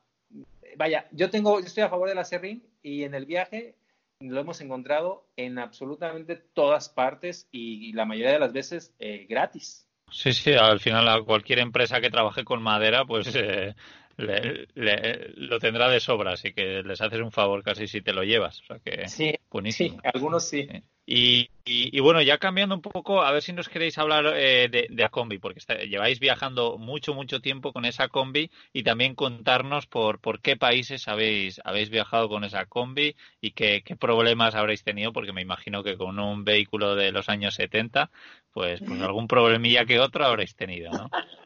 vaya, 0.78 1.08
yo 1.12 1.30
tengo, 1.30 1.60
yo 1.60 1.66
estoy 1.66 1.84
a 1.84 1.90
favor 1.90 2.10
del 2.10 2.18
acerrín 2.18 2.64
y 2.82 3.04
en 3.04 3.14
el 3.14 3.26
viaje 3.26 3.76
lo 4.20 4.40
hemos 4.40 4.62
encontrado 4.62 5.28
en 5.36 5.60
absolutamente 5.60 6.36
todas 6.36 6.90
partes 6.90 7.48
y, 7.52 7.94
la 7.94 8.06
mayoría 8.06 8.32
de 8.32 8.40
las 8.40 8.54
veces 8.54 8.94
eh, 9.00 9.26
gratis. 9.30 9.88
Sí, 10.12 10.34
sí, 10.34 10.54
al 10.54 10.80
final 10.80 11.08
a 11.08 11.22
cualquier 11.24 11.60
empresa 11.60 12.00
que 12.00 12.10
trabaje 12.10 12.44
con 12.44 12.62
madera, 12.62 13.06
pues 13.06 13.36
eh, 13.36 13.76
lo 14.18 15.60
tendrá 15.60 15.90
de 15.90 16.00
sobra, 16.00 16.34
así 16.34 16.54
que 16.54 16.84
les 16.84 17.02
haces 17.02 17.20
un 17.20 17.32
favor 17.32 17.64
casi 17.64 17.88
si 17.88 18.02
te 18.02 18.14
lo 18.14 18.24
llevas. 18.24 18.62
O 18.62 18.66
sea 18.66 18.80
que, 18.80 19.08
sí, 19.08 19.34
buenísimo. 19.50 19.98
Sí, 20.02 20.10
algunos 20.14 20.48
sí. 20.48 20.68
Y, 21.08 22.00
bueno, 22.00 22.22
ya 22.22 22.40
cambiando 22.40 22.74
un 22.74 22.82
poco, 22.82 23.22
a 23.22 23.32
ver 23.32 23.44
si 23.44 23.54
nos 23.54 23.70
queréis 23.70 23.98
hablar 24.00 24.26
eh, 24.36 24.70
de, 24.70 24.88
de 24.90 25.10
combi, 25.10 25.38
porque 25.38 25.60
lleváis 25.88 26.20
viajando 26.20 26.80
mucho, 26.80 27.14
mucho 27.14 27.42
tiempo 27.42 27.74
con 27.74 27.86
esa 27.86 28.08
combi 28.08 28.50
y 28.74 28.82
también 28.82 29.14
contarnos 29.14 29.86
por, 29.86 30.20
por 30.20 30.42
qué 30.42 30.58
países 30.58 31.08
habéis, 31.08 31.62
habéis 31.64 31.92
viajado 31.92 32.28
con 32.28 32.44
esa 32.44 32.66
combi 32.66 33.16
y 33.40 33.52
qué, 33.52 33.84
qué 33.86 33.96
problemas 33.96 34.56
habréis 34.56 34.84
tenido, 34.84 35.14
porque 35.14 35.34
me 35.34 35.44
imagino 35.44 35.84
que 35.84 35.96
con 35.96 36.18
un 36.18 36.44
vehículo 36.44 36.96
de 36.96 37.12
los 37.12 37.30
años 37.30 37.54
70, 37.54 38.10
pues, 38.52 38.80
pues 38.80 39.02
algún 39.02 39.28
problemilla 39.28 39.86
que 39.86 40.00
otro 40.00 40.26
habréis 40.26 40.56
tenido, 40.56 40.92
¿no? 40.92 41.10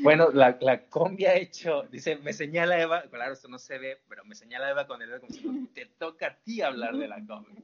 Bueno, 0.00 0.30
la, 0.32 0.56
la, 0.60 0.86
combi 0.86 1.26
ha 1.26 1.34
hecho, 1.34 1.82
dice, 1.90 2.16
me 2.16 2.32
señala 2.32 2.80
Eva, 2.80 3.02
claro, 3.10 3.32
esto 3.32 3.48
no 3.48 3.58
se 3.58 3.78
ve, 3.78 4.00
pero 4.08 4.24
me 4.24 4.34
señala 4.34 4.70
Eva 4.70 4.86
con 4.86 5.02
el 5.02 5.08
dedo 5.08 5.20
como 5.20 5.32
si 5.32 5.66
te 5.74 5.86
toca 5.86 6.26
a 6.26 6.34
ti 6.36 6.62
hablar 6.62 6.96
de 6.96 7.08
la 7.08 7.24
combi. 7.24 7.54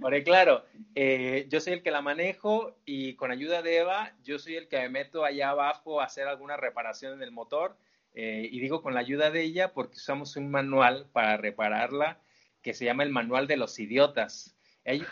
Porque 0.00 0.22
claro, 0.22 0.64
eh, 0.94 1.46
yo 1.48 1.60
soy 1.60 1.74
el 1.74 1.82
que 1.82 1.90
la 1.90 2.02
manejo 2.02 2.76
y 2.84 3.14
con 3.14 3.30
ayuda 3.30 3.62
de 3.62 3.78
Eva, 3.78 4.12
yo 4.22 4.38
soy 4.38 4.56
el 4.56 4.68
que 4.68 4.78
me 4.78 4.88
meto 4.88 5.24
allá 5.24 5.50
abajo 5.50 6.00
a 6.00 6.04
hacer 6.04 6.28
alguna 6.28 6.56
reparación 6.56 7.14
en 7.14 7.22
el 7.22 7.32
motor. 7.32 7.76
Eh, 8.14 8.48
y 8.50 8.58
digo 8.60 8.82
con 8.82 8.94
la 8.94 9.00
ayuda 9.00 9.30
de 9.30 9.42
ella 9.42 9.72
porque 9.72 9.96
usamos 9.96 10.36
un 10.36 10.50
manual 10.50 11.06
para 11.12 11.36
repararla 11.36 12.20
que 12.62 12.74
se 12.74 12.84
llama 12.84 13.04
el 13.04 13.10
manual 13.10 13.46
de 13.46 13.56
los 13.56 13.78
idiotas. 13.78 14.57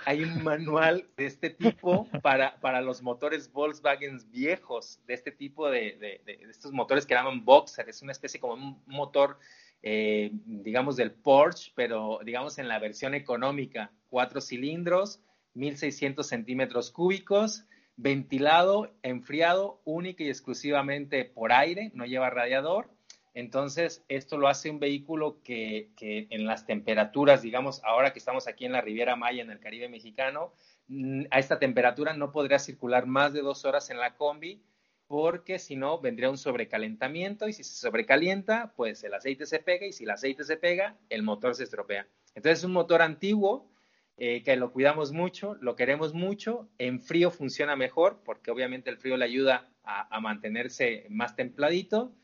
Hay, 0.07 0.23
un 0.23 0.43
manual 0.43 1.07
de 1.19 1.27
este 1.27 1.51
tipo 1.51 2.09
para, 2.23 2.59
para 2.61 2.81
los 2.81 3.03
motores 3.03 3.53
Volkswagen 3.53 4.19
viejos, 4.31 5.01
de 5.07 5.13
este 5.13 5.33
tipo 5.33 5.69
de, 5.69 6.23
de, 6.25 6.39
estos 6.49 6.73
motores 6.73 7.05
que 7.05 7.15
llaman 7.15 7.45
Boxer. 7.45 7.87
Es 7.87 8.01
una 8.01 8.13
especie 8.13 8.41
como 8.41 8.55
un 8.55 8.83
motor, 8.87 9.39
eh, 9.83 10.31
digamos, 10.33 10.97
del 10.97 11.13
Porsche, 11.13 11.73
pero 11.75 12.21
digamos 12.25 12.57
en 12.59 12.69
la 12.69 12.79
versión 12.79 13.15
económica. 13.15 13.93
Cuatro 14.09 14.41
cilindros, 14.41 15.21
1600 15.53 16.27
centímetros 16.27 16.91
cúbicos, 16.91 17.67
ventilado, 17.97 18.95
enfriado 19.03 19.83
única 19.85 20.25
y 20.25 20.29
exclusivamente 20.29 21.27
por 21.27 21.53
aire, 21.53 21.91
no 21.93 22.07
lleva 22.07 22.31
radiador 22.31 22.96
entonces, 23.37 24.03
esto 24.09 24.39
lo 24.39 24.49
hace 24.49 24.71
un 24.71 24.81
vehículo 24.81 25.43
que, 25.45 25.91
en 26.01 26.47
las 26.47 26.65
temperaturas, 26.65 27.43
digamos, 27.43 27.85
ahora 27.85 28.15
que 28.15 28.19
estamos 28.19 28.49
aquí 28.49 28.65
en 28.65 28.73
la 28.73 28.81
Riviera 28.81 29.15
Maya, 29.15 29.43
en 29.43 29.51
el 29.51 29.61
Caribe 29.61 29.91
mexicano, 29.91 30.55
mm, 30.89 31.25
a 31.31 31.39
esta 31.39 31.59
temperatura 31.59 32.15
no 32.15 32.33
podría 32.33 32.59
circular 32.59 33.05
más 33.05 33.35
de 33.35 33.43
dos 33.43 33.67
horas 33.67 33.91
en 33.91 33.99
la 33.99 34.15
combi, 34.17 34.63
porque 35.07 35.59
si 35.59 35.77
no, 35.77 36.01
vendría 36.01 36.31
un 36.31 36.39
sobrecalentamiento 36.39 37.47
y 37.47 37.53
si 37.53 37.63
se 37.63 37.75
sobrecalienta, 37.75 38.73
pues 38.75 39.05
el 39.05 39.13
aceite 39.13 39.45
se 39.45 39.59
pega 39.59 39.85
y 39.85 39.93
si 39.93 40.05
el 40.05 40.13
aceite 40.13 40.43
se 40.43 40.57
pega, 40.57 40.97
el 41.11 41.23
motor 41.23 41.55
se 41.55 41.65
estropea. 41.65 42.09
Entonces, 42.35 42.61
es 42.61 42.65
un 42.65 42.73
motor 42.73 43.03
antiguo 43.03 43.71
eh, 44.17 44.43
que 44.45 44.57
lo 44.57 44.73
cuidamos 44.73 45.13
mucho, 45.13 45.59
lo 45.61 45.77
queremos 45.77 46.15
mucho, 46.15 46.71
en 46.79 47.03
frío 47.03 47.31
funciona 47.31 47.77
mejor, 47.77 48.23
porque 48.25 48.51
obviamente 48.51 48.89
el 48.89 48.97
frío 48.97 49.19
le 49.19 49.27
ayuda 49.27 49.69
a 49.85 50.19
mantenerse 50.21 51.07
más 51.11 51.37
templadito 51.37 52.15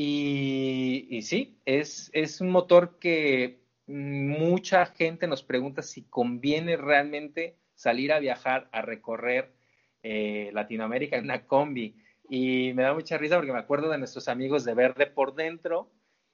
y, 0.00 1.22
sí, 1.22 1.58
es, 1.64 2.40
un 2.40 2.50
motor 2.50 3.00
que 3.00 3.64
mucha 3.88 4.86
gente 4.86 5.26
nos 5.26 5.42
pregunta 5.42 5.82
si 5.82 6.04
conviene 6.04 6.76
realmente 6.76 7.56
salir 7.74 8.12
a 8.12 8.20
viajar, 8.20 8.68
a 8.70 8.80
recorrer 8.82 9.52
eh, 10.04 10.50
Latinoamérica 10.52 11.16
en 11.16 11.24
una 11.24 11.46
combi. 11.48 11.96
Y 12.28 12.74
me 12.74 12.84
da 12.84 12.94
mucha 12.94 13.18
risa 13.18 13.34
porque 13.34 13.52
me 13.52 13.58
acuerdo 13.58 13.90
de 13.90 13.98
nuestros 13.98 14.28
amigos 14.28 14.64
de 14.64 14.74
Verde 14.74 15.08
por 15.08 15.34
Dentro, 15.34 15.90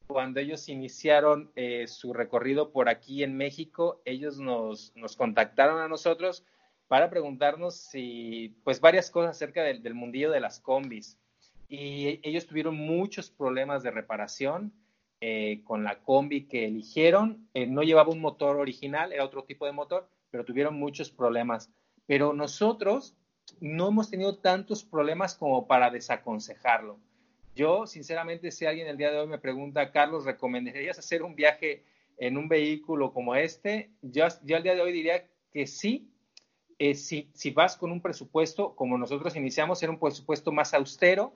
cuando 0.09 0.41
ellos 0.41 0.69
iniciaron 0.69 1.51
eh, 1.57 1.87
su 1.87 2.13
recorrido 2.13 2.71
por 2.71 2.91
aquí 2.91 3.23
en 3.23 3.35
México, 3.35 4.03
ellos 4.05 4.39
nos, 4.39 4.95
nos, 4.95 5.17
contactaron 5.17 5.81
a 5.81 5.89
nosotros 5.89 6.45
para 6.87 7.09
preguntarnos 7.09 7.77
si, 7.77 8.59
pues 8.63 8.81
varias 8.81 9.11
cosas 9.11 9.37
acerca 9.37 9.63
del, 9.63 9.83
del 9.83 9.95
mundillo 9.95 10.31
de 10.31 10.41
las 10.41 10.61
combis 10.61 11.19
y 11.69 12.21
ellos 12.23 12.47
tuvieron 12.47 12.77
muchos 12.77 13.31
problemas 13.31 13.83
de 13.83 13.91
reparación 13.91 14.73
eh, 15.21 15.63
con 15.65 15.85
la 15.85 16.01
combi 16.03 16.47
que 16.47 16.67
eligieron. 16.67 17.49
Eh, 17.55 17.67
no 17.67 17.83
llevaba 17.83 18.13
un 18.13 18.21
motor 18.21 18.57
original, 18.57 19.13
era 19.13 19.25
otro 19.25 19.45
tipo 19.45 19.67
de 19.67 19.73
motor, 19.73 20.09
pero 20.31 20.45
tuvieron 20.45 20.75
muchos 20.75 21.11
problemas. 21.11 21.71
Pero 22.07 22.33
nosotros 22.33 23.17
no 23.61 23.89
hemos 23.89 24.11
tenido 24.11 24.39
tantos 24.39 24.85
problemas 24.85 25.35
como 25.35 25.67
para 25.67 25.91
desaconsejarlo. 25.91 26.99
Yo, 27.55 27.87
sinceramente, 27.87 28.51
si 28.51 28.67
alguien 28.67 28.89
el 28.89 28.97
día 28.97 29.13
de 29.13 29.19
hoy 29.19 29.27
me 29.27 29.39
pregunta, 29.39 29.93
Carlos, 29.93 30.25
¿recomendarías 30.25 30.99
hacer 30.99 31.23
un 31.23 31.37
viaje 31.37 31.85
en 32.19 32.37
un 32.37 32.49
vehículo 32.49 33.13
como 33.13 33.35
este? 33.35 33.91
Yo, 34.03 34.27
yo 34.43 34.57
al 34.57 34.63
día 34.63 34.75
de 34.75 34.81
hoy 34.81 34.93
diría 34.93 35.27
que 35.53 35.67
sí, 35.67 36.11
eh, 36.79 36.95
si, 36.95 37.31
si, 37.33 37.51
vas 37.51 37.77
con 37.77 37.93
un 37.93 38.03
presupuesto, 38.03 38.75
como 38.75 38.99
nosotros 38.99 39.37
iniciamos, 39.37 39.83
era 39.83 39.93
un 39.93 40.01
presupuesto 40.01 40.51
más 40.51 40.75
austero, 40.75 41.33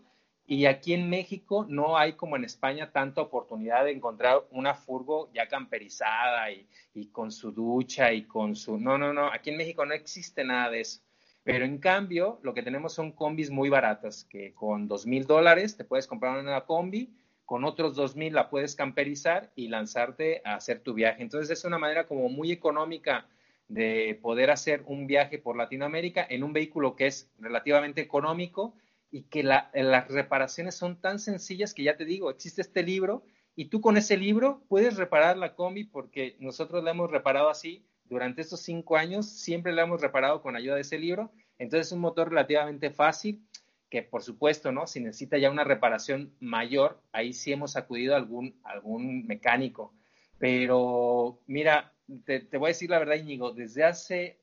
y 0.51 0.65
aquí 0.65 0.95
en 0.95 1.11
México 1.11 1.67
no 1.69 1.99
hay 1.99 2.15
como 2.15 2.35
en 2.35 2.43
España 2.43 2.91
tanta 2.91 3.21
oportunidad 3.21 3.85
de 3.85 3.93
encontrar 3.93 4.47
una 4.51 4.73
furgo 4.73 5.31
ya 5.35 5.47
camperizada 5.47 6.51
y, 6.51 6.67
y, 6.95 7.09
con 7.09 7.31
su 7.31 7.53
ducha 7.53 8.15
y 8.15 8.23
con 8.23 8.57
su... 8.57 8.79
No, 8.79 8.97
no, 8.97 9.13
no, 9.13 9.27
aquí 9.27 9.51
en 9.51 9.59
México 9.59 9.85
no 9.85 9.93
existe 9.93 10.45
nada 10.45 10.71
de 10.71 10.81
eso. 10.81 11.03
Pero 11.45 11.67
en 11.67 11.77
cambio, 11.77 12.41
lo 12.43 12.55
que 12.55 12.63
tenemos 12.63 12.95
son 12.95 13.13
combis 13.13 13.51
muy 13.51 13.69
baratas, 13.69 14.25
que 14.25 14.55
con 14.55 14.89
dos 14.89 15.07
mil 15.07 15.27
dólares 15.27 15.77
te 15.77 15.85
puedes 15.85 16.07
comprar 16.07 16.39
una 16.41 16.63
combi, 16.63 17.13
con 17.45 17.65
otros 17.65 17.95
dos 17.95 18.17
mil 18.17 18.33
la 18.33 18.49
puedes 18.49 18.75
camperizar 18.75 19.51
y 19.55 19.69
lanzarte 19.69 20.41
a 20.47 20.55
hacer 20.55 20.81
tu 20.81 20.95
viaje. 20.95 21.23
Entonces 21.23 21.59
es 21.59 21.65
una 21.67 21.77
manera 21.77 22.07
como 22.07 22.31
muy 22.31 22.53
económica 22.53 23.27
de 23.69 24.19
poder 24.23 24.51
hacer 24.51 24.83
un 24.87 25.07
viaje 25.07 25.39
por 25.39 25.59
Latinoamérica 25.59 26.27
en 26.27 26.43
un 26.43 26.55
vehículo 26.55 26.97
que 26.97 27.07
es 27.07 27.31
relativamente 27.39 28.01
económico 28.01 28.73
y 29.11 29.23
que 29.25 29.43
las 29.43 30.09
reparaciones 30.09 30.75
son 30.75 31.01
tan 31.01 31.19
sencillas 31.19 31.75
que 31.75 31.85
ya 31.85 31.97
te 31.97 32.05
digo, 32.05 32.31
existe 32.31 32.61
este 32.61 32.83
libro 32.83 33.25
y 33.57 33.67
tú 33.67 33.81
con 33.81 33.97
ese 33.97 34.17
libro 34.17 34.63
puedes 34.69 34.97
reparar 34.97 35.37
la 35.37 35.55
combi 35.55 35.85
porque 35.85 36.37
nosotros 36.41 36.85
la 36.85 36.91
hemos 36.91 37.11
reparado 37.11 37.49
así 37.49 37.85
durante 38.05 38.43
estos 38.43 38.61
cinco 38.61 38.97
años, 38.97 39.29
siempre 39.29 39.73
la 39.73 39.83
hemos 39.83 40.01
reparado 40.01 40.43
con 40.43 40.57
ayuda 40.57 40.77
de 40.77 40.83
ese 40.83 40.99
libro. 40.99 41.31
Entonces 41.59 41.89
es 41.89 41.93
un 41.93 42.01
motor 42.01 42.31
relativamente 42.31 42.91
fácil 42.91 43.43
que 43.91 44.03
por 44.03 44.23
supuesto, 44.23 44.71
¿no? 44.71 44.87
Si 44.87 45.01
necesita 45.01 45.39
ya 45.39 45.51
una 45.51 45.65
reparación 45.65 46.35
mayor, 46.41 47.01
ahí 47.13 47.33
sí 47.33 47.53
hemos 47.53 47.77
acudido 47.77 48.15
a 48.15 48.19
algún, 48.19 48.55
algún 48.63 49.27
mecánico. 49.27 49.95
Pero 50.39 51.41
mira, 51.47 51.93
te, 52.25 52.41
te, 52.41 52.59
voy 52.59 52.69
a 52.69 52.75
decir 52.75 52.91
la 52.91 52.99
verdad, 52.99 53.17
Íñigo, 53.17 53.53
desde 53.53 53.85
hace 53.85 54.39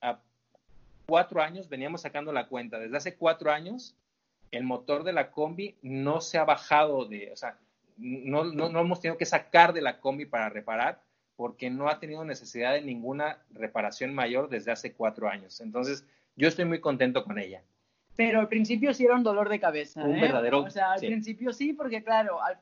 cuatro 1.06 1.42
años, 1.42 1.70
veníamos 1.70 2.02
sacando 2.02 2.34
la 2.34 2.48
cuenta, 2.48 2.80
desde 2.80 2.98
hace 2.98 3.16
cuatro 3.16 3.52
años 3.52 3.96
el 4.52 4.64
motor 4.64 5.04
de 5.04 5.14
la 5.14 5.32
combi 5.32 5.78
no 5.82 6.22
se 6.22 6.38
ha 6.38 6.46
bajado 6.46 7.06
de, 7.06 7.32
o 7.32 7.36
sea, 7.36 7.58
no, 7.98 8.44
no, 8.44 8.70
no 8.70 8.80
hemos 8.80 9.00
tenido 9.00 9.18
que 9.18 9.26
sacar 9.26 9.74
de 9.74 9.82
la 9.82 10.00
combi 10.00 10.26
para 10.26 10.50
reparar 10.50 11.02
porque 11.36 11.70
no 11.70 11.90
ha 11.90 12.00
tenido 12.00 12.24
necesidad 12.24 12.74
de 12.74 12.82
ninguna 12.82 13.40
reparación 13.52 14.14
mayor 14.14 14.50
desde 14.50 14.72
hace 14.72 14.94
cuatro 14.94 15.30
años. 15.30 15.60
Entonces, 15.62 16.06
yo 16.36 16.48
estoy 16.48 16.66
muy 16.66 16.80
contento 16.80 17.24
con 17.24 17.40
ella. 17.40 17.62
Pero 18.16 18.40
al 18.40 18.48
principio 18.48 18.94
sí 18.94 19.06
era 19.06 19.16
un 19.16 19.24
dolor 19.24 19.50
de 19.50 19.60
cabeza. 19.60 20.04
Un 20.04 20.16
¿eh? 20.16 20.22
verdadero. 20.22 20.62
O 20.62 20.70
sea, 20.70 20.94
al 20.94 21.00
principio 21.00 21.52
sí, 21.52 21.74
porque 21.74 22.04
claro, 22.04 22.42
al 22.42 22.58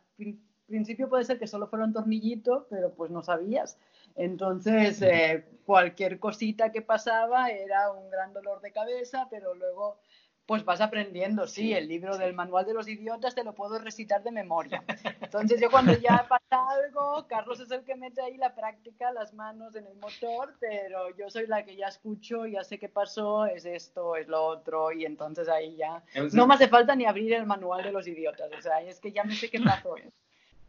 principio 0.66 1.08
puede 1.08 1.24
ser 1.24 1.38
que 1.38 1.48
solo 1.48 1.68
fuera 1.68 1.86
un 1.86 1.94
tornillito, 1.94 2.68
pero 2.70 2.94
pues 2.94 3.12
no 3.12 3.22
sabías. 3.22 3.78
Entonces, 4.16 5.02
eh, 5.02 5.46
cualquier 5.66 6.20
cosita 6.20 6.72
que 6.72 6.82
pasaba 6.82 7.50
era 7.50 7.92
un 7.92 8.10
gran 8.10 8.34
dolor 8.34 8.62
de 8.62 8.72
cabeza, 8.72 9.28
pero 9.30 9.54
luego 9.54 10.00
pues 10.46 10.66
vas 10.66 10.82
aprendiendo, 10.82 11.48
sí, 11.48 11.74
el 11.74 11.88
libro 11.88 12.18
del 12.18 12.34
manual 12.34 12.66
de 12.66 12.74
los 12.74 12.88
idiotas 12.88 13.34
te 13.34 13.46
lo 13.46 13.54
puedo 13.54 13.80
recitar 13.80 14.24
de 14.24 14.32
memoria. 14.32 14.84
Entonces 15.22 15.62
yo 15.62 15.72
cuando 15.72 15.94
ya 15.94 16.28
pasa 16.28 16.70
algo, 16.70 17.26
Carlos 17.28 17.62
es 17.62 17.72
el 17.72 17.84
que 17.84 17.96
mete 17.96 18.22
ahí 18.22 18.36
la 18.36 18.54
práctica, 18.54 19.12
las 19.14 19.34
manos 19.34 19.76
en 19.76 19.88
el 19.88 19.96
motor, 19.96 20.54
pero 20.60 21.16
yo 21.16 21.30
soy 21.30 21.48
la 21.48 21.64
que 21.64 21.78
ya 21.78 21.88
escucho, 21.88 22.46
ya 22.46 22.64
sé 22.64 22.78
qué 22.78 22.90
pasó, 22.90 23.46
es 23.46 23.66
esto, 23.66 24.18
es 24.18 24.28
lo 24.28 24.44
otro, 24.44 24.92
y 24.92 25.06
entonces 25.06 25.48
ahí 25.48 25.78
ya 25.78 26.04
no 26.34 26.46
me 26.46 26.56
hace 26.56 26.68
falta 26.68 26.94
ni 26.96 27.06
abrir 27.06 27.34
el 27.34 27.46
manual 27.46 27.82
de 27.84 27.94
los 27.94 28.06
idiotas, 28.06 28.52
o 28.58 28.62
sea, 28.62 28.82
es 28.82 29.00
que 29.00 29.14
ya 29.14 29.24
me 29.24 29.36
sé 29.36 29.50
qué 29.50 29.62
pasó. 29.62 29.96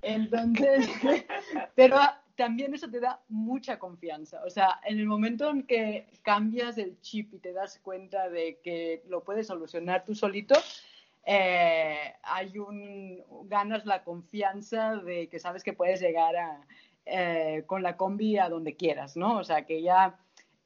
Entonces, 0.02 0.86
pero 1.74 1.96
también 2.36 2.74
eso 2.74 2.90
te 2.90 3.00
da 3.00 3.20
mucha 3.28 3.78
confianza. 3.78 4.42
O 4.44 4.50
sea, 4.50 4.80
en 4.84 4.98
el 4.98 5.06
momento 5.06 5.50
en 5.50 5.64
que 5.64 6.06
cambias 6.22 6.78
el 6.78 7.00
chip 7.00 7.32
y 7.34 7.38
te 7.38 7.52
das 7.52 7.78
cuenta 7.80 8.28
de 8.28 8.58
que 8.62 9.02
lo 9.08 9.22
puedes 9.22 9.46
solucionar 9.46 10.04
tú 10.04 10.14
solito, 10.14 10.54
eh, 11.26 12.14
hay 12.22 12.58
un 12.58 13.22
ganas 13.48 13.86
la 13.86 14.04
confianza 14.04 14.96
de 14.96 15.28
que 15.28 15.38
sabes 15.38 15.62
que 15.62 15.72
puedes 15.72 16.00
llegar 16.00 16.36
a, 16.36 16.60
eh, 17.06 17.64
con 17.66 17.82
la 17.82 17.96
combi 17.96 18.38
a 18.38 18.48
donde 18.48 18.76
quieras, 18.76 19.16
¿no? 19.16 19.38
O 19.38 19.44
sea, 19.44 19.64
que 19.64 19.82
ya 19.82 20.18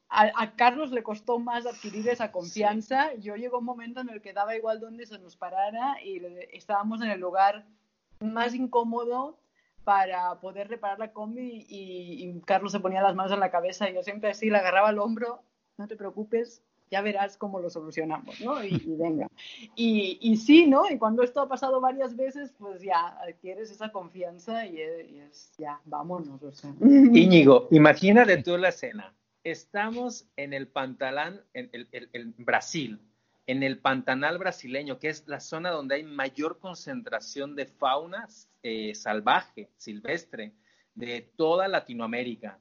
a, 0.09 0.55
Carlos 0.55 0.91
le 0.91 1.03
costó 1.03 1.37
más 1.37 1.65
adquirir 1.65 2.09
esa 2.09 2.31
confianza. 2.31 3.13
Yo 3.15 3.35
llegó 3.35 3.59
un 3.59 3.65
momento 3.65 4.01
en 4.01 4.09
el 4.09 4.21
que 4.21 4.33
daba 4.33 4.55
igual 4.55 4.79
donde 4.79 5.05
se 5.05 5.19
nos 5.19 5.35
parara 5.35 5.97
y 6.03 6.21
estábamos 6.51 7.01
en 7.01 7.11
el 7.11 7.19
lugar 7.19 7.65
más 8.19 8.55
incómodo 8.55 9.37
para 9.89 10.39
poder 10.39 10.67
reparar 10.67 10.99
la 10.99 11.11
combi 11.11 11.65
y, 11.67 12.39
Carlos 12.45 12.73
se 12.73 12.79
ponía 12.79 13.01
las 13.01 13.15
manos 13.15 13.31
en 13.31 13.39
la 13.39 13.49
cabeza 13.49 13.89
y 13.89 13.95
yo 13.95 14.03
siempre 14.03 14.29
así 14.29 14.47
le 14.47 14.57
agarraba 14.59 14.91
el 14.91 14.99
hombro, 14.99 15.41
no 15.79 15.87
te 15.87 15.95
preocupes, 15.95 16.61
ya 16.91 17.01
verás 17.01 17.37
cómo 17.37 17.59
lo 17.59 17.71
solucionamos, 17.71 18.39
¿no? 18.39 18.63
Y, 18.63 18.77
venga. 18.85 19.27
Y, 19.75 20.37
sí, 20.37 20.67
¿no? 20.67 20.87
Y 20.91 20.99
cuando 20.99 21.23
esto 21.23 21.41
ha 21.41 21.49
pasado 21.49 21.81
varias 21.81 22.15
veces, 22.15 22.53
pues 22.59 22.83
ya 22.83 23.17
adquieres 23.19 23.71
esa 23.71 23.91
confianza 23.91 24.63
y, 24.67 24.79
es, 24.79 25.55
ya, 25.57 25.81
vámonos. 25.85 26.43
O 26.43 26.51
sea. 26.51 26.71
Íñigo, 26.81 27.67
imagínate 27.71 28.43
tú 28.43 28.59
la 28.59 28.69
escena. 28.69 29.15
Estamos 29.43 30.27
en 30.35 30.53
el 30.53 30.67
pantalán, 30.67 31.41
en 31.55 31.71
el 31.73 32.35
Brasil, 32.37 32.99
en 33.49 33.63
el 33.63 33.79
Pantanal 33.79 34.37
brasileño, 34.37 34.99
que 34.99 35.09
es 35.09 35.27
la 35.27 35.39
zona 35.39 35.71
donde 35.71 35.95
hay 35.95 36.03
mayor 36.03 36.59
concentración 36.59 37.55
de 37.55 37.65
fauna 37.65 38.27
eh, 38.61 38.93
salvaje, 38.93 39.71
silvestre, 39.75 40.53
de 40.93 41.31
toda 41.35 41.67
Latinoamérica. 41.67 42.59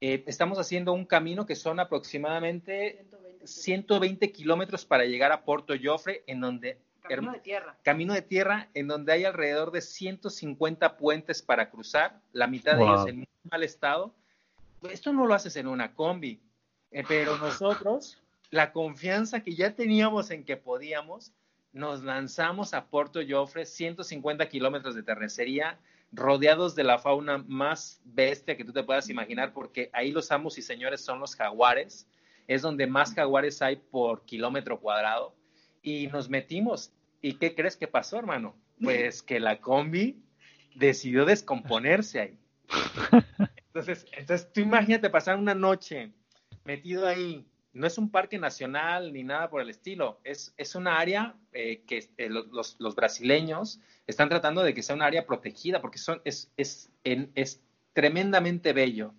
Eh, 0.00 0.22
estamos 0.28 0.56
haciendo 0.60 0.92
un 0.92 1.04
camino 1.04 1.46
que 1.46 1.56
son 1.56 1.80
aproximadamente 1.80 3.04
120, 3.42 4.30
kilómetros 4.30 4.84
para 4.84 5.04
llegar 5.04 5.32
a 5.32 5.42
Porto 5.42 5.74
Joffre, 5.82 6.22
en 6.28 6.40
donde... 6.40 6.78
Camino 7.00 7.32
de 7.32 7.40
tierra. 7.40 7.76
Camino 7.82 8.14
de 8.14 8.22
tierra, 8.22 8.68
en 8.74 8.86
donde 8.86 9.12
hay 9.12 9.24
alrededor 9.24 9.72
de 9.72 9.80
150 9.80 10.96
puentes 10.96 11.42
para 11.42 11.70
cruzar, 11.70 12.20
la 12.30 12.46
mitad 12.46 12.76
de 12.76 12.84
ellos 12.84 13.08
en 13.08 13.16
muy 13.16 13.28
mal 13.50 13.64
estado. 13.64 14.14
Esto 14.88 15.12
no 15.12 15.26
lo 15.26 15.34
haces 15.34 15.56
en 15.56 15.66
una 15.66 15.92
combi, 15.92 16.40
eh, 16.92 17.02
pero 17.08 17.36
nosotros 17.36 18.19
la 18.50 18.72
confianza 18.72 19.42
que 19.42 19.54
ya 19.54 19.74
teníamos 19.74 20.30
en 20.30 20.44
que 20.44 20.56
podíamos, 20.56 21.32
nos 21.72 22.02
lanzamos 22.02 22.74
a 22.74 22.86
Porto 22.86 23.20
Joffre, 23.26 23.64
150 23.64 24.48
kilómetros 24.48 24.94
de 24.94 25.02
terracería, 25.02 25.78
rodeados 26.12 26.74
de 26.74 26.82
la 26.82 26.98
fauna 26.98 27.38
más 27.38 28.00
bestia 28.04 28.56
que 28.56 28.64
tú 28.64 28.72
te 28.72 28.82
puedas 28.82 29.08
imaginar, 29.08 29.52
porque 29.52 29.90
ahí 29.92 30.10
los 30.10 30.32
amos 30.32 30.58
y 30.58 30.62
señores 30.62 31.00
son 31.00 31.20
los 31.20 31.36
jaguares, 31.36 32.08
es 32.48 32.62
donde 32.62 32.88
más 32.88 33.14
jaguares 33.14 33.62
hay 33.62 33.76
por 33.76 34.24
kilómetro 34.24 34.80
cuadrado, 34.80 35.34
y 35.82 36.08
nos 36.08 36.28
metimos. 36.28 36.92
¿Y 37.22 37.34
qué 37.34 37.54
crees 37.54 37.76
que 37.76 37.86
pasó, 37.86 38.18
hermano? 38.18 38.56
Pues 38.82 39.22
que 39.22 39.40
la 39.40 39.60
combi 39.60 40.22
decidió 40.74 41.24
descomponerse 41.24 42.20
ahí. 42.20 42.38
Entonces, 43.72 44.04
entonces 44.12 44.52
tú 44.52 44.60
imagínate 44.60 45.08
pasar 45.10 45.38
una 45.38 45.54
noche 45.54 46.10
metido 46.64 47.06
ahí 47.06 47.46
no 47.72 47.86
es 47.86 47.98
un 47.98 48.10
parque 48.10 48.38
nacional 48.38 49.12
ni 49.12 49.22
nada 49.22 49.48
por 49.48 49.62
el 49.62 49.70
estilo, 49.70 50.20
es, 50.24 50.54
es 50.56 50.74
una 50.74 50.98
área 50.98 51.34
eh, 51.52 51.82
que 51.86 52.08
eh, 52.16 52.28
los, 52.28 52.76
los, 52.78 52.94
brasileños 52.94 53.80
están 54.06 54.28
tratando 54.28 54.62
de 54.62 54.74
que 54.74 54.82
sea 54.82 54.96
un 54.96 55.02
área 55.02 55.26
protegida 55.26 55.80
porque 55.80 55.98
son, 55.98 56.20
es, 56.24 56.50
es, 56.56 56.90
es 57.04 57.62
tremendamente 57.92 58.72
bello 58.72 59.14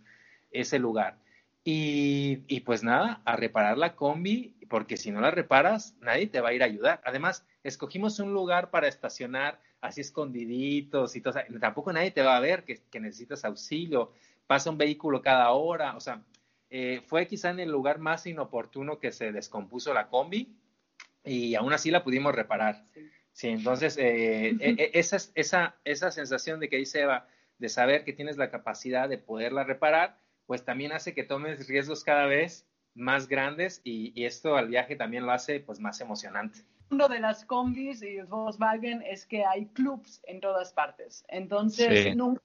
ese 0.52 0.80
lugar. 0.80 1.18
Y, 1.64 2.40
y, 2.48 2.62
pues 2.62 2.84
nada, 2.84 3.22
a 3.24 3.36
reparar 3.36 3.78
la 3.78 3.96
combi, 3.96 4.56
porque 4.68 4.98
si 4.98 5.12
no 5.12 5.22
la 5.22 5.30
reparas, 5.32 5.96
nadie 6.02 6.28
te 6.28 6.42
va 6.42 6.50
a 6.50 6.54
ir 6.54 6.64
a 6.64 6.66
ayudar. 6.66 7.02
Además, 7.06 7.46
escogimos 7.64 8.20
un 8.20 8.34
lugar 8.34 8.72
para 8.72 8.88
estacionar 8.88 9.60
así 9.80 10.02
escondiditos 10.02 11.16
y 11.16 11.22
todo. 11.22 11.36
tampoco 11.60 11.94
nadie 11.94 12.12
te 12.12 12.24
va 12.24 12.36
a 12.36 12.40
ver 12.40 12.64
que, 12.64 12.82
que 12.90 13.00
necesitas 13.00 13.46
auxilio. 13.46 14.12
Pasa 14.48 14.72
un 14.72 14.78
vehículo 14.78 15.22
cada 15.22 15.52
hora. 15.52 15.96
O 15.96 16.00
sea, 16.00 16.24
eh, 16.73 17.01
fue 17.05 17.27
quizá 17.27 17.49
en 17.49 17.60
el 17.60 17.69
lugar 17.69 17.99
más 17.99 18.25
inoportuno 18.25 18.97
que 18.97 19.12
se 19.12 19.34
descompuso 19.34 19.93
la 19.93 20.07
combi 20.07 20.55
y 21.21 21.53
aún 21.55 21.73
así 21.73 21.91
la 21.91 22.01
pudimos 22.01 22.34
reparar. 22.34 22.86
Sí, 23.34 23.49
entonces 23.49 23.97
eh, 23.97 24.55
e, 24.57 24.75
e, 24.77 24.91
esa, 24.93 25.17
esa, 25.36 25.75
esa 25.84 26.12
sensación 26.12 26.62
de 26.62 26.69
que 26.69 26.77
dice 26.77 27.01
Eva, 27.01 27.27
de 27.57 27.67
saber 27.67 28.05
que 28.05 28.13
tienes 28.13 28.38
la 28.38 28.49
capacidad 28.49 29.10
de 29.10 29.17
poderla 29.17 29.65
reparar, 29.65 30.17
pues 30.45 30.63
también 30.63 30.93
hace 30.93 31.13
que 31.13 31.23
tomes 31.23 31.67
riesgos 31.67 32.05
cada 32.05 32.25
vez 32.25 32.65
más 32.95 33.27
grandes 33.27 33.81
y, 33.84 34.23
esto 34.23 34.55
al 34.55 34.69
viaje 34.69 34.95
también 34.95 35.25
lo 35.25 35.34
hace 35.34 35.60
pues 35.60 35.81
más 35.81 35.99
emocionante. 35.99 36.60
Uno 36.89 37.10
de 37.10 37.19
las 37.19 37.43
combis 37.43 38.01
y 38.01 38.21
Volkswagen 38.21 39.01
es 39.01 39.25
que 39.25 39.43
hay 39.43 39.65
clubs 39.67 40.21
en 40.23 40.39
todas 40.39 40.71
partes. 40.71 41.25
Entonces, 41.27 42.15
nunca 42.15 42.41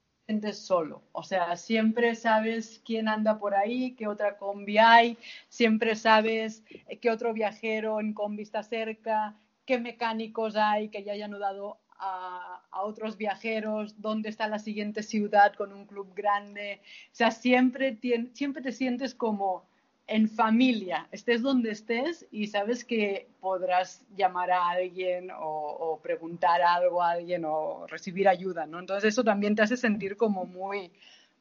solo. 0.53 1.03
O 1.13 1.23
sea, 1.23 1.55
siempre 1.55 2.15
sabes 2.15 2.81
quién 2.85 3.07
anda 3.07 3.39
por 3.39 3.55
ahí, 3.55 3.95
qué 3.95 4.07
otra 4.07 4.37
combi 4.37 4.77
hay, 4.77 5.17
siempre 5.49 5.95
sabes 5.95 6.63
qué 7.01 7.09
otro 7.09 7.33
viajero 7.33 7.99
en 7.99 8.13
combi 8.13 8.43
está 8.43 8.63
cerca, 8.63 9.35
qué 9.65 9.79
mecánicos 9.79 10.55
hay 10.55 10.89
que 10.89 11.03
ya 11.03 11.13
hayan 11.13 11.31
dado 11.39 11.79
a, 11.99 12.63
otros 12.83 13.17
viajeros, 13.17 13.99
dónde 14.01 14.29
está 14.29 14.47
la 14.47 14.59
siguiente 14.59 15.01
ciudad 15.01 15.53
con 15.55 15.73
un 15.73 15.85
club 15.85 16.13
grande. 16.13 16.81
O 17.11 17.15
sea, 17.15 17.31
siempre, 17.31 17.97
siempre 18.33 18.61
te 18.61 18.71
sientes 18.71 19.15
como 19.15 19.66
en 20.07 20.29
familia, 20.29 21.07
estés 21.11 21.41
donde 21.41 21.71
estés 21.71 22.25
y 22.31 22.47
sabes 22.47 22.85
que 22.85 23.27
podrás 23.41 24.05
llamar 24.15 24.51
a 24.51 24.69
alguien 24.69 25.29
o, 25.37 25.99
preguntar 26.01 26.61
algo 26.61 27.03
a 27.03 27.11
alguien 27.11 27.43
o 27.45 27.85
recibir 27.87 28.29
ayuda, 28.29 28.65
¿no? 28.65 28.79
Entonces 28.79 29.13
eso 29.13 29.23
también 29.23 29.55
te 29.55 29.63
hace 29.63 29.75
sentir 29.75 30.15
como 30.15 30.45
muy, 30.45 30.91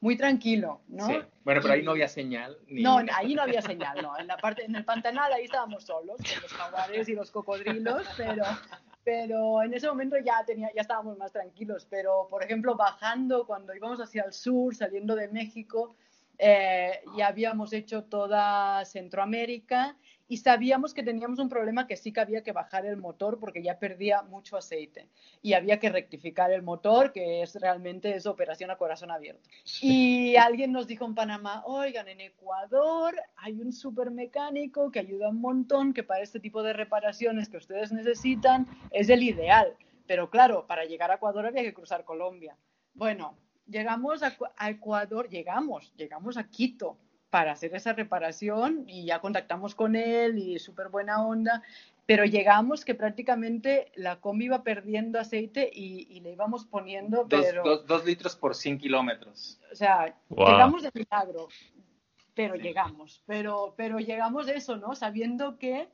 muy 0.01 0.17
tranquilo, 0.17 0.81
¿no? 0.89 1.07
Sí. 1.07 1.15
Bueno, 1.45 1.61
pero 1.63 1.75
ahí 1.75 1.83
no 1.83 1.93
había 1.93 2.09
señal. 2.09 2.59
No, 2.69 2.99
ahí 3.15 3.37
no 3.37 3.43
había 3.43 3.63
señal, 3.63 4.03
no. 4.03 4.19
En 4.19 4.27
la 4.27 4.37
parte, 4.37 4.65
en 4.65 4.75
el 4.75 4.85
pantanal 4.85 5.33
ahí 5.33 5.45
estábamos 5.45 5.85
solos 5.85 6.17
con 6.17 6.43
los 6.43 6.53
jaguares 6.53 7.09
y 7.09 7.15
los 7.15 7.31
cocodrilos, 7.31 8.05
pero, 8.17 8.43
pero 9.05 9.63
en 9.63 9.75
ese 9.75 9.87
momento 9.87 10.17
ya 10.19 10.45
tenía, 10.45 10.71
ya 10.75 10.81
estábamos 10.81 11.17
más 11.19 11.31
tranquilos. 11.31 11.87
Pero, 11.89 12.27
por 12.29 12.43
ejemplo, 12.43 12.75
bajando 12.75 13.47
cuando 13.47 13.73
íbamos 13.77 14.01
hacia 14.01 14.25
el 14.25 14.33
sur, 14.33 14.75
saliendo 14.75 15.15
de 15.15 15.29
México, 15.29 15.95
eh, 16.39 17.01
ya 17.17 17.29
habíamos 17.29 17.73
hecho 17.73 18.05
toda 18.05 18.85
Centroamérica 18.85 19.97
y 20.29 20.39
sabíamos 20.39 20.93
que 20.93 21.03
teníamos 21.03 21.39
un 21.39 21.49
problema 21.49 21.87
que 21.87 21.97
sí 21.97 22.13
que 22.13 22.21
había 22.21 22.43
que 22.43 22.53
bajar 22.53 22.85
el 22.85 22.97
motor 22.97 23.39
porque 23.39 23.63
ya 23.63 23.79
perdía 23.79 24.23
mucho 24.23 24.57
aceite 24.57 25.09
y 25.41 25.53
había 25.53 25.79
que 25.79 25.89
rectificar 25.89 26.51
el 26.51 26.63
motor, 26.63 27.13
que 27.13 27.43
es 27.43 27.55
realmente 27.61 28.15
es 28.15 28.27
operación 28.27 28.71
a 28.71 28.77
corazón 28.77 29.11
abierto. 29.11 29.49
Y 29.81 30.37
alguien 30.37 30.73
nos 30.73 30.89
dijo 30.89 31.05
en 31.05 31.15
Panamá, 31.15 31.63
oigan, 31.65 32.09
en 32.09 32.21
Ecuador 32.21 33.15
hay 33.37 33.61
un 33.61 33.73
supermecánico 33.73 34.91
que 34.91 34.99
ayuda 34.99 35.29
un 35.29 35.41
montón, 35.41 35.95
que 35.95 36.03
para 36.03 36.23
este 36.23 36.41
tipo 36.41 36.63
de 36.63 36.73
reparaciones 36.73 37.49
que 37.49 37.59
ustedes 37.59 37.93
necesitan 37.93 38.67
es 38.91 39.09
el 39.09 39.23
ideal. 39.23 39.77
Pero 40.07 40.31
claro, 40.31 40.67
para 40.67 40.85
llegar 40.85 41.11
a 41.11 41.15
Ecuador 41.15 41.47
había 41.47 41.63
que 41.63 41.75
cruzar 41.75 42.05
Colombia. 42.05 42.57
Bueno, 42.95 43.37
llegamos 43.67 44.23
a, 44.23 44.37
Ecuador, 44.69 45.29
llegamos, 45.29 45.93
llegamos 45.97 46.37
a 46.37 46.45
Quito 46.49 46.97
para 47.31 47.53
hacer 47.53 47.75
esa 47.75 47.93
reparación 47.93 48.85
y 48.87 49.07
ya 49.07 49.21
contactamos 49.21 49.75
con 49.75 49.97
él 49.97 50.39
y 50.39 50.59
súper 50.59 50.89
buena 50.89 51.27
onda, 51.27 51.63
pero 52.07 52.25
llegamos 52.25 52.85
que 52.85 52.95
prácticamente 52.95 53.91
la 53.97 54.21
combi 54.21 54.47
iba 54.47 54.63
perdiendo 54.63 55.19
aceite 55.19 55.69
y, 55.73 56.21
le 56.21 56.33
íbamos 56.33 56.65
poniendo... 56.65 57.25
Dos, 57.25 57.45
pero, 57.45 57.79
dos, 57.79 58.05
litros 58.05 58.37
por 58.37 58.55
100 58.55 58.79
kilómetros. 58.79 59.61
O 59.73 59.75
sea, 59.75 60.17
llegamos 60.31 60.85
de 60.85 60.91
milagro, 60.95 61.49
pero 62.35 62.55
llegamos, 62.55 63.23
pero, 63.27 63.75
pero 63.77 63.99
llegamos 63.99 64.49
eso, 64.49 64.77
¿no? 64.77 64.95
Sabiendo 64.95 65.59
que 65.59 65.89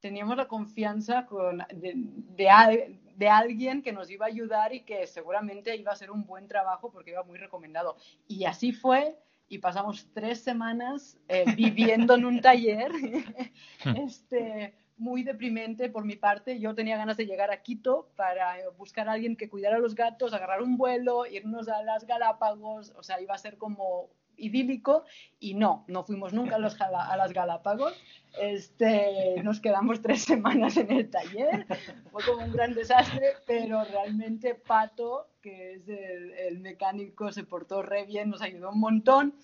teníamos 0.00 0.36
la 0.36 0.46
confianza 0.46 1.26
con, 1.26 1.58
de, 1.74 1.94
de, 1.96 2.96
alguien 3.28 3.82
que 3.82 3.92
nos 3.92 4.10
iba 4.10 4.26
a 4.26 4.28
ayudar 4.28 4.74
y 4.74 4.80
que 4.80 5.06
seguramente 5.06 5.74
iba 5.76 5.90
a 5.90 5.94
hacer 5.94 6.10
un 6.10 6.26
buen 6.26 6.46
trabajo 6.46 6.90
porque 6.90 7.12
iba 7.12 7.22
muy 7.22 7.38
recomendado. 7.38 7.96
Y 8.28 8.44
así 8.44 8.72
fue 8.72 9.18
y 9.48 9.58
pasamos 9.58 10.08
tres 10.12 10.40
semanas 10.42 11.18
eh, 11.28 11.44
viviendo 11.56 12.14
en 12.14 12.24
un 12.24 12.40
taller 12.40 12.90
este, 13.96 14.74
muy 14.96 15.22
deprimente 15.22 15.88
por 15.88 16.04
mi 16.04 16.16
parte. 16.16 16.58
Yo 16.58 16.74
tenía 16.74 16.96
ganas 16.96 17.16
de 17.16 17.26
llegar 17.26 17.50
a 17.50 17.62
Quito 17.62 18.08
para 18.16 18.56
buscar 18.76 19.08
a 19.08 19.12
alguien 19.12 19.36
que 19.36 19.48
cuidara 19.48 19.76
a 19.76 19.80
los 19.80 19.94
gatos, 19.94 20.32
agarrar 20.32 20.62
un 20.62 20.76
vuelo, 20.76 21.26
irnos 21.26 21.68
a 21.68 21.82
las 21.82 22.06
Galápagos, 22.06 22.92
o 22.96 23.02
sea, 23.02 23.20
iba 23.20 23.34
a 23.34 23.38
ser 23.38 23.56
como 23.56 24.10
idílico 24.36 25.04
y 25.38 25.54
no, 25.54 25.84
no 25.88 26.04
fuimos 26.04 26.32
nunca 26.32 26.56
a, 26.56 26.58
los, 26.58 26.78
las 26.78 27.32
Galápagos. 27.32 27.94
Este, 28.40 29.40
nos 29.42 29.60
quedamos 29.60 30.02
tres 30.02 30.22
semanas 30.24 30.76
en 30.76 30.90
el 30.90 31.10
taller, 31.10 31.66
fue 32.10 32.22
como 32.24 32.44
un 32.44 32.52
gran 32.52 32.74
desastre, 32.74 33.34
pero 33.46 33.84
realmente 33.84 34.54
Pato, 34.54 35.28
que 35.40 35.74
es 35.74 35.88
el, 35.88 36.58
mecánico, 36.60 37.32
se 37.32 37.44
portó 37.44 37.82
re 37.82 38.04
bien, 38.04 38.30
nos 38.30 38.42
ayudó 38.42 38.70
un 38.70 38.80
montón, 38.80 39.34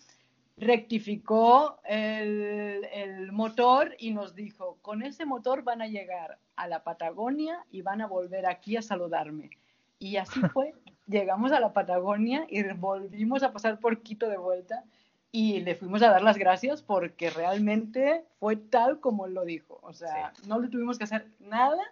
rectificó 0.58 1.80
el, 1.84 2.86
el 2.92 3.32
motor 3.32 3.94
y 3.98 4.10
nos 4.10 4.34
dijo, 4.34 4.78
con 4.82 5.02
ese 5.02 5.24
motor 5.24 5.62
van 5.62 5.80
a 5.80 5.86
llegar 5.86 6.38
a 6.56 6.68
la 6.68 6.84
Patagonia 6.84 7.64
y 7.70 7.82
van 7.82 8.02
a 8.02 8.06
volver 8.06 8.46
aquí 8.46 8.76
a 8.76 8.82
saludarme. 8.82 9.50
Y 9.98 10.16
así 10.16 10.40
fue, 10.52 10.74
llegamos 11.06 11.52
a 11.52 11.60
la 11.60 11.72
Patagonia 11.72 12.46
y 12.48 12.62
volvimos 12.74 13.42
a 13.42 13.52
pasar 13.52 13.78
por 13.80 14.02
Quito 14.02 14.28
de 14.28 14.36
vuelta 14.36 14.84
y 15.30 15.60
le 15.60 15.74
fuimos 15.74 16.02
a 16.02 16.10
dar 16.10 16.22
las 16.22 16.36
gracias 16.36 16.82
porque 16.82 17.30
realmente 17.30 18.24
fue 18.38 18.56
tal 18.56 19.00
como 19.00 19.26
lo 19.26 19.44
dijo. 19.44 19.80
O 19.82 19.94
sea, 19.94 20.32
no 20.46 20.60
le 20.60 20.68
tuvimos 20.68 20.98
que 20.98 21.04
hacer 21.04 21.26
nada 21.40 21.82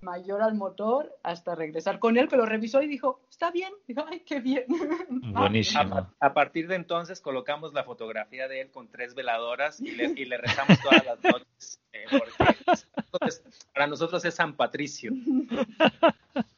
mayor 0.00 0.42
al 0.42 0.54
motor 0.54 1.14
hasta 1.22 1.54
regresar 1.54 1.98
con 1.98 2.16
él, 2.16 2.28
que 2.28 2.36
lo 2.36 2.46
revisó 2.46 2.80
y 2.82 2.86
dijo, 2.86 3.20
está 3.30 3.50
bien. 3.50 3.72
Dijo, 3.86 4.04
ay, 4.08 4.20
qué 4.20 4.40
bien. 4.40 4.64
Buenísimo. 5.10 6.08
A, 6.20 6.34
partir 6.34 6.68
de 6.68 6.76
entonces 6.76 7.20
colocamos 7.20 7.74
la 7.74 7.84
fotografía 7.84 8.48
de 8.48 8.62
él 8.62 8.70
con 8.70 8.88
tres 8.88 9.14
veladoras 9.14 9.80
y 9.80 9.90
le, 9.90 10.12
y 10.16 10.24
le 10.24 10.38
rezamos 10.38 10.80
todas 10.80 11.04
las 11.04 11.22
noches, 11.22 11.80
eh, 11.92 12.04
porque 12.10 12.32
para 13.74 13.86
nosotros 13.86 14.24
es 14.24 14.34
San 14.34 14.54
Patricio. 14.54 15.12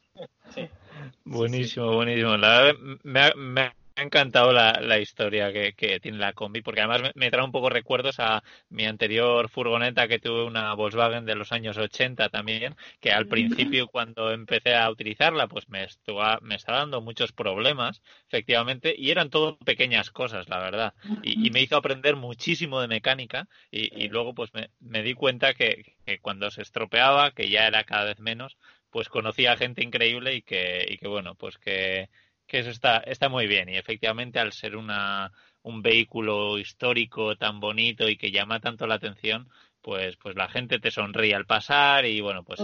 Buenísimo, 1.25 1.93
buenísimo. 1.93 2.35
La 2.37 2.73
me, 3.03 3.31
me, 3.35 3.71
ha 3.95 4.01
encantado 4.03 4.51
la, 4.51 4.79
la 4.81 4.99
historia 4.99 5.51
que, 5.53 5.73
que, 5.73 5.99
tiene 5.99 6.17
la 6.17 6.33
combi, 6.33 6.61
porque 6.61 6.81
además 6.81 7.11
me, 7.15 7.29
trae 7.29 7.43
un 7.43 7.51
poco 7.51 7.69
recuerdos 7.69 8.19
a 8.19 8.43
mi 8.69 8.85
anterior 8.85 9.49
furgoneta 9.49 10.07
que 10.07 10.19
tuve 10.19 10.43
una 10.43 10.73
Volkswagen 10.73 11.25
de 11.25 11.35
los 11.35 11.51
años 11.51 11.77
80 11.77 12.29
también, 12.29 12.75
que 12.99 13.11
al 13.11 13.27
principio 13.27 13.87
cuando 13.87 14.31
empecé 14.31 14.75
a 14.75 14.89
utilizarla, 14.89 15.47
pues 15.47 15.69
me, 15.69 15.83
estuvo, 15.83 16.21
me 16.41 16.55
estaba 16.55 16.79
dando 16.79 17.01
muchos 17.01 17.31
problemas, 17.31 18.01
efectivamente, 18.27 18.95
y 18.97 19.11
eran 19.11 19.29
todo 19.29 19.57
pequeñas 19.57 20.09
cosas, 20.09 20.49
la 20.49 20.59
verdad. 20.59 20.93
Y, 21.21 21.47
y 21.47 21.51
me 21.51 21.61
hizo 21.61 21.77
aprender 21.77 22.15
muchísimo 22.15 22.81
de 22.81 22.87
mecánica 22.87 23.47
y, 23.69 24.03
y 24.03 24.07
luego 24.07 24.33
pues 24.33 24.53
me, 24.53 24.69
me 24.79 25.03
di 25.03 25.13
cuenta 25.13 25.53
que, 25.53 25.95
que 26.05 26.19
cuando 26.19 26.49
se 26.49 26.61
estropeaba, 26.61 27.31
que 27.31 27.49
ya 27.49 27.67
era 27.67 27.83
cada 27.83 28.05
vez 28.05 28.19
menos, 28.19 28.57
pues 28.91 29.09
conocía 29.09 29.57
gente 29.57 29.83
increíble 29.83 30.35
y 30.35 30.41
que, 30.41 30.85
y 30.87 30.97
que 30.97 31.07
bueno, 31.07 31.35
pues 31.35 31.57
que, 31.57 32.09
que 32.45 32.59
eso 32.59 32.69
está, 32.69 32.97
está 32.97 33.29
muy 33.29 33.47
bien. 33.47 33.69
Y 33.69 33.77
efectivamente, 33.77 34.39
al 34.39 34.51
ser 34.51 34.75
una, 34.75 35.31
un 35.63 35.81
vehículo 35.81 36.57
histórico 36.57 37.35
tan 37.37 37.59
bonito 37.59 38.09
y 38.09 38.17
que 38.17 38.31
llama 38.31 38.59
tanto 38.59 38.85
la 38.85 38.95
atención, 38.95 39.49
pues, 39.81 40.17
pues 40.17 40.35
la 40.35 40.47
gente 40.47 40.79
te 40.79 40.91
sonríe 40.91 41.33
al 41.33 41.45
pasar 41.45 42.05
y 42.05 42.21
bueno, 42.21 42.43
pues 42.43 42.59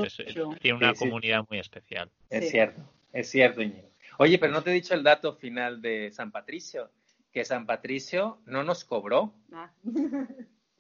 tiene 0.62 0.78
una 0.78 0.94
comunidad 0.94 1.46
muy 1.50 1.60
especial. 1.60 2.12
Es 2.30 2.52
cierto, 2.52 2.82
es 3.14 3.30
cierto, 3.30 3.62
Íñigo. 3.62 3.90
Oye, 4.20 4.38
pero 4.38 4.54
no 4.54 4.64
te 4.64 4.72
he 4.72 4.74
dicho 4.74 4.94
el 4.94 5.04
dato 5.04 5.34
final 5.34 5.82
de 5.82 6.12
San 6.12 6.32
Patricio, 6.32 6.92
que 7.32 7.46
San 7.46 7.66
Patricio 7.66 8.42
no 8.46 8.64
nos 8.64 8.84
cobró. 8.84 9.34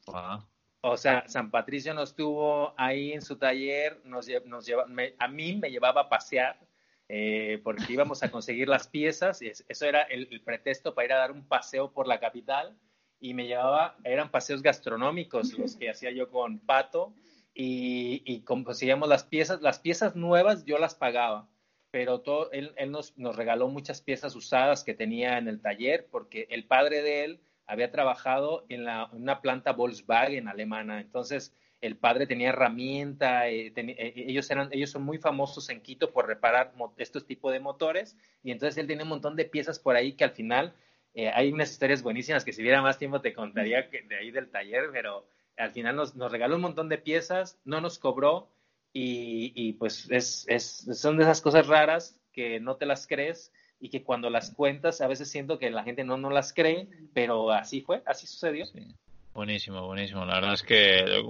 Ah. 0.08 0.46
O 0.82 0.96
sea, 0.96 1.28
San 1.28 1.52
Patricio 1.52 1.94
nos 1.94 2.16
tuvo 2.16 2.74
ahí 2.78 3.14
en 3.14 3.22
su 3.22 3.38
taller, 3.38 4.00
nos, 4.06 4.28
nos 4.46 4.66
lleva, 4.66 4.86
a 5.18 5.28
mí 5.28 5.56
me 5.56 5.72
llevaba 5.72 6.02
a 6.02 6.10
pasear 6.10 6.60
eh, 7.10 7.62
porque 7.64 7.86
íbamos 7.94 8.22
a 8.22 8.30
conseguir 8.30 8.68
las 8.68 8.88
piezas 8.88 9.42
y 9.42 9.48
eso 9.48 9.86
era 9.86 10.02
el, 10.04 10.42
pretexto 10.42 10.94
para 10.94 11.06
ir 11.06 11.14
a 11.14 11.18
dar 11.18 11.32
un 11.32 11.48
paseo 11.48 11.94
por 11.94 12.06
la 12.06 12.20
capital 12.20 12.78
y 13.20 13.34
me 13.34 13.48
llevaba, 13.48 13.98
eran 14.04 14.30
paseos 14.30 14.62
gastronómicos 14.62 15.58
los 15.58 15.78
que 15.78 15.90
hacía 15.90 16.12
yo 16.12 16.30
con 16.30 16.60
Pato 16.60 17.14
y, 17.54 18.22
y 18.26 18.42
conseguíamos 18.42 19.08
las 19.08 19.24
piezas, 19.24 19.62
las 19.62 19.80
piezas 19.80 20.16
nuevas 20.18 20.66
yo 20.66 20.78
las 20.80 20.96
pagaba, 20.96 21.48
pero 21.92 22.20
todo, 22.20 22.52
él, 22.52 22.74
él 22.76 22.92
nos, 22.92 23.18
nos 23.18 23.38
regaló 23.38 23.70
muchas 23.70 24.02
piezas 24.02 24.36
usadas 24.36 24.84
que 24.84 24.94
tenía 24.94 25.38
en 25.38 25.48
el 25.48 25.62
taller 25.62 26.08
porque 26.12 26.46
el 26.50 26.66
padre 26.66 27.02
de 27.02 27.24
él 27.24 27.42
había 27.68 27.92
trabajado 27.92 28.66
en 28.70 28.86
la, 28.86 29.10
una 29.12 29.42
planta 29.42 29.74
Volkswagen 29.74 30.48
alemana. 30.48 31.02
Entonces, 31.02 31.54
el 31.82 31.96
padre 31.98 32.26
tenía 32.26 32.50
herramienta, 32.50 33.50
eh, 33.50 33.72
eh, 33.76 34.14
ellos, 34.16 34.50
eran, 34.50 34.70
ellos 34.72 34.90
son 34.90 35.04
muy 35.04 35.20
famosos 35.20 35.70
en 35.70 35.82
Quito 35.82 36.12
por 36.12 36.26
reparar 36.26 36.74
estos 36.98 37.26
tipos 37.26 37.52
de 37.54 37.60
motores, 37.60 38.16
y 38.44 38.52
entonces 38.52 38.78
él 38.78 38.88
tiene 38.88 39.04
un 39.04 39.10
montón 39.10 39.36
de 39.36 39.46
piezas 39.46 39.78
por 39.78 39.96
ahí 39.96 40.14
que 40.14 40.24
al 40.24 40.32
final 40.32 40.74
eh, 41.14 41.30
hay 41.30 41.52
unas 41.52 41.72
historias 41.72 42.02
buenísimas 42.02 42.44
que 42.44 42.54
si 42.54 42.62
hubiera 42.62 42.82
más 42.82 42.98
tiempo 42.98 43.22
te 43.22 43.34
contaría 43.34 43.84
de 43.84 44.16
ahí 44.16 44.32
del 44.32 44.50
taller, 44.50 44.90
pero 44.92 45.28
al 45.56 45.72
final 45.72 45.96
nos, 45.96 46.16
nos 46.16 46.32
regaló 46.32 46.56
un 46.56 46.62
montón 46.62 46.90
de 46.90 46.98
piezas, 46.98 47.60
no 47.64 47.80
nos 47.80 48.00
cobró, 48.00 48.50
y, 48.92 49.52
y 49.56 49.74
pues 49.74 50.10
es, 50.10 50.46
es, 50.48 50.88
son 51.00 51.18
de 51.18 51.24
esas 51.24 51.42
cosas 51.42 51.68
raras 51.68 52.20
que 52.32 52.60
no 52.60 52.78
te 52.78 52.88
las 52.88 53.06
crees 53.06 53.52
y 53.80 53.90
que 53.90 54.04
cuando 54.04 54.30
las 54.30 54.52
cuentas 54.52 55.02
a 55.02 55.08
veces 55.08 55.30
siento 55.30 55.60
que 55.60 55.70
la 55.70 55.84
gente 55.84 56.04
no, 56.04 56.18
no 56.18 56.30
las 56.30 56.54
cree, 56.54 56.88
pero 57.14 57.52
así 57.52 57.82
fue, 57.82 58.02
así 58.06 58.28
sucedió. 58.28 58.66
Buenísimo, 59.34 59.86
buenísimo. 59.86 60.26
La 60.26 60.36
verdad 60.36 60.54
es 60.54 60.64
que 60.64 61.24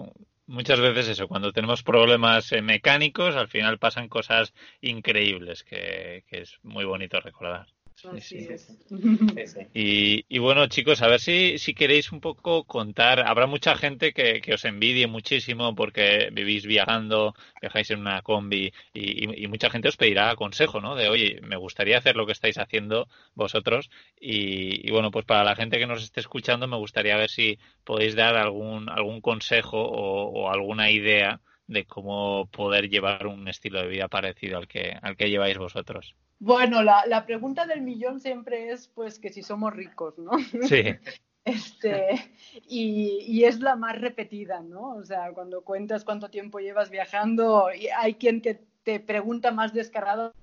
muchas 0.45 0.79
veces 0.79 1.09
eso, 1.09 1.27
cuando 1.27 1.51
tenemos 1.51 1.83
problemas 1.83 2.51
eh, 2.51 2.61
mecánicos, 2.61 3.35
al 3.35 3.49
final 3.49 3.79
pasan 3.79 4.07
cosas 4.07 4.53
increíbles 4.81 5.63
que, 5.63 6.23
que 6.27 6.41
es 6.41 6.57
muy 6.63 6.85
bonito 6.85 7.19
recordar. 7.19 7.67
Sí, 7.97 8.47
Y, 9.73 10.39
bueno, 10.39 10.67
chicos, 10.67 11.01
a 11.01 11.07
ver 11.07 11.19
si, 11.19 11.57
si 11.57 11.73
queréis 11.73 12.11
un 12.11 12.19
poco 12.19 12.63
contar. 12.63 13.27
Habrá 13.27 13.47
mucha 13.47 13.75
gente 13.75 14.13
que, 14.13 14.41
os 14.53 14.65
envidie 14.65 15.07
muchísimo 15.07 15.75
porque 15.75 16.29
vivís 16.31 16.65
viajando, 16.65 17.35
viajáis 17.61 17.91
en 17.91 17.99
una 17.99 18.21
combi 18.21 18.71
y, 18.93 19.47
mucha 19.47 19.69
gente 19.69 19.89
os 19.89 19.97
pedirá 19.97 20.35
consejo, 20.35 20.79
¿no? 20.81 20.95
De, 20.95 21.09
oye, 21.09 21.39
me 21.41 21.57
gustaría 21.57 21.97
hacer 21.97 22.15
lo 22.15 22.25
que 22.25 22.31
estáis 22.31 22.57
haciendo 22.57 23.07
vosotros. 23.35 23.89
Y, 24.19 24.89
bueno, 24.91 25.11
pues 25.11 25.25
para 25.25 25.43
la 25.43 25.55
gente 25.55 25.77
que 25.77 25.87
nos 25.87 26.03
esté 26.03 26.21
escuchando, 26.21 26.67
me 26.67 26.77
gustaría 26.77 27.17
ver 27.17 27.29
si 27.29 27.59
podéis 27.83 28.15
dar 28.15 28.35
algún, 28.35 28.89
algún 28.89 29.21
consejo 29.21 29.77
o, 29.79 30.51
alguna 30.51 30.89
idea 30.91 31.41
de 31.67 31.85
cómo 31.85 32.47
poder 32.51 32.89
llevar 32.89 33.27
un 33.27 33.47
estilo 33.47 33.81
de 33.81 33.87
vida 33.87 34.07
parecido 34.07 34.57
al 34.57 34.67
que, 34.67 34.97
al 35.01 35.15
que 35.15 35.29
lleváis 35.29 35.57
vosotros. 35.57 36.15
Bueno, 36.39 36.83
la, 36.83 37.05
la, 37.07 37.25
pregunta 37.25 37.65
del 37.65 37.81
millón 37.81 38.19
siempre 38.19 38.71
es, 38.71 38.87
pues, 38.87 39.19
que 39.19 39.29
si 39.29 39.41
somos 39.43 39.73
ricos, 39.73 40.17
¿no? 40.17 40.31
Sí. 40.67 40.83
Este, 41.47 42.33
y, 42.67 43.19
y, 43.25 43.45
es 43.45 43.61
la 43.61 43.77
más 43.77 43.97
repetida, 44.01 44.59
¿no? 44.59 44.97
O 44.97 45.05
sea, 45.05 45.31
cuando 45.31 45.61
cuentas 45.61 46.03
cuánto 46.03 46.29
tiempo 46.29 46.59
llevas 46.59 46.89
viajando, 46.89 47.69
y 47.73 47.87
hay 47.87 48.15
quien 48.15 48.41
que 48.41 48.59
te 48.83 48.99
pregunta 48.99 49.51
más 49.51 49.73
descaradamente 49.73 50.33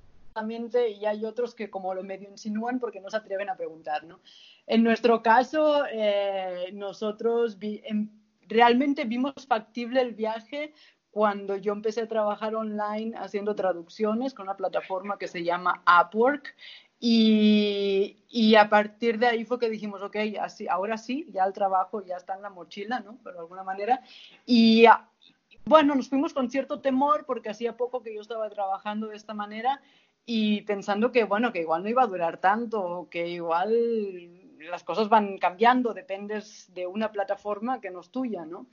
y 0.90 1.06
hay 1.06 1.24
otros 1.24 1.54
que 1.54 1.70
como 1.70 1.94
lo 1.94 2.02
medio 2.02 2.28
insinúan 2.28 2.80
porque 2.80 3.00
no 3.00 3.08
se 3.08 3.16
atreven 3.16 3.48
a 3.48 3.56
preguntar, 3.56 4.04
¿no? 4.04 4.20
En 4.66 4.82
nuestro 4.82 5.22
caso, 5.22 5.84
eh, 5.90 6.70
nosotros 6.72 7.56
em, 7.60 8.08
realmente 8.48 9.04
vimos 9.04 9.34
factible 9.46 10.00
el 10.00 10.14
viaje 10.14 10.74
cuando 11.14 11.56
yo 11.56 11.72
empecé 11.72 12.00
a 12.00 12.08
trabajar 12.08 12.56
online 12.56 13.16
haciendo 13.16 13.54
traducciones 13.54 14.34
con 14.34 14.46
una 14.46 14.56
plataforma 14.56 15.16
que 15.16 15.28
se 15.28 15.44
llama 15.44 15.84
Upwork. 15.86 16.56
Y, 16.98 18.16
y, 18.28 18.56
a 18.56 18.68
partir 18.68 19.20
de 19.20 19.28
ahí 19.28 19.44
fue 19.44 19.60
que 19.60 19.70
dijimos, 19.70 20.02
ok, 20.02 20.16
así, 20.40 20.66
ahora 20.66 20.98
sí, 20.98 21.28
ya 21.30 21.44
el 21.44 21.52
trabajo 21.52 22.02
ya 22.04 22.16
está 22.16 22.34
en 22.34 22.42
la 22.42 22.50
mochila, 22.50 22.98
¿no? 22.98 23.18
Pero 23.22 23.36
de 23.36 23.42
alguna 23.42 23.62
manera. 23.62 24.00
Y 24.44 24.86
bueno, 25.64 25.94
nos 25.94 26.08
fuimos 26.08 26.34
con 26.34 26.50
cierto 26.50 26.80
temor 26.80 27.26
porque 27.26 27.50
hacía 27.50 27.76
poco 27.76 28.02
que 28.02 28.12
yo 28.12 28.20
estaba 28.20 28.50
trabajando 28.50 29.06
de 29.06 29.16
esta 29.16 29.34
manera 29.34 29.80
y 30.26 30.62
pensando 30.62 31.12
que, 31.12 31.22
bueno, 31.22 31.52
que 31.52 31.60
igual 31.60 31.84
no 31.84 31.90
iba 31.90 32.02
a 32.02 32.08
durar 32.08 32.38
tanto, 32.38 33.06
que 33.08 33.28
igual 33.28 34.58
las 34.58 34.82
cosas 34.82 35.08
van 35.08 35.38
cambiando, 35.38 35.94
dependes 35.94 36.74
de 36.74 36.88
una 36.88 37.12
plataforma 37.12 37.80
que 37.80 37.92
no 37.92 38.00
es 38.00 38.10
tuya, 38.10 38.44
¿no? 38.44 38.66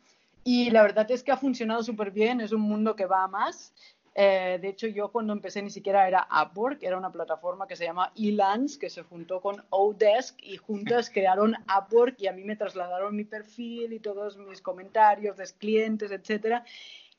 Y 0.44 0.72
la 0.72 0.82
verdad 0.82 1.10
es 1.12 1.24
que 1.24 1.32
ha 1.32 1.38
funcionado 1.38 1.84
súper 1.84 2.12
bien, 2.12 2.42
es 2.42 2.52
un 2.52 2.62
mundo 2.62 2.96
que 2.96 3.06
va 3.06 3.24
a 3.24 3.28
más. 3.28 3.74
Eh, 4.14 4.60
de 4.62 4.68
hecho, 4.68 4.88
yo 4.88 5.10
cuando 5.10 5.32
empecé 5.32 5.62
ni 5.62 5.70
siquiera 5.70 6.08
era 6.08 6.28
Upwork, 6.30 6.84
era 6.84 6.98
una 6.98 7.12
plataforma 7.12 7.68
que 7.68 7.78
se 7.78 7.86
llama 7.86 8.12
Elance, 8.18 8.78
que 8.78 8.90
se 8.90 9.04
juntó 9.04 9.40
con 9.40 9.64
Odesk 9.70 10.44
y 10.44 10.58
juntas 10.58 11.10
crearon 11.14 11.56
Upwork 11.66 12.20
y 12.20 12.28
a 12.28 12.34
mí 12.34 12.44
me 12.44 12.56
trasladaron 12.56 13.16
mi 13.16 13.24
perfil 13.24 13.94
y 13.94 14.00
todos 14.00 14.38
mis 14.38 14.62
comentarios 14.62 15.38
de 15.38 15.46
clientes, 15.58 16.12
etcétera. 16.12 16.66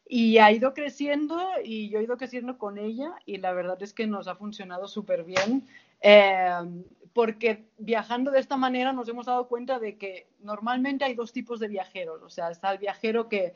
Y 0.06 0.38
ha 0.38 0.52
ido 0.52 0.74
creciendo 0.74 1.40
y 1.64 1.88
yo 1.88 2.00
he 2.00 2.02
ido 2.02 2.18
creciendo 2.18 2.58
con 2.58 2.76
ella 2.76 3.14
y 3.24 3.38
la 3.38 3.52
verdad 3.52 3.82
es 3.82 3.94
que 3.94 4.06
nos 4.06 4.28
ha 4.28 4.34
funcionado 4.34 4.86
súper 4.88 5.24
bien. 5.24 5.66
Eh, 6.02 6.50
porque 7.14 7.66
viajando 7.78 8.30
de 8.30 8.40
esta 8.40 8.56
manera 8.56 8.92
nos 8.92 9.08
hemos 9.08 9.26
dado 9.26 9.48
cuenta 9.48 9.78
de 9.78 9.96
que 9.98 10.28
normalmente 10.40 11.04
hay 11.04 11.14
dos 11.14 11.32
tipos 11.32 11.60
de 11.60 11.68
viajeros. 11.68 12.22
O 12.22 12.30
sea, 12.30 12.50
está 12.50 12.72
el 12.72 12.78
viajero 12.78 13.28
que, 13.28 13.54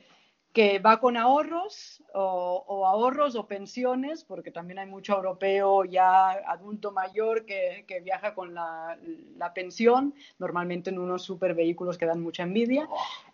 que 0.53 0.79
va 0.79 0.99
con 0.99 1.17
ahorros 1.17 2.03
o, 2.13 2.85
ahorros 2.87 3.35
o 3.35 3.47
pensiones, 3.47 4.23
porque 4.23 4.51
también 4.51 4.79
hay 4.79 4.87
mucho 4.87 5.15
europeo 5.15 5.85
ya 5.85 6.31
adulto 6.31 6.91
mayor 6.91 7.45
que, 7.45 7.85
que 7.87 7.99
viaja 7.99 8.33
con 8.33 8.53
la, 8.53 8.97
la, 9.37 9.53
pensión, 9.53 10.13
normalmente 10.39 10.89
en 10.89 10.99
unos 10.99 11.23
super 11.23 11.53
vehículos 11.53 11.97
que 11.97 12.05
dan 12.05 12.21
mucha 12.21 12.43
envidia. 12.43 12.87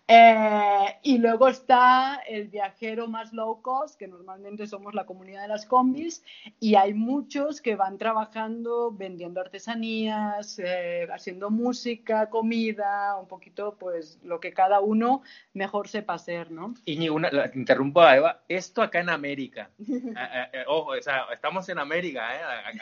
Eh, 0.06 1.00
y 1.02 1.18
luego 1.18 1.48
está 1.48 2.22
el 2.28 2.50
viajero 2.50 3.08
más 3.08 3.32
low 3.32 3.62
cost, 3.62 3.98
que 3.98 4.08
normalmente 4.08 4.68
somos 4.68 4.94
la 4.94 5.06
comunidad 5.06 5.44
de 5.44 5.48
las 5.48 5.66
combis, 5.66 6.26
y 6.60 6.76
hay 6.76 6.94
muchos 6.94 7.62
que 7.62 7.78
van 7.78 7.98
trabajando 7.98 8.92
vendiendo 8.92 9.40
artesanías, 9.40 10.60
eh, 10.60 11.08
haciendo 11.14 11.50
música, 11.50 12.30
comida, 12.30 13.16
un 13.18 13.30
poquito 13.30 13.78
pues 13.80 14.20
lo 14.24 14.42
que 14.42 14.52
cada 14.52 14.82
uno 14.82 15.22
mejor 15.54 15.88
sepa 15.88 16.16
hacer, 16.16 16.52
¿no? 16.52 16.74
Y 16.84 17.08
una, 17.08 17.30
interrumpo 17.54 18.02
a 18.02 18.18
Eva, 18.18 18.44
esto 18.50 18.82
acá 18.82 19.00
en 19.00 19.10
América, 19.10 19.70
eh, 19.80 20.66
ojo, 20.68 20.92
o 20.92 21.02
sea, 21.02 21.28
estamos 21.34 21.70
en 21.70 21.80
América, 21.80 22.28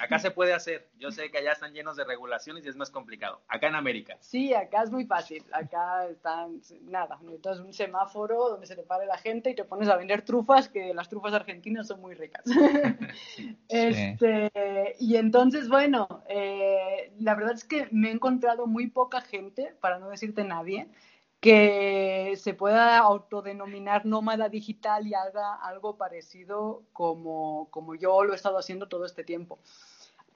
acá 0.01 0.17
se 0.17 0.31
puede 0.31 0.53
hacer, 0.53 0.89
yo 0.97 1.11
sé 1.11 1.29
que 1.29 1.37
allá 1.37 1.51
están 1.51 1.73
llenos 1.73 1.97
de 1.97 2.03
regulaciones 2.03 2.65
y 2.65 2.69
es 2.69 2.75
más 2.75 2.89
complicado, 2.89 3.41
acá 3.47 3.67
en 3.67 3.75
América. 3.75 4.17
Sí, 4.21 4.55
acá 4.55 4.81
es 4.81 4.89
muy 4.89 5.05
fácil, 5.05 5.43
acá 5.51 6.07
están, 6.07 6.59
nada 6.81 7.10
necesitas 7.21 7.59
un 7.59 7.73
semáforo 7.73 8.49
donde 8.49 8.67
se 8.67 8.75
te 8.75 8.83
pare 8.83 9.05
la 9.05 9.17
gente 9.17 9.49
y 9.49 9.55
te 9.55 9.63
pones 9.63 9.89
a 9.89 9.97
vender 9.97 10.23
trufas, 10.23 10.69
que 10.69 10.93
las 10.93 11.09
trufas 11.09 11.33
argentinas 11.33 11.87
son 11.87 12.01
muy 12.01 12.15
ricas. 12.15 12.43
este, 13.67 14.51
y 14.99 15.15
entonces, 15.15 15.67
bueno, 15.67 16.23
eh, 16.29 17.11
la 17.19 17.35
verdad 17.35 17.53
es 17.53 17.63
que 17.63 17.87
me 17.91 18.09
he 18.09 18.11
encontrado 18.11 18.67
muy 18.67 18.87
poca 18.87 19.21
gente, 19.21 19.75
para 19.81 19.99
no 19.99 20.09
decirte 20.09 20.43
nadie, 20.43 20.87
que 21.39 22.35
se 22.37 22.53
pueda 22.53 22.99
autodenominar 22.99 24.05
nómada 24.05 24.47
digital 24.47 25.07
y 25.07 25.15
haga 25.15 25.55
algo 25.55 25.97
parecido 25.97 26.83
como, 26.93 27.67
como 27.71 27.95
yo 27.95 28.23
lo 28.23 28.33
he 28.33 28.35
estado 28.35 28.59
haciendo 28.59 28.87
todo 28.87 29.05
este 29.05 29.23
tiempo 29.23 29.59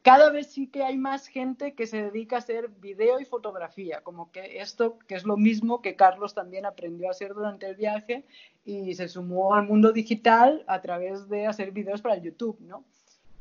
cada 0.05 0.29
vez 0.29 0.51
sí 0.51 0.67
que 0.67 0.83
hay 0.83 0.99
más 0.99 1.25
gente 1.25 1.73
que 1.73 1.87
se 1.87 2.03
dedica 2.03 2.35
a 2.35 2.39
hacer 2.39 2.69
video 2.79 3.19
y 3.19 3.25
fotografía, 3.25 4.01
como 4.01 4.31
que 4.31 4.59
esto, 4.59 4.99
que 5.07 5.15
es 5.15 5.23
lo 5.23 5.35
mismo 5.35 5.81
que 5.81 5.95
Carlos 5.95 6.35
también 6.35 6.67
aprendió 6.67 7.07
a 7.07 7.11
hacer 7.11 7.33
durante 7.33 7.65
el 7.65 7.75
viaje 7.75 8.23
y 8.65 8.93
se 8.93 9.07
sumó 9.07 9.55
al 9.55 9.65
mundo 9.65 9.91
digital 9.91 10.63
a 10.67 10.79
través 10.79 11.27
de 11.27 11.47
hacer 11.47 11.71
videos 11.71 12.03
para 12.03 12.17
YouTube, 12.17 12.59
¿no? 12.59 12.83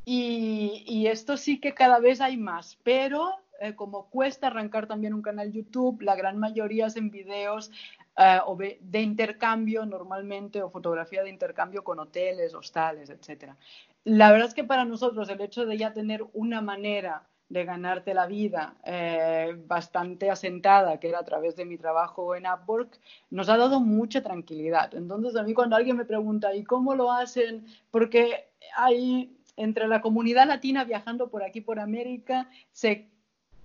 Y, 0.06 1.06
esto 1.06 1.36
sí 1.36 1.60
que 1.60 1.74
cada 1.74 1.98
vez 1.98 2.22
hay 2.22 2.38
más, 2.38 2.78
pero 2.82 3.30
eh, 3.60 3.74
como 3.74 4.08
cuesta 4.08 4.46
arrancar 4.46 4.86
también 4.86 5.12
un 5.12 5.20
canal 5.20 5.52
YouTube, 5.52 6.00
la 6.00 6.16
gran 6.16 6.38
mayoría 6.38 6.86
hacen 6.86 7.10
videos 7.10 7.70
eh, 8.16 8.78
de 8.80 9.00
intercambio 9.00 9.84
normalmente 9.86 10.62
o 10.62 10.70
fotografía 10.70 11.22
de 11.22 11.30
intercambio 11.30 11.82
con 11.82 11.98
hoteles, 11.98 12.54
hostales, 12.54 13.10
etcétera 13.10 13.56
la 14.04 14.30
verdad 14.30 14.48
es 14.48 14.54
que 14.54 14.64
para 14.64 14.84
nosotros 14.84 15.28
el 15.30 15.40
hecho 15.40 15.64
de 15.64 15.78
ya 15.78 15.92
tener 15.92 16.24
una 16.34 16.60
manera 16.60 17.26
de 17.48 17.64
ganarte 17.64 18.14
la 18.14 18.26
vida 18.26 18.74
eh, 18.84 19.54
bastante 19.66 20.30
asentada, 20.30 20.98
que 20.98 21.08
era 21.08 21.20
a 21.20 21.24
través 21.24 21.56
de 21.56 21.64
mi 21.64 21.78
trabajo 21.78 22.34
en 22.34 22.44
Upwork, 22.46 22.98
nos 23.30 23.48
ha 23.48 23.56
dado 23.56 23.80
mucha 23.80 24.22
tranquilidad. 24.22 24.94
Entonces, 24.94 25.36
a 25.36 25.42
mí 25.42 25.54
cuando 25.54 25.76
alguien 25.76 25.96
me 25.96 26.04
pregunta, 26.04 26.54
¿y 26.54 26.64
cómo 26.64 26.94
lo 26.94 27.12
hacen? 27.12 27.66
Porque 27.90 28.48
hay 28.76 29.36
entre 29.56 29.88
la 29.88 30.00
comunidad 30.00 30.46
latina 30.46 30.84
viajando 30.84 31.30
por 31.30 31.42
aquí, 31.42 31.60
por 31.60 31.78
América, 31.78 32.48
se 32.72 33.08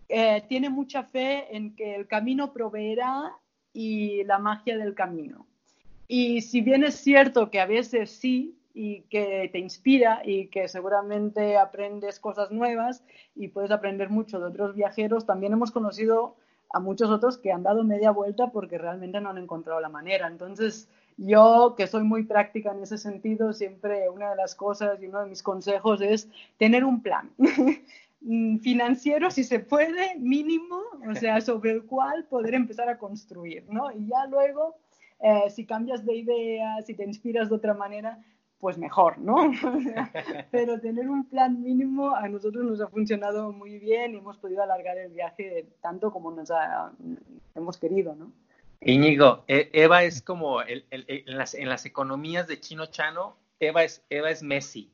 eh, 0.08 0.44
tiene 0.48 0.70
mucha 0.70 1.04
fe 1.04 1.56
en 1.56 1.76
que 1.76 1.96
el 1.96 2.08
camino 2.08 2.54
proveerá 2.54 3.34
y 3.74 4.24
la 4.24 4.40
magia 4.40 4.78
del 4.78 4.96
camino. 4.96 5.46
Y 6.08 6.42
si 6.42 6.62
bien 6.62 6.84
es 6.84 6.96
cierto 6.96 7.50
que 7.52 7.60
a 7.60 7.66
veces 7.66 8.10
sí, 8.10 8.60
y 8.74 9.02
que 9.10 9.50
te 9.52 9.60
inspira 9.60 10.22
y 10.24 10.48
que 10.48 10.68
seguramente 10.68 11.58
aprendes 11.58 12.20
cosas 12.20 12.52
nuevas 12.52 13.04
y 13.36 13.50
puedes 13.50 13.72
aprender 13.72 14.10
mucho 14.10 14.40
de 14.40 14.46
otros 14.46 14.74
viajeros. 14.74 15.26
También 15.26 15.54
hemos 15.54 15.72
conocido 15.72 16.36
a 16.72 16.80
muchos 16.80 17.10
otros 17.10 17.38
que 17.38 17.52
han 17.52 17.64
dado 17.64 17.84
media 17.84 18.12
vuelta 18.12 18.52
porque 18.52 18.78
realmente 18.78 19.20
no 19.20 19.32
han 19.32 19.38
encontrado 19.38 19.82
la 19.82 19.90
manera. 19.90 20.28
Entonces, 20.28 20.88
yo 21.18 21.76
que 21.78 21.88
soy 21.88 22.04
muy 22.04 22.24
práctica 22.24 22.72
en 22.72 22.82
ese 22.82 22.98
sentido, 22.98 23.52
siempre 23.54 24.10
una 24.10 24.30
de 24.30 24.36
las 24.36 24.56
cosas 24.56 25.02
y 25.02 25.08
uno 25.08 25.22
de 25.22 25.30
mis 25.30 25.44
consejos 25.44 26.02
es 26.02 26.30
tener 26.58 26.86
un 26.86 27.02
plan. 27.02 27.32
financiero 28.62 29.32
si 29.32 29.44
se 29.44 29.60
puede, 29.60 30.16
mínimo, 30.18 30.82
o 31.10 31.16
sea, 31.16 31.42
sobre 31.42 31.72
el 31.72 31.86
cual 31.86 32.26
poder 32.26 32.54
empezar 32.54 32.90
a 32.90 32.98
construir, 32.98 33.66
¿no? 33.70 33.92
Y 33.92 34.08
ya 34.08 34.28
luego, 34.28 34.76
eh, 35.22 35.50
si 35.50 35.66
cambias 35.66 36.06
de 36.06 36.16
idea, 36.16 36.82
si 36.82 36.94
te 36.94 37.04
inspiras 37.04 37.50
de 37.50 37.56
otra 37.56 37.74
manera, 37.74 38.20
pues 38.60 38.78
mejor, 38.78 39.18
¿no? 39.18 39.52
Pero 40.52 40.80
tener 40.80 41.10
un 41.10 41.28
plan 41.30 41.62
mínimo 41.62 42.14
a 42.16 42.28
nosotros 42.28 42.66
nos 42.66 42.82
ha 42.82 42.88
funcionado 42.88 43.52
muy 43.52 43.80
bien 43.80 44.14
y 44.14 44.18
hemos 44.18 44.38
podido 44.38 44.62
alargar 44.62 44.98
el 44.98 45.12
viaje 45.12 45.68
tanto 45.82 46.12
como 46.12 46.32
nos 46.32 46.50
hemos 47.56 47.78
querido, 47.78 48.16
¿no? 48.16 48.32
Íñigo, 48.82 49.44
e, 49.48 49.70
Eva 49.74 50.04
es 50.04 50.22
como 50.22 50.62
en, 50.62 50.84
las, 51.26 51.86
economías 51.86 52.48
de 52.48 52.60
Chino 52.62 52.86
Chano, 52.86 53.36
Eva 53.60 53.84
es, 53.84 54.06
Eva 54.10 54.30
es 54.30 54.42
Messi. 54.42 54.92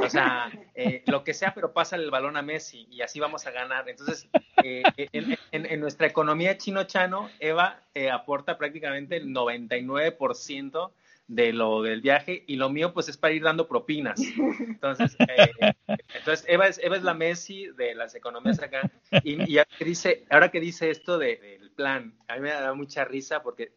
O 0.00 0.08
sea, 0.08 0.50
eh, 0.74 1.02
lo 1.06 1.24
que 1.24 1.34
sea, 1.34 1.52
pero 1.54 1.72
pasa 1.72 1.96
el 1.96 2.10
balón 2.10 2.36
a 2.36 2.42
Messi 2.42 2.86
y 2.90 3.02
así 3.02 3.18
vamos 3.18 3.46
a 3.46 3.50
ganar. 3.50 3.88
Entonces, 3.88 4.28
eh, 4.62 4.82
en, 5.52 5.80
nuestra 5.80 6.06
economía 6.06 6.56
chino-chano, 6.56 7.30
Eva 7.40 7.82
aporta 8.12 8.58
prácticamente 8.58 9.16
el 9.16 9.28
99% 9.28 10.92
de 11.28 11.52
lo 11.52 11.82
del 11.82 12.02
viaje 12.02 12.44
y 12.46 12.56
lo 12.56 12.70
mío 12.70 12.92
pues 12.92 13.08
es 13.08 13.16
para 13.16 13.34
ir 13.34 13.42
dando 13.42 13.66
propinas. 13.66 14.20
Entonces, 14.60 15.16
eh, 15.20 15.74
entonces 16.14 16.44
Eva, 16.48 16.68
es, 16.68 16.78
Eva 16.82 16.96
es 16.96 17.02
la 17.02 17.14
Messi 17.14 17.68
de 17.76 17.94
las 17.94 18.14
economías 18.14 18.60
acá 18.62 18.90
y, 19.24 19.58
ahora, 19.58 19.68
que 19.78 19.84
dice, 19.84 20.24
ahora 20.30 20.50
que 20.50 20.60
dice 20.60 20.90
esto 20.90 21.18
del 21.18 21.70
plan, 21.74 22.14
a 22.28 22.34
mí 22.36 22.40
me 22.40 22.50
da 22.50 22.72
mucha 22.74 23.04
risa 23.04 23.42
porque 23.42 23.72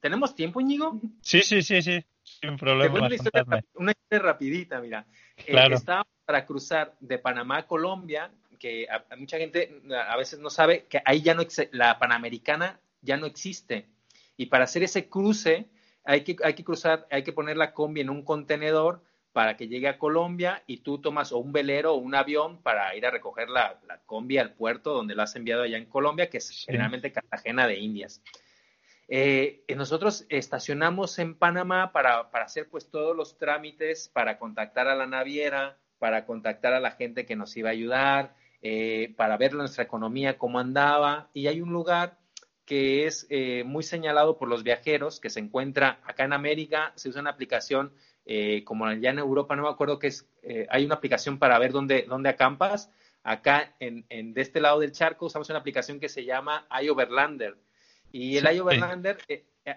¿tenemos 0.00 0.34
tiempo, 0.34 0.60
Íñigo? 0.60 1.00
Sí, 1.20 1.42
sí, 1.42 1.62
sí, 1.62 1.82
sí, 1.82 2.04
sin 2.48 2.56
problema. 2.56 3.06
Una 3.06 3.14
historia, 3.14 3.44
una 3.74 3.90
historia, 3.92 4.22
rapidita, 4.22 4.80
mira. 4.80 5.06
Eh, 5.36 5.44
claro. 5.46 5.74
estábamos 5.74 6.12
para 6.24 6.46
cruzar 6.46 6.94
de 7.00 7.18
Panamá 7.18 7.58
a 7.58 7.66
Colombia, 7.66 8.30
que 8.58 8.86
a, 8.88 9.16
mucha 9.16 9.38
gente 9.38 9.82
a 10.08 10.16
veces 10.16 10.38
no 10.38 10.50
sabe 10.50 10.84
que 10.84 11.00
ahí 11.04 11.22
ya 11.22 11.34
no 11.34 11.42
la 11.72 11.98
Panamericana 11.98 12.78
ya 13.02 13.16
no 13.16 13.26
existe. 13.26 13.86
Y 14.36 14.46
para 14.46 14.64
hacer 14.64 14.82
ese 14.82 15.08
cruce 15.08 15.66
hay 16.04 16.22
que, 16.22 16.36
hay 16.42 16.54
que 16.54 16.64
cruzar, 16.64 17.06
hay 17.10 17.22
que 17.22 17.32
poner 17.32 17.56
la 17.56 17.72
combi 17.72 18.00
en 18.00 18.10
un 18.10 18.22
contenedor 18.22 19.02
para 19.32 19.56
que 19.56 19.66
llegue 19.66 19.88
a 19.88 19.98
Colombia 19.98 20.62
y 20.66 20.78
tú 20.78 20.98
tomas 20.98 21.32
o 21.32 21.38
un 21.38 21.52
velero 21.52 21.94
o 21.94 21.96
un 21.96 22.14
avión 22.14 22.62
para 22.62 22.94
ir 22.94 23.04
a 23.04 23.10
recoger 23.10 23.48
la, 23.48 23.80
combi 24.06 24.38
al 24.38 24.52
puerto 24.52 24.94
donde 24.94 25.16
la 25.16 25.24
has 25.24 25.34
enviado 25.34 25.62
allá 25.62 25.76
en 25.76 25.86
Colombia, 25.86 26.30
que 26.30 26.38
es 26.38 26.64
generalmente 26.64 27.10
Cartagena 27.10 27.66
de 27.66 27.78
Indias. 27.78 28.22
Eh, 29.08 29.64
nosotros 29.76 30.26
estacionamos 30.28 31.18
en 31.18 31.34
Panamá 31.34 31.92
para, 31.92 32.30
para, 32.30 32.44
hacer 32.44 32.68
pues 32.68 32.90
todos 32.90 33.16
los 33.16 33.36
trámites, 33.38 34.08
para 34.08 34.38
contactar 34.38 34.88
a 34.88 34.94
la 34.94 35.06
naviera, 35.06 35.78
para 35.98 36.24
contactar 36.26 36.72
a 36.72 36.80
la 36.80 36.92
gente 36.92 37.26
que 37.26 37.36
nos 37.36 37.56
iba 37.56 37.68
a 37.68 37.72
ayudar, 37.72 38.34
eh, 38.62 39.12
para 39.16 39.36
ver 39.36 39.54
nuestra 39.54 39.84
economía 39.84 40.38
cómo 40.38 40.58
andaba. 40.58 41.30
Y 41.34 41.46
hay 41.48 41.60
un 41.60 41.72
lugar 41.72 42.18
que 42.64 43.06
es 43.06 43.26
eh, 43.28 43.62
muy 43.64 43.82
señalado 43.82 44.38
por 44.38 44.48
los 44.48 44.62
viajeros, 44.62 45.20
que 45.20 45.30
se 45.30 45.40
encuentra 45.40 46.00
acá 46.04 46.24
en 46.24 46.32
América, 46.32 46.92
se 46.96 47.08
usa 47.08 47.20
una 47.20 47.30
aplicación 47.30 47.92
eh, 48.26 48.64
como 48.64 48.90
ya 48.92 49.10
en 49.10 49.18
Europa, 49.18 49.54
no 49.54 49.64
me 49.64 49.68
acuerdo 49.68 49.98
que 49.98 50.06
es, 50.06 50.26
eh, 50.42 50.66
hay 50.70 50.86
una 50.86 50.94
aplicación 50.94 51.38
para 51.38 51.58
ver 51.58 51.72
dónde, 51.72 52.06
dónde 52.08 52.30
acampas. 52.30 52.90
Acá 53.22 53.74
en, 53.80 54.04
en, 54.08 54.34
de 54.34 54.42
este 54.42 54.60
lado 54.60 54.80
del 54.80 54.92
charco 54.92 55.26
usamos 55.26 55.48
una 55.50 55.58
aplicación 55.58 56.00
que 56.00 56.08
se 56.08 56.24
llama 56.24 56.66
iOverlander. 56.82 57.56
Y 58.16 58.38
el 58.38 58.46
iOverlander, 58.46 59.18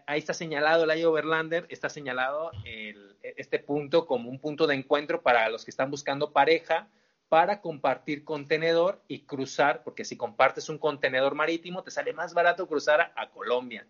ahí 0.06 0.20
está 0.20 0.32
señalado 0.32 0.84
el 0.84 1.00
iOverlander, 1.00 1.66
está 1.70 1.90
señalado 1.90 2.52
el, 2.66 3.18
este 3.24 3.58
punto 3.58 4.06
como 4.06 4.30
un 4.30 4.38
punto 4.38 4.68
de 4.68 4.76
encuentro 4.76 5.24
para 5.24 5.50
los 5.50 5.66
que 5.66 5.72
están 5.72 5.90
buscando 5.90 6.34
pareja 6.34 6.88
para 7.30 7.62
compartir 7.62 8.24
contenedor 8.24 9.02
y 9.08 9.22
cruzar, 9.22 9.82
porque 9.84 10.06
si 10.06 10.18
compartes 10.18 10.70
un 10.70 10.78
contenedor 10.78 11.34
marítimo, 11.34 11.82
te 11.82 11.90
sale 11.90 12.14
más 12.14 12.36
barato 12.36 12.68
cruzar 12.68 13.12
a, 13.16 13.30
Colombia. 13.32 13.88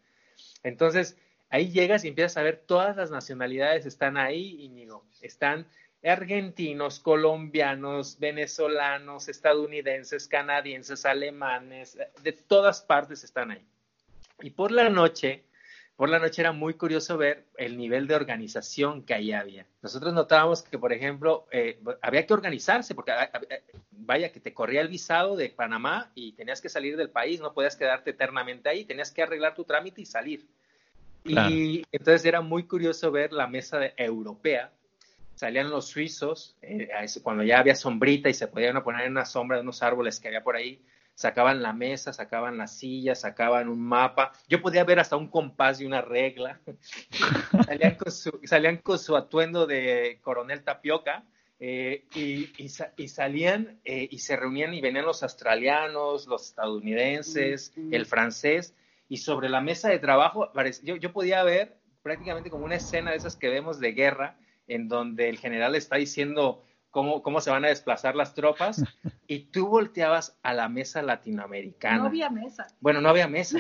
Entonces, 0.64 1.18
ahí 1.50 1.70
llegas 1.70 2.06
y 2.06 2.08
empiezas 2.08 2.38
a 2.38 2.44
ver 2.44 2.64
todas 2.66 2.96
las 2.96 3.12
nacionalidades 3.12 3.86
están 3.86 4.16
ahí, 4.16 4.62
Íñigo. 4.62 5.04
Están 5.22 5.68
argentinos, 6.02 7.02
colombianos, 7.02 8.18
venezolanos, 8.18 9.28
estadounidenses, 9.28 10.30
canadienses, 10.30 11.06
alemanes, 11.06 11.98
de 12.24 12.32
todas 12.32 12.82
partes 12.82 13.26
están 13.26 13.52
ahí. 13.52 13.68
Y 14.42 14.52
por 14.52 14.72
la 14.72 14.90
noche, 14.90 15.44
por 15.96 16.10
la 16.10 16.20
noche 16.20 16.42
era 16.42 16.52
muy 16.52 16.76
curioso 16.76 17.18
ver 17.18 17.46
el 17.58 17.76
nivel 17.76 18.06
de 18.08 18.16
organización 18.16 19.04
que 19.04 19.16
ahí 19.16 19.32
había. 19.32 19.66
Nosotros 19.82 20.14
notábamos 20.14 20.62
que, 20.62 20.78
por 20.78 20.94
ejemplo, 20.94 21.48
eh, 21.52 21.80
había 22.02 22.26
que 22.26 22.34
organizarse, 22.34 22.94
porque 22.94 23.12
ah, 23.12 23.30
ah, 23.34 23.42
eh, 23.50 23.64
vaya 23.92 24.32
que 24.32 24.40
te 24.40 24.54
corría 24.54 24.82
el 24.82 24.90
visado 24.90 25.36
de 25.36 25.50
Panamá 25.50 26.12
y 26.14 26.34
tenías 26.34 26.62
que 26.62 26.70
salir 26.70 26.98
del 26.98 27.10
país, 27.10 27.42
no 27.42 27.54
podías 27.54 27.76
quedarte 27.76 28.12
eternamente 28.12 28.70
ahí, 28.70 28.86
tenías 28.86 29.12
que 29.12 29.24
arreglar 29.24 29.56
tu 29.56 29.64
trámite 29.64 30.02
y 30.02 30.06
salir. 30.06 30.46
Y 31.24 31.84
entonces 31.92 32.24
era 32.26 32.42
muy 32.42 32.64
curioso 32.64 33.12
ver 33.12 33.34
la 33.34 33.48
mesa 33.48 33.80
europea. 33.98 34.72
Salían 35.36 35.70
los 35.70 35.88
suizos, 35.88 36.56
eh, 36.62 36.90
cuando 37.22 37.44
ya 37.44 37.60
había 37.60 37.76
sombrita 37.76 38.30
y 38.30 38.34
se 38.34 38.48
podían 38.48 38.82
poner 38.84 39.06
en 39.06 39.12
una 39.12 39.26
sombra 39.26 39.58
de 39.58 39.64
unos 39.64 39.84
árboles 39.84 40.20
que 40.20 40.30
había 40.30 40.44
por 40.44 40.56
ahí 40.56 40.80
sacaban 41.18 41.64
la 41.64 41.74
mesa, 41.74 42.14
sacaban 42.14 42.60
la 42.60 42.68
silla, 42.68 43.16
sacaban 43.16 43.70
un 43.70 43.82
mapa. 43.82 44.34
Yo 44.48 44.62
podía 44.62 44.84
ver 44.84 45.00
hasta 45.00 45.18
un 45.18 45.30
compás 45.30 45.82
y 45.82 45.86
una 45.86 46.00
regla. 46.00 46.60
salían, 47.66 47.96
con 47.96 48.12
su, 48.12 48.40
salían 48.44 48.78
con 48.78 49.00
su 49.00 49.18
atuendo 49.18 49.66
de 49.66 50.20
coronel 50.22 50.64
tapioca. 50.64 51.24
Eh, 51.60 52.06
y, 52.14 52.52
y, 52.64 53.08
salían 53.08 53.80
eh, 53.84 54.08
y 54.12 54.20
se 54.20 54.36
reunían 54.36 54.76
y 54.76 54.82
venían 54.82 55.06
los 55.06 55.24
australianos, 55.24 56.28
los 56.28 56.50
estadounidenses, 56.50 57.74
el 57.90 58.06
francés, 58.06 58.76
y 59.10 59.18
sobre 59.18 59.50
la 59.50 59.60
mesa 59.60 59.90
de 59.90 59.98
trabajo 59.98 60.52
yo, 60.84 60.98
yo 60.98 61.12
podía 61.12 61.42
ver 61.42 61.80
prácticamente 62.04 62.52
como 62.52 62.66
una 62.66 62.76
escena 62.76 63.10
de 63.10 63.18
esas 63.18 63.36
que 63.36 63.50
vemos 63.50 63.80
de 63.80 63.94
guerra, 63.94 64.38
en 64.68 64.88
donde 64.88 65.30
el 65.30 65.40
general 65.40 65.74
está 65.74 65.96
diciendo, 65.96 66.64
cómo, 66.92 67.22
cómo 67.22 67.42
se 67.42 67.50
van 67.50 67.66
a 67.66 67.70
desplazar 67.70 68.16
las 68.16 68.34
tropas, 68.34 68.84
y 69.28 69.40
tú 69.52 69.68
volteabas 69.68 70.38
a 70.44 70.54
la 70.54 70.70
mesa 70.70 71.02
latinoamericana. 71.02 71.98
No 71.98 72.06
había 72.06 72.30
mesa. 72.30 72.68
Bueno, 72.80 73.02
no 73.02 73.10
había 73.10 73.28
mesa. 73.28 73.60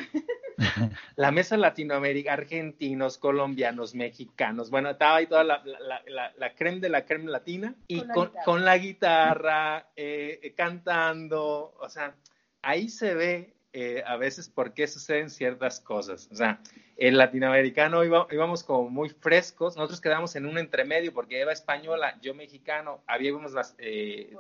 la 1.16 1.32
mesa 1.32 1.58
latinoamericana, 1.58 2.34
argentinos, 2.34 3.18
colombianos, 3.18 3.94
mexicanos, 3.96 4.70
bueno, 4.70 4.90
estaba 4.90 5.18
ahí 5.18 5.28
toda 5.28 5.44
la, 5.44 5.64
la, 5.66 6.34
la, 6.36 6.56
creme 6.56 6.80
de 6.80 6.90
la 6.90 7.06
creme 7.06 7.32
latina, 7.32 7.76
y 7.88 8.04
con, 8.46 8.66
la 8.66 8.78
guitarra, 8.78 9.90
eh, 9.96 10.54
cantando, 10.56 11.76
o 11.80 11.90
sea, 11.90 12.16
ahí 12.62 12.90
se 12.90 13.14
ve 13.14 13.57
eh, 13.80 14.02
a 14.08 14.18
veces 14.18 14.50
por 14.50 14.74
qué 14.74 14.88
suceden 14.88 15.30
ciertas 15.30 15.80
cosas. 15.80 16.28
O 16.32 16.36
sea, 16.36 16.60
el 16.96 17.16
latinoamericano 17.16 18.04
íbamos 18.04 18.64
como 18.64 18.90
muy 18.90 19.10
frescos, 19.10 19.76
nosotros 19.76 20.02
quedamos 20.02 20.36
en 20.36 20.48
un 20.48 20.58
entremedio 20.58 21.14
porque 21.14 21.42
Eva 21.42 21.52
española, 21.52 22.18
yo 22.20 22.34
mexicano, 22.34 23.04
habíamos, 23.06 23.54
eh, 23.78 24.36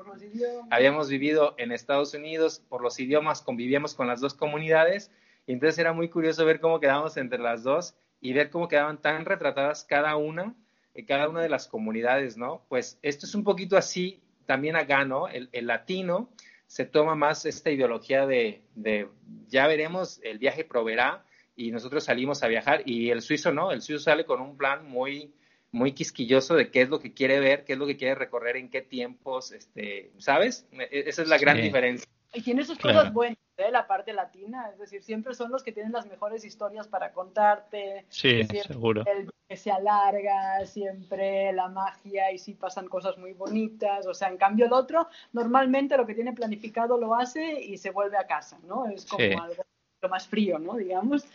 habíamos 0.71 1.09
vivido 1.09 1.53
en 1.59 1.71
Estados 1.71 2.15
Unidos, 2.15 2.63
por 2.67 2.81
los 2.81 2.99
idiomas 2.99 3.43
convivíamos 3.43 3.93
con 3.93 4.07
las 4.07 4.21
dos 4.21 4.33
comunidades 4.33 5.11
y 5.45 5.53
entonces 5.53 5.77
era 5.77 5.93
muy 5.93 6.09
curioso 6.09 6.43
ver 6.43 6.59
cómo 6.59 6.79
quedábamos 6.79 7.15
entre 7.17 7.37
las 7.37 7.61
dos 7.61 7.93
y 8.19 8.33
ver 8.33 8.49
cómo 8.49 8.67
quedaban 8.67 8.99
tan 9.03 9.23
retratadas 9.23 9.83
cada 9.83 10.15
una, 10.15 10.55
eh, 10.95 11.05
cada 11.05 11.29
una 11.29 11.43
de 11.43 11.49
las 11.49 11.67
comunidades, 11.67 12.37
¿no? 12.37 12.65
Pues 12.69 12.97
esto 13.03 13.27
es 13.27 13.35
un 13.35 13.43
poquito 13.43 13.77
así 13.77 14.19
también 14.47 14.75
acá, 14.75 15.05
¿no? 15.05 15.27
El, 15.27 15.49
el 15.51 15.67
latino 15.67 16.31
se 16.67 16.85
toma 16.85 17.15
más 17.15 17.45
esta 17.45 17.71
ideología 17.71 18.27
de, 18.27 18.61
de 18.75 19.07
ya 19.47 19.67
veremos, 19.67 20.19
el 20.23 20.37
viaje 20.37 20.63
proveerá, 20.63 21.25
y 21.55 21.71
nosotros 21.71 22.03
salimos 22.03 22.43
a 22.43 22.47
viajar 22.47 22.83
y 22.85 23.09
el 23.09 23.21
suizo 23.21 23.51
no, 23.51 23.71
el 23.71 23.81
suizo 23.81 24.03
sale 24.03 24.25
con 24.25 24.41
un 24.41 24.55
plan 24.57 24.87
muy 24.87 25.33
muy 25.71 25.91
quisquilloso 25.91 26.55
de 26.55 26.71
qué 26.71 26.81
es 26.81 26.89
lo 26.89 26.99
que 26.99 27.13
quiere 27.13 27.39
ver, 27.39 27.65
qué 27.65 27.73
es 27.73 27.79
lo 27.79 27.85
que 27.85 27.97
quiere 27.97 28.15
recorrer, 28.15 28.57
en 28.57 28.69
qué 28.69 28.81
tiempos, 28.81 29.51
este, 29.51 30.11
¿sabes? 30.17 30.65
E, 30.71 31.03
esa 31.07 31.21
es 31.23 31.27
la 31.27 31.37
gran 31.37 31.61
diferencia. 31.61 32.07
Y 32.33 32.41
tiene 32.41 32.65
sus 32.65 32.77
cosas 32.77 33.11
buenas, 33.13 33.37
¿eh? 33.57 33.71
la 33.71 33.87
parte 33.87 34.13
latina, 34.13 34.69
es 34.71 34.79
decir, 34.79 35.01
siempre 35.01 35.33
son 35.33 35.51
los 35.51 35.63
que 35.63 35.71
tienen 35.71 35.91
las 35.91 36.05
mejores 36.05 36.43
historias 36.43 36.87
para 36.87 37.11
contarte. 37.13 38.05
Sí, 38.09 38.43
seguro. 38.43 39.03
El 39.05 39.29
que 39.47 39.55
se 39.55 39.71
alarga, 39.71 40.65
siempre 40.65 41.51
la 41.53 41.69
magia 41.69 42.31
y 42.31 42.37
sí 42.37 42.53
pasan 42.53 42.87
cosas 42.87 43.17
muy 43.17 43.33
bonitas, 43.33 44.05
o 44.07 44.13
sea, 44.13 44.27
en 44.27 44.37
cambio 44.37 44.65
el 44.65 44.73
otro 44.73 45.07
normalmente 45.31 45.95
lo 45.95 46.05
que 46.05 46.15
tiene 46.15 46.33
planificado 46.33 46.97
lo 46.97 47.15
hace 47.15 47.61
y 47.61 47.77
se 47.77 47.91
vuelve 47.91 48.17
a 48.17 48.27
casa, 48.27 48.59
¿no? 48.67 48.87
Es 48.87 49.05
como 49.05 49.41
algo 49.41 49.63
más 50.09 50.27
frío, 50.27 50.59
¿no? 50.59 50.75
Digamos. 50.75 51.25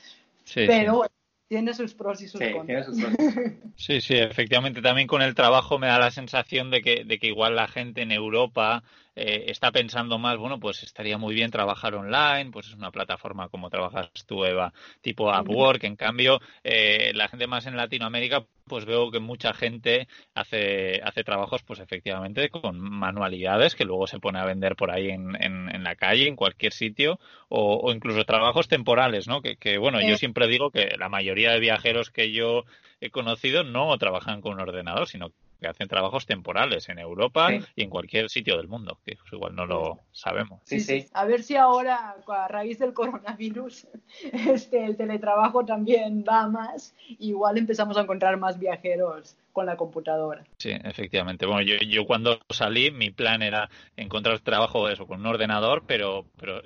Pero 0.55 1.07
tiene 1.49 1.74
sus 1.74 1.93
pros 1.93 2.22
y 2.22 2.28
sus 2.28 2.40
contras. 2.40 2.88
Sí, 3.76 4.01
sí, 4.01 4.14
efectivamente. 4.14 4.80
También 4.80 5.07
con 5.07 5.22
el 5.22 5.34
trabajo 5.34 5.78
me 5.78 5.86
da 5.86 5.99
la 5.99 6.11
sensación 6.11 6.70
de 6.70 6.82
que, 6.82 7.05
de 7.05 7.18
que 7.18 7.26
igual 7.26 7.57
la 7.57 7.68
gente 7.68 8.03
en 8.03 8.12
Europa 8.12 8.82
eh, 9.14 9.44
está 9.48 9.70
pensando 9.72 10.18
más, 10.18 10.38
bueno, 10.38 10.58
pues 10.58 10.82
estaría 10.82 11.18
muy 11.18 11.34
bien 11.34 11.50
trabajar 11.50 11.94
online, 11.94 12.50
pues 12.50 12.68
es 12.68 12.74
una 12.74 12.90
plataforma 12.90 13.48
como 13.48 13.68
trabajas 13.68 14.10
tú, 14.26 14.44
Eva, 14.44 14.72
tipo 15.02 15.30
Upwork. 15.30 15.84
En 15.84 15.96
cambio, 15.96 16.40
eh, 16.64 17.12
la 17.14 17.28
gente 17.28 17.46
más 17.46 17.66
en 17.66 17.76
Latinoamérica, 17.76 18.46
pues 18.66 18.86
veo 18.86 19.10
que 19.10 19.20
mucha 19.20 19.52
gente 19.52 20.08
hace, 20.34 21.00
hace 21.02 21.24
trabajos, 21.24 21.62
pues 21.62 21.80
efectivamente, 21.80 22.48
con 22.48 22.78
manualidades 22.80 23.74
que 23.74 23.84
luego 23.84 24.06
se 24.06 24.18
pone 24.18 24.38
a 24.38 24.46
vender 24.46 24.76
por 24.76 24.90
ahí 24.90 25.10
en, 25.10 25.36
en, 25.42 25.84
la 25.84 25.94
calle, 25.94 26.26
en 26.28 26.36
cualquier 26.36 26.72
sitio, 26.72 27.18
o, 27.48 27.92
incluso 27.92 28.24
trabajos 28.24 28.68
temporales, 28.68 29.28
¿no? 29.28 29.42
Que, 29.42 29.56
que 29.56 29.76
bueno, 29.76 30.00
yo 30.00 30.16
siempre 30.16 30.48
digo 30.48 30.70
que 30.70 30.94
la 30.98 31.10
mayoría 31.10 31.52
de 31.52 31.60
viajeros 31.60 32.10
que 32.10 32.32
yo 32.32 32.64
he 33.00 33.10
conocido 33.10 33.62
no 33.64 33.96
trabajan 33.98 34.40
con 34.40 34.54
un 34.54 34.60
ordenador, 34.60 35.06
sino 35.08 35.28
que 35.30 35.51
hacen 35.68 35.88
trabajos 35.88 36.26
temporales 36.26 36.88
en 36.88 36.98
Europa 36.98 37.50
y 37.74 37.82
en 37.82 37.90
cualquier 37.90 38.28
sitio 38.28 38.56
del 38.56 38.68
mundo, 38.68 38.98
que 39.04 39.16
pues 39.16 39.32
igual 39.32 39.54
no 39.54 39.66
lo 39.66 39.98
sabemos. 40.12 40.60
Sí, 40.64 40.80
sí. 40.80 41.06
A 41.12 41.24
ver 41.24 41.42
si 41.42 41.56
ahora, 41.56 42.16
a 42.26 42.48
raíz 42.48 42.78
del 42.78 42.92
coronavirus, 42.92 43.86
este, 44.32 44.84
el 44.84 44.96
teletrabajo 44.96 45.64
también 45.64 46.24
va 46.28 46.48
más, 46.48 46.94
igual 47.18 47.58
empezamos 47.58 47.96
a 47.96 48.02
encontrar 48.02 48.36
más 48.38 48.58
viajeros 48.58 49.36
con 49.52 49.66
la 49.66 49.76
computadora. 49.76 50.44
Sí, 50.58 50.70
efectivamente. 50.70 51.46
Bueno, 51.46 51.62
yo, 51.62 51.76
yo 51.86 52.06
cuando 52.06 52.40
salí, 52.50 52.90
mi 52.90 53.10
plan 53.10 53.42
era 53.42 53.68
encontrar 53.96 54.40
trabajo 54.40 54.88
eso, 54.88 55.06
con 55.06 55.20
un 55.20 55.26
ordenador, 55.26 55.84
pero, 55.86 56.26
pero 56.38 56.62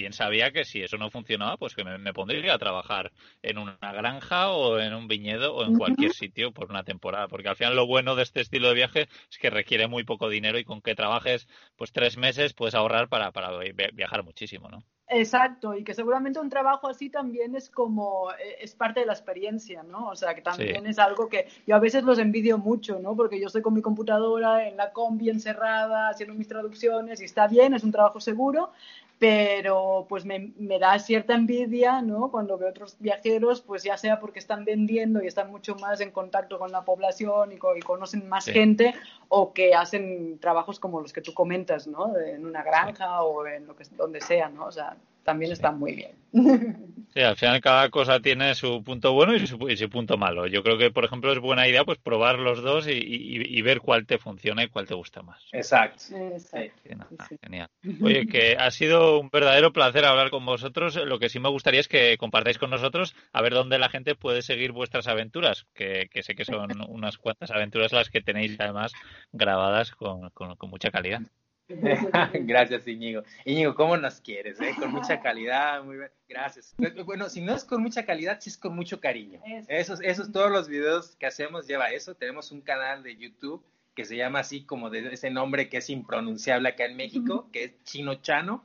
bien 0.00 0.12
sabía 0.14 0.50
que 0.50 0.64
si 0.64 0.82
eso 0.82 0.96
no 0.96 1.10
funcionaba, 1.10 1.58
pues 1.58 1.74
que 1.74 1.84
me, 1.84 2.12
pondría 2.14 2.54
a 2.54 2.58
trabajar 2.58 3.12
en 3.42 3.58
una 3.58 3.76
granja 3.80 4.50
o 4.50 4.78
en 4.78 4.94
un 4.94 5.08
viñedo 5.08 5.54
o 5.54 5.64
en 5.64 5.76
cualquier 5.76 6.12
sitio 6.12 6.52
por 6.52 6.70
una 6.70 6.84
temporada. 6.84 7.28
Porque 7.28 7.48
al 7.48 7.56
final 7.56 7.76
lo 7.76 7.86
bueno 7.86 8.16
de 8.16 8.22
este 8.22 8.40
estilo 8.40 8.68
de 8.68 8.74
viaje 8.74 9.08
es 9.30 9.38
que 9.38 9.50
requiere 9.50 9.88
muy 9.88 10.04
poco 10.04 10.28
dinero 10.28 10.58
y 10.58 10.64
con 10.64 10.80
que 10.80 10.94
trabajes 10.94 11.48
pues 11.76 11.92
tres 11.92 12.16
meses 12.16 12.54
puedes 12.54 12.74
ahorrar 12.74 13.08
para, 13.08 13.30
para 13.30 13.50
viajar 13.92 14.24
muchísimo, 14.24 14.68
¿no? 14.70 14.82
Exacto, 15.12 15.74
y 15.74 15.82
que 15.82 15.92
seguramente 15.92 16.38
un 16.38 16.48
trabajo 16.48 16.86
así 16.86 17.10
también 17.10 17.56
es 17.56 17.68
como, 17.68 18.30
eh, 18.30 18.58
es 18.60 18.76
parte 18.76 19.00
de 19.00 19.06
la 19.06 19.12
experiencia, 19.12 19.82
¿no? 19.82 20.06
O 20.06 20.14
sea, 20.14 20.36
que 20.36 20.40
también 20.40 20.86
es 20.86 21.00
algo 21.00 21.28
que 21.28 21.48
yo 21.66 21.74
a 21.74 21.80
veces 21.80 22.04
los 22.04 22.20
envidio 22.20 22.58
mucho, 22.58 23.00
¿no? 23.00 23.16
Porque 23.16 23.40
yo 23.40 23.48
estoy 23.48 23.60
con 23.60 23.74
mi 23.74 23.82
computadora 23.82 24.68
en 24.68 24.76
la 24.76 24.92
combi 24.92 25.28
encerrada, 25.28 26.10
haciendo 26.10 26.36
mis 26.36 26.46
traducciones 26.46 27.20
y 27.20 27.24
está 27.24 27.48
bien, 27.48 27.74
es 27.74 27.82
un 27.82 27.90
trabajo 27.90 28.20
seguro, 28.20 28.70
pero 29.20 30.06
pues 30.08 30.24
me, 30.24 30.54
me, 30.56 30.78
da 30.78 30.98
cierta 30.98 31.34
envidia, 31.34 32.00
¿no? 32.00 32.30
Cuando 32.30 32.56
veo 32.56 32.70
otros 32.70 32.96
viajeros, 33.00 33.60
pues 33.60 33.82
ya 33.82 33.98
sea 33.98 34.18
porque 34.18 34.38
están 34.38 34.64
vendiendo 34.64 35.22
y 35.22 35.26
están 35.26 35.50
mucho 35.50 35.74
más 35.74 36.00
en 36.00 36.10
contacto 36.10 36.58
con 36.58 36.72
la 36.72 36.86
población 36.86 37.52
y, 37.52 37.58
conocen 37.58 38.26
más 38.30 38.46
gente, 38.46 38.94
o 39.28 39.52
que 39.52 39.74
hacen 39.74 40.38
trabajos 40.40 40.80
como 40.80 41.02
los 41.02 41.12
que 41.12 41.20
tú 41.20 41.34
comentas, 41.34 41.86
¿no? 41.86 42.16
En 42.16 42.46
una 42.46 42.62
granja 42.62 43.22
o 43.22 43.46
en 43.46 43.66
lo 43.66 43.76
que 43.76 43.84
donde 43.94 44.22
sea, 44.22 44.48
¿no? 44.48 44.64
O 44.64 44.72
sea, 44.72 44.96
también 45.24 45.52
está 45.52 45.70
muy 45.72 45.94
bien. 45.94 46.20
Sí, 47.12 47.20
al 47.20 47.36
final 47.36 47.60
cada 47.60 47.88
cosa 47.90 48.20
tiene 48.20 48.54
su 48.54 48.84
punto 48.84 49.12
bueno 49.12 49.34
y 49.34 49.44
su, 49.44 49.58
punto 49.90 50.16
malo. 50.16 50.46
Yo 50.46 50.62
creo 50.62 50.78
que, 50.78 50.92
por 50.92 51.04
ejemplo, 51.04 51.32
es 51.32 51.40
buena 51.40 51.66
idea 51.66 51.84
pues 51.84 51.98
probar 51.98 52.38
los 52.38 52.62
dos 52.62 52.86
y, 52.88 53.62
ver 53.62 53.80
cuál 53.80 54.06
te 54.06 54.18
funciona 54.18 54.62
y 54.62 54.68
cuál 54.68 54.86
te 54.86 54.94
gusta 54.94 55.22
más. 55.22 55.42
Exacto. 55.50 56.04
Genial. 57.42 57.68
Oye, 58.00 58.26
que 58.26 58.56
ha 58.56 58.70
sido 58.70 59.18
un 59.18 59.28
verdadero 59.28 59.72
placer 59.72 60.04
hablar 60.04 60.30
con 60.30 60.46
vosotros. 60.46 60.94
Lo 61.04 61.18
que 61.18 61.28
sí 61.28 61.40
me 61.40 61.48
gustaría 61.48 61.80
es 61.80 61.88
que 61.88 62.16
compartáis 62.16 62.58
con 62.58 62.70
nosotros 62.70 63.16
a 63.32 63.42
ver 63.42 63.54
dónde 63.54 63.78
la 63.78 63.88
gente 63.88 64.14
puede 64.14 64.42
seguir 64.42 64.70
vuestras 64.70 65.08
aventuras, 65.08 65.66
que, 65.74 66.08
sé 66.22 66.36
que 66.36 66.44
son 66.44 66.68
unas 66.88 67.18
cuantas 67.18 67.50
aventuras 67.50 67.92
las 67.92 68.08
que 68.08 68.20
tenéis 68.20 68.54
además 68.60 68.92
grabadas 69.32 69.90
con 69.90 70.30
mucha 70.70 70.92
calidad. 70.92 71.22
Gracias, 72.32 72.86
Íñigo. 72.86 73.22
Íñigo, 73.44 73.74
¿cómo 73.74 73.96
nos 73.96 74.20
quieres? 74.20 74.60
Eh? 74.60 74.74
Con 74.78 74.92
mucha 74.92 75.20
calidad, 75.20 75.82
muy 75.82 75.96
bien. 75.96 76.10
Gracias. 76.28 76.74
Bueno, 77.04 77.28
si 77.28 77.40
no 77.40 77.54
es 77.54 77.64
con 77.64 77.82
mucha 77.82 78.04
calidad, 78.04 78.38
sí 78.40 78.50
es 78.50 78.56
con 78.56 78.74
mucho 78.74 79.00
cariño. 79.00 79.40
Esos, 79.68 80.00
esos, 80.02 80.32
todos 80.32 80.50
los 80.50 80.68
videos 80.68 81.16
que 81.16 81.26
hacemos 81.26 81.66
lleva 81.66 81.90
eso. 81.90 82.14
Tenemos 82.14 82.50
un 82.52 82.60
canal 82.60 83.02
de 83.02 83.16
YouTube 83.16 83.64
que 83.94 84.04
se 84.04 84.16
llama 84.16 84.40
así 84.40 84.64
como 84.64 84.90
de 84.90 85.12
ese 85.12 85.30
nombre 85.30 85.68
que 85.68 85.78
es 85.78 85.90
impronunciable 85.90 86.68
acá 86.68 86.84
en 86.86 86.96
México, 86.96 87.48
que 87.52 87.64
es 87.64 87.84
Chino 87.84 88.16
Chano 88.16 88.64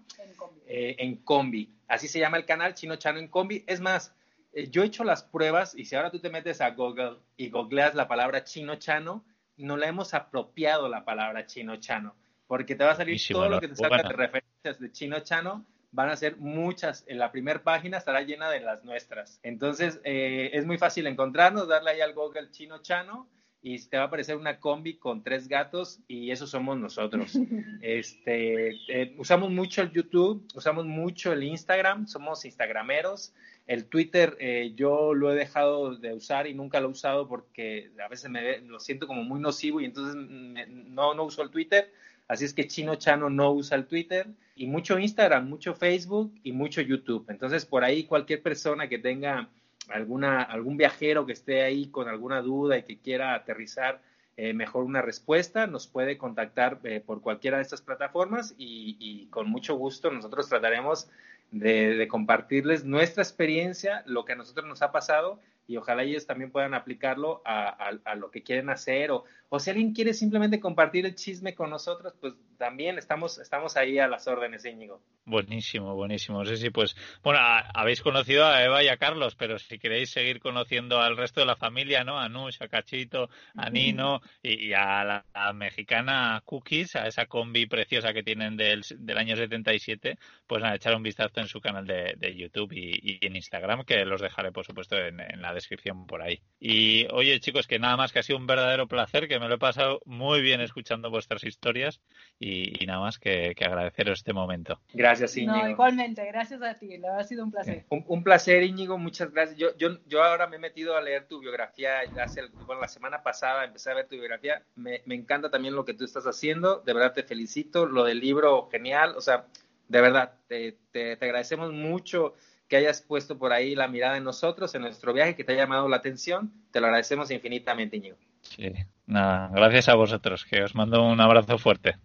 en 0.68 1.18
combi. 1.18 1.64
Eh, 1.64 1.70
así 1.88 2.08
se 2.08 2.20
llama 2.20 2.38
el 2.38 2.45
canal, 2.45 2.74
Chino 2.74 2.95
Chano 2.95 3.20
en 3.20 3.28
combi. 3.28 3.64
Es 3.68 3.82
más, 3.82 4.14
eh, 4.53 4.70
yo 4.70 4.84
he 4.84 4.88
hecho 4.88 5.03
las 5.03 5.24
pruebas 5.24 5.76
y 5.76 5.86
si 5.86 5.95
ahora 5.95 6.12
tú 6.12 6.20
te 6.20 6.30
metes 6.30 6.62
a 6.62 6.72
Google 6.72 7.18
y 7.38 7.49
googleas 7.49 7.95
la 7.95 8.08
palabra 8.08 8.43
Chino 8.43 8.76
Chano, 8.76 9.26
no 9.58 9.78
la 9.78 9.88
hemos 9.88 10.14
apropiado 10.14 10.89
la 10.89 11.06
palabra 11.06 11.45
Chino 11.45 11.78
Chano 11.78 12.16
porque 12.48 12.76
te 12.76 12.84
va 12.84 12.91
a 12.91 12.96
salir 12.96 13.20
todo 13.30 13.50
lo 13.50 13.60
que 13.60 13.68
te 13.68 13.76
salga 13.76 14.04
de 14.04 14.14
referencias 14.14 14.80
de 14.80 14.91
Chino 14.91 15.20
Chano, 15.22 15.66
van 15.91 16.10
a 16.10 16.16
ser 16.16 16.38
muchas. 16.38 17.06
En 17.08 17.18
la 17.18 17.32
primera 17.32 17.64
página 17.64 17.98
estará 17.98 18.22
llena 18.22 18.50
de 18.50 18.60
las 18.60 18.84
nuestras. 18.84 19.39
Entonces, 19.43 20.00
eh, 20.04 20.52
es 20.54 20.66
muy 20.66 20.78
fácil 20.78 21.08
encontrarnos, 21.08 21.68
darle 21.68 21.91
ahí 21.91 22.02
al 22.02 22.14
Google 22.14 22.52
Chino 22.52 22.82
Chano 22.82 23.28
y 23.62 23.80
te 23.88 23.98
va 23.98 24.04
a 24.04 24.06
aparecer 24.08 24.36
una 24.36 24.60
combi 24.60 24.98
con 24.98 25.24
tres 25.24 25.48
gatos 25.48 26.00
y 26.08 26.30
eso 26.30 26.46
somos 26.46 26.78
nosotros. 26.78 27.34
Este, 27.82 28.72
eh, 28.89 29.16
usamos 29.18 29.52
mucho 29.52 29.82
el 29.82 29.91
YouTube, 29.91 30.46
usamos 30.54 30.86
mucho 30.86 31.34
el 31.34 31.43
Instagram, 31.43 32.08
somos 32.08 32.46
instagrameros. 32.46 33.34
El 33.66 33.86
Twitter 33.86 34.38
eh, 34.39 34.74
yo 34.76 35.14
lo 35.14 35.32
he 35.32 35.36
dejado 35.36 35.96
de 35.96 36.14
usar 36.14 36.46
y 36.46 36.54
nunca 36.54 36.80
lo 36.80 36.89
he 36.89 36.91
usado 36.91 37.28
porque 37.28 37.91
a 38.04 38.08
veces 38.08 38.30
me 38.30 38.60
lo 38.60 38.80
siento 38.80 39.08
como 39.08 39.24
muy 39.24 39.39
nocivo 39.39 39.82
y 39.82 39.86
entonces 39.86 40.16
no, 40.16 41.14
no 41.14 41.24
uso 41.24 41.41
el 41.41 41.50
Twitter 41.50 41.91
Así 42.28 42.45
es 42.45 42.53
que 42.53 42.67
Chino 42.67 42.95
Chano 42.95 43.30
no 43.30 43.51
usa 43.51 43.78
el 43.78 43.86
Twitter 43.86 44.28
y 44.55 44.67
mucho 44.67 44.97
Instagram, 44.97 45.47
mucho 45.47 45.76
Facebook 45.76 46.34
y 46.43 46.51
mucho 46.53 46.82
YouTube. 46.82 47.26
Entonces, 47.30 47.65
por 47.65 47.84
ahí 47.84 48.05
cualquier 48.05 48.41
persona 48.41 48.88
que 48.88 48.97
tenga 48.97 49.49
alguna, 49.89 50.41
algún 50.41 50.78
viajero 50.78 51.26
que 51.26 51.34
esté 51.34 51.61
ahí 51.61 51.88
con 51.88 52.07
alguna 52.07 52.41
duda 52.41 52.78
y 52.78 52.84
que 52.84 52.97
quiera 52.97 53.36
aterrizar 53.36 54.01
eh, 54.38 54.53
mejor 54.53 54.84
una 54.84 55.01
respuesta, 55.01 55.67
nos 55.67 55.88
puede 55.88 56.17
contactar 56.17 56.80
eh, 56.84 57.01
por 57.05 57.21
cualquiera 57.21 57.57
de 57.57 57.63
estas 57.63 57.82
plataformas 57.82 58.53
y, 58.57 59.28
con 59.28 59.49
mucho 59.49 59.76
gusto 59.76 60.11
nosotros 60.11 60.49
trataremos 60.49 61.09
de, 61.51 62.05
compartirles 62.09 62.84
nuestra 62.84 63.23
experiencia, 63.23 64.03
lo 64.05 64.26
que 64.26 64.34
a 64.34 64.36
nosotros 64.36 64.65
nos 64.67 64.82
ha 64.82 64.91
pasado 64.91 65.39
y 65.67 65.78
ojalá 65.78 66.03
ellos 66.03 66.26
también 66.26 66.51
puedan 66.51 66.73
aplicarlo 66.73 67.41
a, 67.45 67.69
a 68.03 68.15
lo 68.15 68.30
que 68.30 68.43
quieren 68.43 68.69
hacer 68.69 69.11
o, 69.11 69.23
o 69.50 69.60
si 69.60 69.70
alguien 69.70 69.93
quiere 69.93 70.14
simplemente 70.14 70.60
compartir 70.60 71.06
el 71.06 71.16
chisme 71.16 71.54
con 71.54 71.70
nosotros, 71.70 72.14
pues 72.20 72.34
también 72.58 72.98
estamos, 72.98 73.38
estamos 73.38 73.78
ahí 73.78 74.00
a 74.00 74.08
las 74.08 74.28
órdenes, 74.28 74.66
Íñigo. 74.66 75.02
Buenísimo, 75.26 75.96
buenísimo. 75.96 76.46
Sí, 76.46 76.58
sí, 76.58 76.70
pues, 76.70 76.96
bueno, 77.24 77.39
habéis 77.74 78.02
conocido 78.02 78.46
a 78.46 78.64
Eva 78.64 78.84
y 78.84 78.88
a 78.88 78.98
Carlos, 78.98 79.36
pero 79.36 79.58
si 79.58 79.80
queréis 79.80 80.12
seguir 80.12 80.39
conociendo 80.39 81.02
al 81.02 81.18
resto 81.18 81.39
de 81.39 81.48
la 81.48 81.56
familia, 81.56 82.04
¿no? 82.04 82.20
A 82.20 82.30
Nush, 82.30 82.62
a 82.62 82.68
Cachito, 82.68 83.30
a 83.56 83.70
Nino 83.70 84.22
y, 84.43 84.74
a 84.74 85.04
la 85.04 85.54
mexicana 85.54 86.41
Cookies, 86.46 86.96
a 86.96 87.08
esa 87.08 87.26
combi 87.26 87.66
preciosa 87.66 88.14
que 88.14 88.24
tienen 88.24 88.56
del, 88.56 88.84
del 88.98 89.18
año 89.18 89.36
77, 89.36 90.18
pues 90.46 90.64
a 90.64 90.76
echar 90.76 90.96
un 90.96 91.04
vistazo 91.04 91.39
en 91.39 91.48
su 91.48 91.60
canal 91.60 91.88
de, 91.88 92.36
YouTube 92.36 92.74
y, 92.74 93.20
en 93.26 93.36
Instagram, 93.36 93.84
que 93.84 94.06
los 94.06 94.22
dejaré, 94.22 94.52
por 94.52 94.66
supuesto, 94.66 94.98
en, 94.98 95.20
en, 95.20 95.41
la 95.41 95.54
descripción 95.54 96.06
por 96.06 96.22
ahí. 96.22 96.41
Y 96.60 97.08
oye, 97.12 97.39
chicos, 97.39 97.68
que 97.68 97.80
nada 97.80 97.98
más 97.98 98.12
que 98.12 98.20
ha 98.20 98.24
sido 98.24 98.38
un 98.38 98.48
verdadero 98.48 98.88
placer 98.88 99.28
que 99.28 99.34
me 99.39 99.47
lo 99.47 99.55
he 99.55 99.57
pasado 99.59 100.01
muy 100.05 100.41
bien 100.41 100.61
escuchando 100.61 101.09
vuestras 101.09 101.43
historias 101.43 102.01
y, 102.39 102.86
nada 102.86 102.99
más 102.99 103.19
que, 103.19 103.55
agradeceros 103.59 104.19
este 104.19 104.33
momento. 104.33 104.79
Gracias, 104.93 105.38
Íñigo. 105.38 105.57
No, 105.57 105.69
igualmente, 105.69 106.25
gracias 106.25 106.61
a 106.61 106.73
ti, 106.73 106.99
ha 107.03 107.23
sido 107.23 107.43
un 107.43 107.51
placer. 107.51 107.86
Un, 107.89 108.23
placer, 108.23 108.63
Íñigo, 108.63 108.97
muchas 108.97 109.31
gracias. 109.31 109.57
Yo, 109.57 109.75
yo, 109.77 109.97
yo 110.07 110.23
ahora 110.23 110.47
me 110.47 110.57
he 110.57 110.59
metido 110.59 110.95
a 110.95 111.01
leer 111.01 111.27
tu 111.27 111.39
biografía, 111.39 111.99
hace, 112.21 112.41
bueno, 112.65 112.81
la 112.81 112.88
semana 112.88 113.23
pasada 113.23 113.65
empecé 113.65 113.91
a 113.91 113.95
ver 113.95 114.07
tu 114.07 114.15
biografía, 114.15 114.63
me, 114.75 115.01
me 115.05 115.15
encanta 115.15 115.49
también 115.49 115.75
lo 115.75 115.86
que 115.86 115.93
tú 115.93 116.05
estás 116.05 116.25
haciendo, 116.25 116.81
de 116.86 116.93
verdad 116.93 117.13
te 117.13 117.23
felicito, 117.23 117.86
lo 117.86 118.03
del 118.03 118.19
libro, 118.19 118.69
genial, 118.71 119.15
o 119.15 119.21
sea, 119.21 119.45
de 119.88 120.01
verdad, 120.01 120.33
te, 120.47 120.77
te, 120.91 121.15
te 121.15 121.25
agradecemos 121.25 121.71
mucho 121.71 122.33
que 122.67 122.77
hayas 122.77 123.01
puesto 123.01 123.38
por 123.38 123.53
ahí 123.53 123.75
la 123.75 123.88
mirada 123.88 124.17
en 124.17 124.23
nosotros, 124.23 124.73
en 124.75 124.81
nuestro 124.81 125.13
viaje, 125.13 125.36
que 125.36 125.43
te 125.43 125.53
haya 125.53 125.63
llamado 125.63 125.88
la 125.88 125.97
atención. 125.97 126.51
Te 126.71 126.79
lo 126.79 126.88
agradecemos 126.88 127.29
infinitamente, 127.31 127.97
Íñigo. 127.97 128.17
Sí, 128.41 128.71
nada, 129.08 129.49
gracias 129.53 129.89
a 129.89 129.95
vosotros, 129.95 130.45
que 130.45 130.64
os 130.64 130.76
mando 130.76 131.03
un 131.03 131.20
abrazo 131.22 131.58
fuerte. 131.58 131.97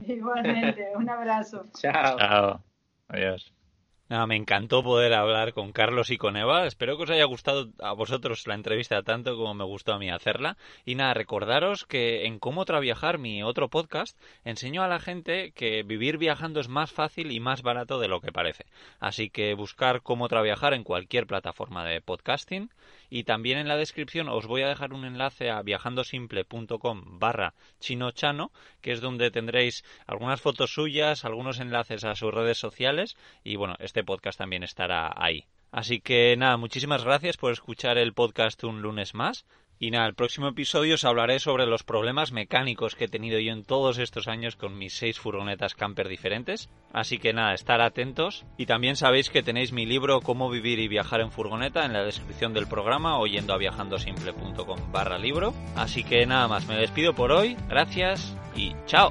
Igualmente, 0.00 0.88
un 0.96 1.08
abrazo. 1.08 1.66
Chao. 1.80 2.18
Chao. 2.18 2.64
Adiós 3.08 3.52
me 4.26 4.36
encantó 4.36 4.82
poder 4.82 5.14
hablar 5.14 5.54
con 5.54 5.72
Carlos 5.72 6.10
y 6.10 6.18
con 6.18 6.36
Eva. 6.36 6.66
Espero 6.66 6.96
que 6.96 7.04
os 7.04 7.10
haya 7.10 7.24
gustado 7.24 7.70
a 7.80 7.94
vosotros 7.94 8.46
la 8.46 8.54
entrevista 8.54 9.02
tanto 9.02 9.36
como 9.38 9.54
me 9.54 9.64
gustó 9.64 9.94
a 9.94 9.98
mí 9.98 10.10
hacerla. 10.10 10.58
Y 10.84 10.96
nada, 10.96 11.14
recordaros 11.14 11.86
que 11.86 12.26
en 12.26 12.38
Cómo 12.38 12.66
Traviajar, 12.66 13.16
mi 13.16 13.42
otro 13.42 13.70
podcast, 13.70 14.18
enseño 14.44 14.82
a 14.82 14.88
la 14.88 15.00
gente 15.00 15.52
que 15.52 15.82
vivir 15.82 16.18
viajando 16.18 16.60
es 16.60 16.68
más 16.68 16.92
fácil 16.92 17.32
y 17.32 17.40
más 17.40 17.62
barato 17.62 17.98
de 17.98 18.08
lo 18.08 18.20
que 18.20 18.32
parece. 18.32 18.66
Así 19.00 19.30
que 19.30 19.54
buscar 19.54 20.02
Cómo 20.02 20.28
Traviajar 20.28 20.74
en 20.74 20.84
cualquier 20.84 21.26
plataforma 21.26 21.82
de 21.86 22.02
podcasting. 22.02 22.70
Y 23.14 23.24
también 23.24 23.58
en 23.58 23.68
la 23.68 23.76
descripción 23.76 24.30
os 24.30 24.46
voy 24.46 24.62
a 24.62 24.68
dejar 24.68 24.94
un 24.94 25.04
enlace 25.04 25.50
a 25.50 25.60
viajandosimple.com 25.60 27.18
barra 27.18 27.52
chinochano, 27.78 28.52
que 28.80 28.92
es 28.92 29.02
donde 29.02 29.30
tendréis 29.30 29.84
algunas 30.06 30.40
fotos 30.40 30.72
suyas, 30.72 31.26
algunos 31.26 31.60
enlaces 31.60 32.04
a 32.04 32.14
sus 32.14 32.32
redes 32.32 32.56
sociales 32.56 33.18
y 33.44 33.56
bueno, 33.56 33.76
este 33.80 34.02
podcast 34.02 34.38
también 34.38 34.62
estará 34.62 35.12
ahí. 35.14 35.44
Así 35.70 36.00
que 36.00 36.34
nada, 36.38 36.56
muchísimas 36.56 37.04
gracias 37.04 37.36
por 37.36 37.52
escuchar 37.52 37.98
el 37.98 38.14
podcast 38.14 38.64
un 38.64 38.80
lunes 38.80 39.12
más. 39.12 39.44
Y 39.82 39.90
nada, 39.90 40.06
el 40.06 40.14
próximo 40.14 40.46
episodio 40.46 40.94
os 40.94 41.04
hablaré 41.04 41.40
sobre 41.40 41.66
los 41.66 41.82
problemas 41.82 42.30
mecánicos 42.30 42.94
que 42.94 43.06
he 43.06 43.08
tenido 43.08 43.40
yo 43.40 43.52
en 43.52 43.64
todos 43.64 43.98
estos 43.98 44.28
años 44.28 44.54
con 44.54 44.78
mis 44.78 44.92
seis 44.92 45.18
furgonetas 45.18 45.74
camper 45.74 46.08
diferentes. 46.08 46.70
Así 46.92 47.18
que 47.18 47.32
nada, 47.32 47.52
estar 47.52 47.80
atentos. 47.80 48.46
Y 48.56 48.66
también 48.66 48.94
sabéis 48.94 49.28
que 49.28 49.42
tenéis 49.42 49.72
mi 49.72 49.84
libro 49.84 50.20
Cómo 50.20 50.50
vivir 50.50 50.78
y 50.78 50.86
viajar 50.86 51.20
en 51.20 51.32
furgoneta 51.32 51.84
en 51.84 51.94
la 51.94 52.04
descripción 52.04 52.54
del 52.54 52.68
programa 52.68 53.18
o 53.18 53.26
yendo 53.26 53.54
a 53.54 53.58
viajandosimple.com 53.58 54.92
barra 54.92 55.18
libro. 55.18 55.52
Así 55.74 56.04
que 56.04 56.26
nada 56.26 56.46
más, 56.46 56.68
me 56.68 56.76
despido 56.76 57.12
por 57.16 57.32
hoy. 57.32 57.56
Gracias 57.68 58.36
y 58.54 58.76
chao. 58.86 59.10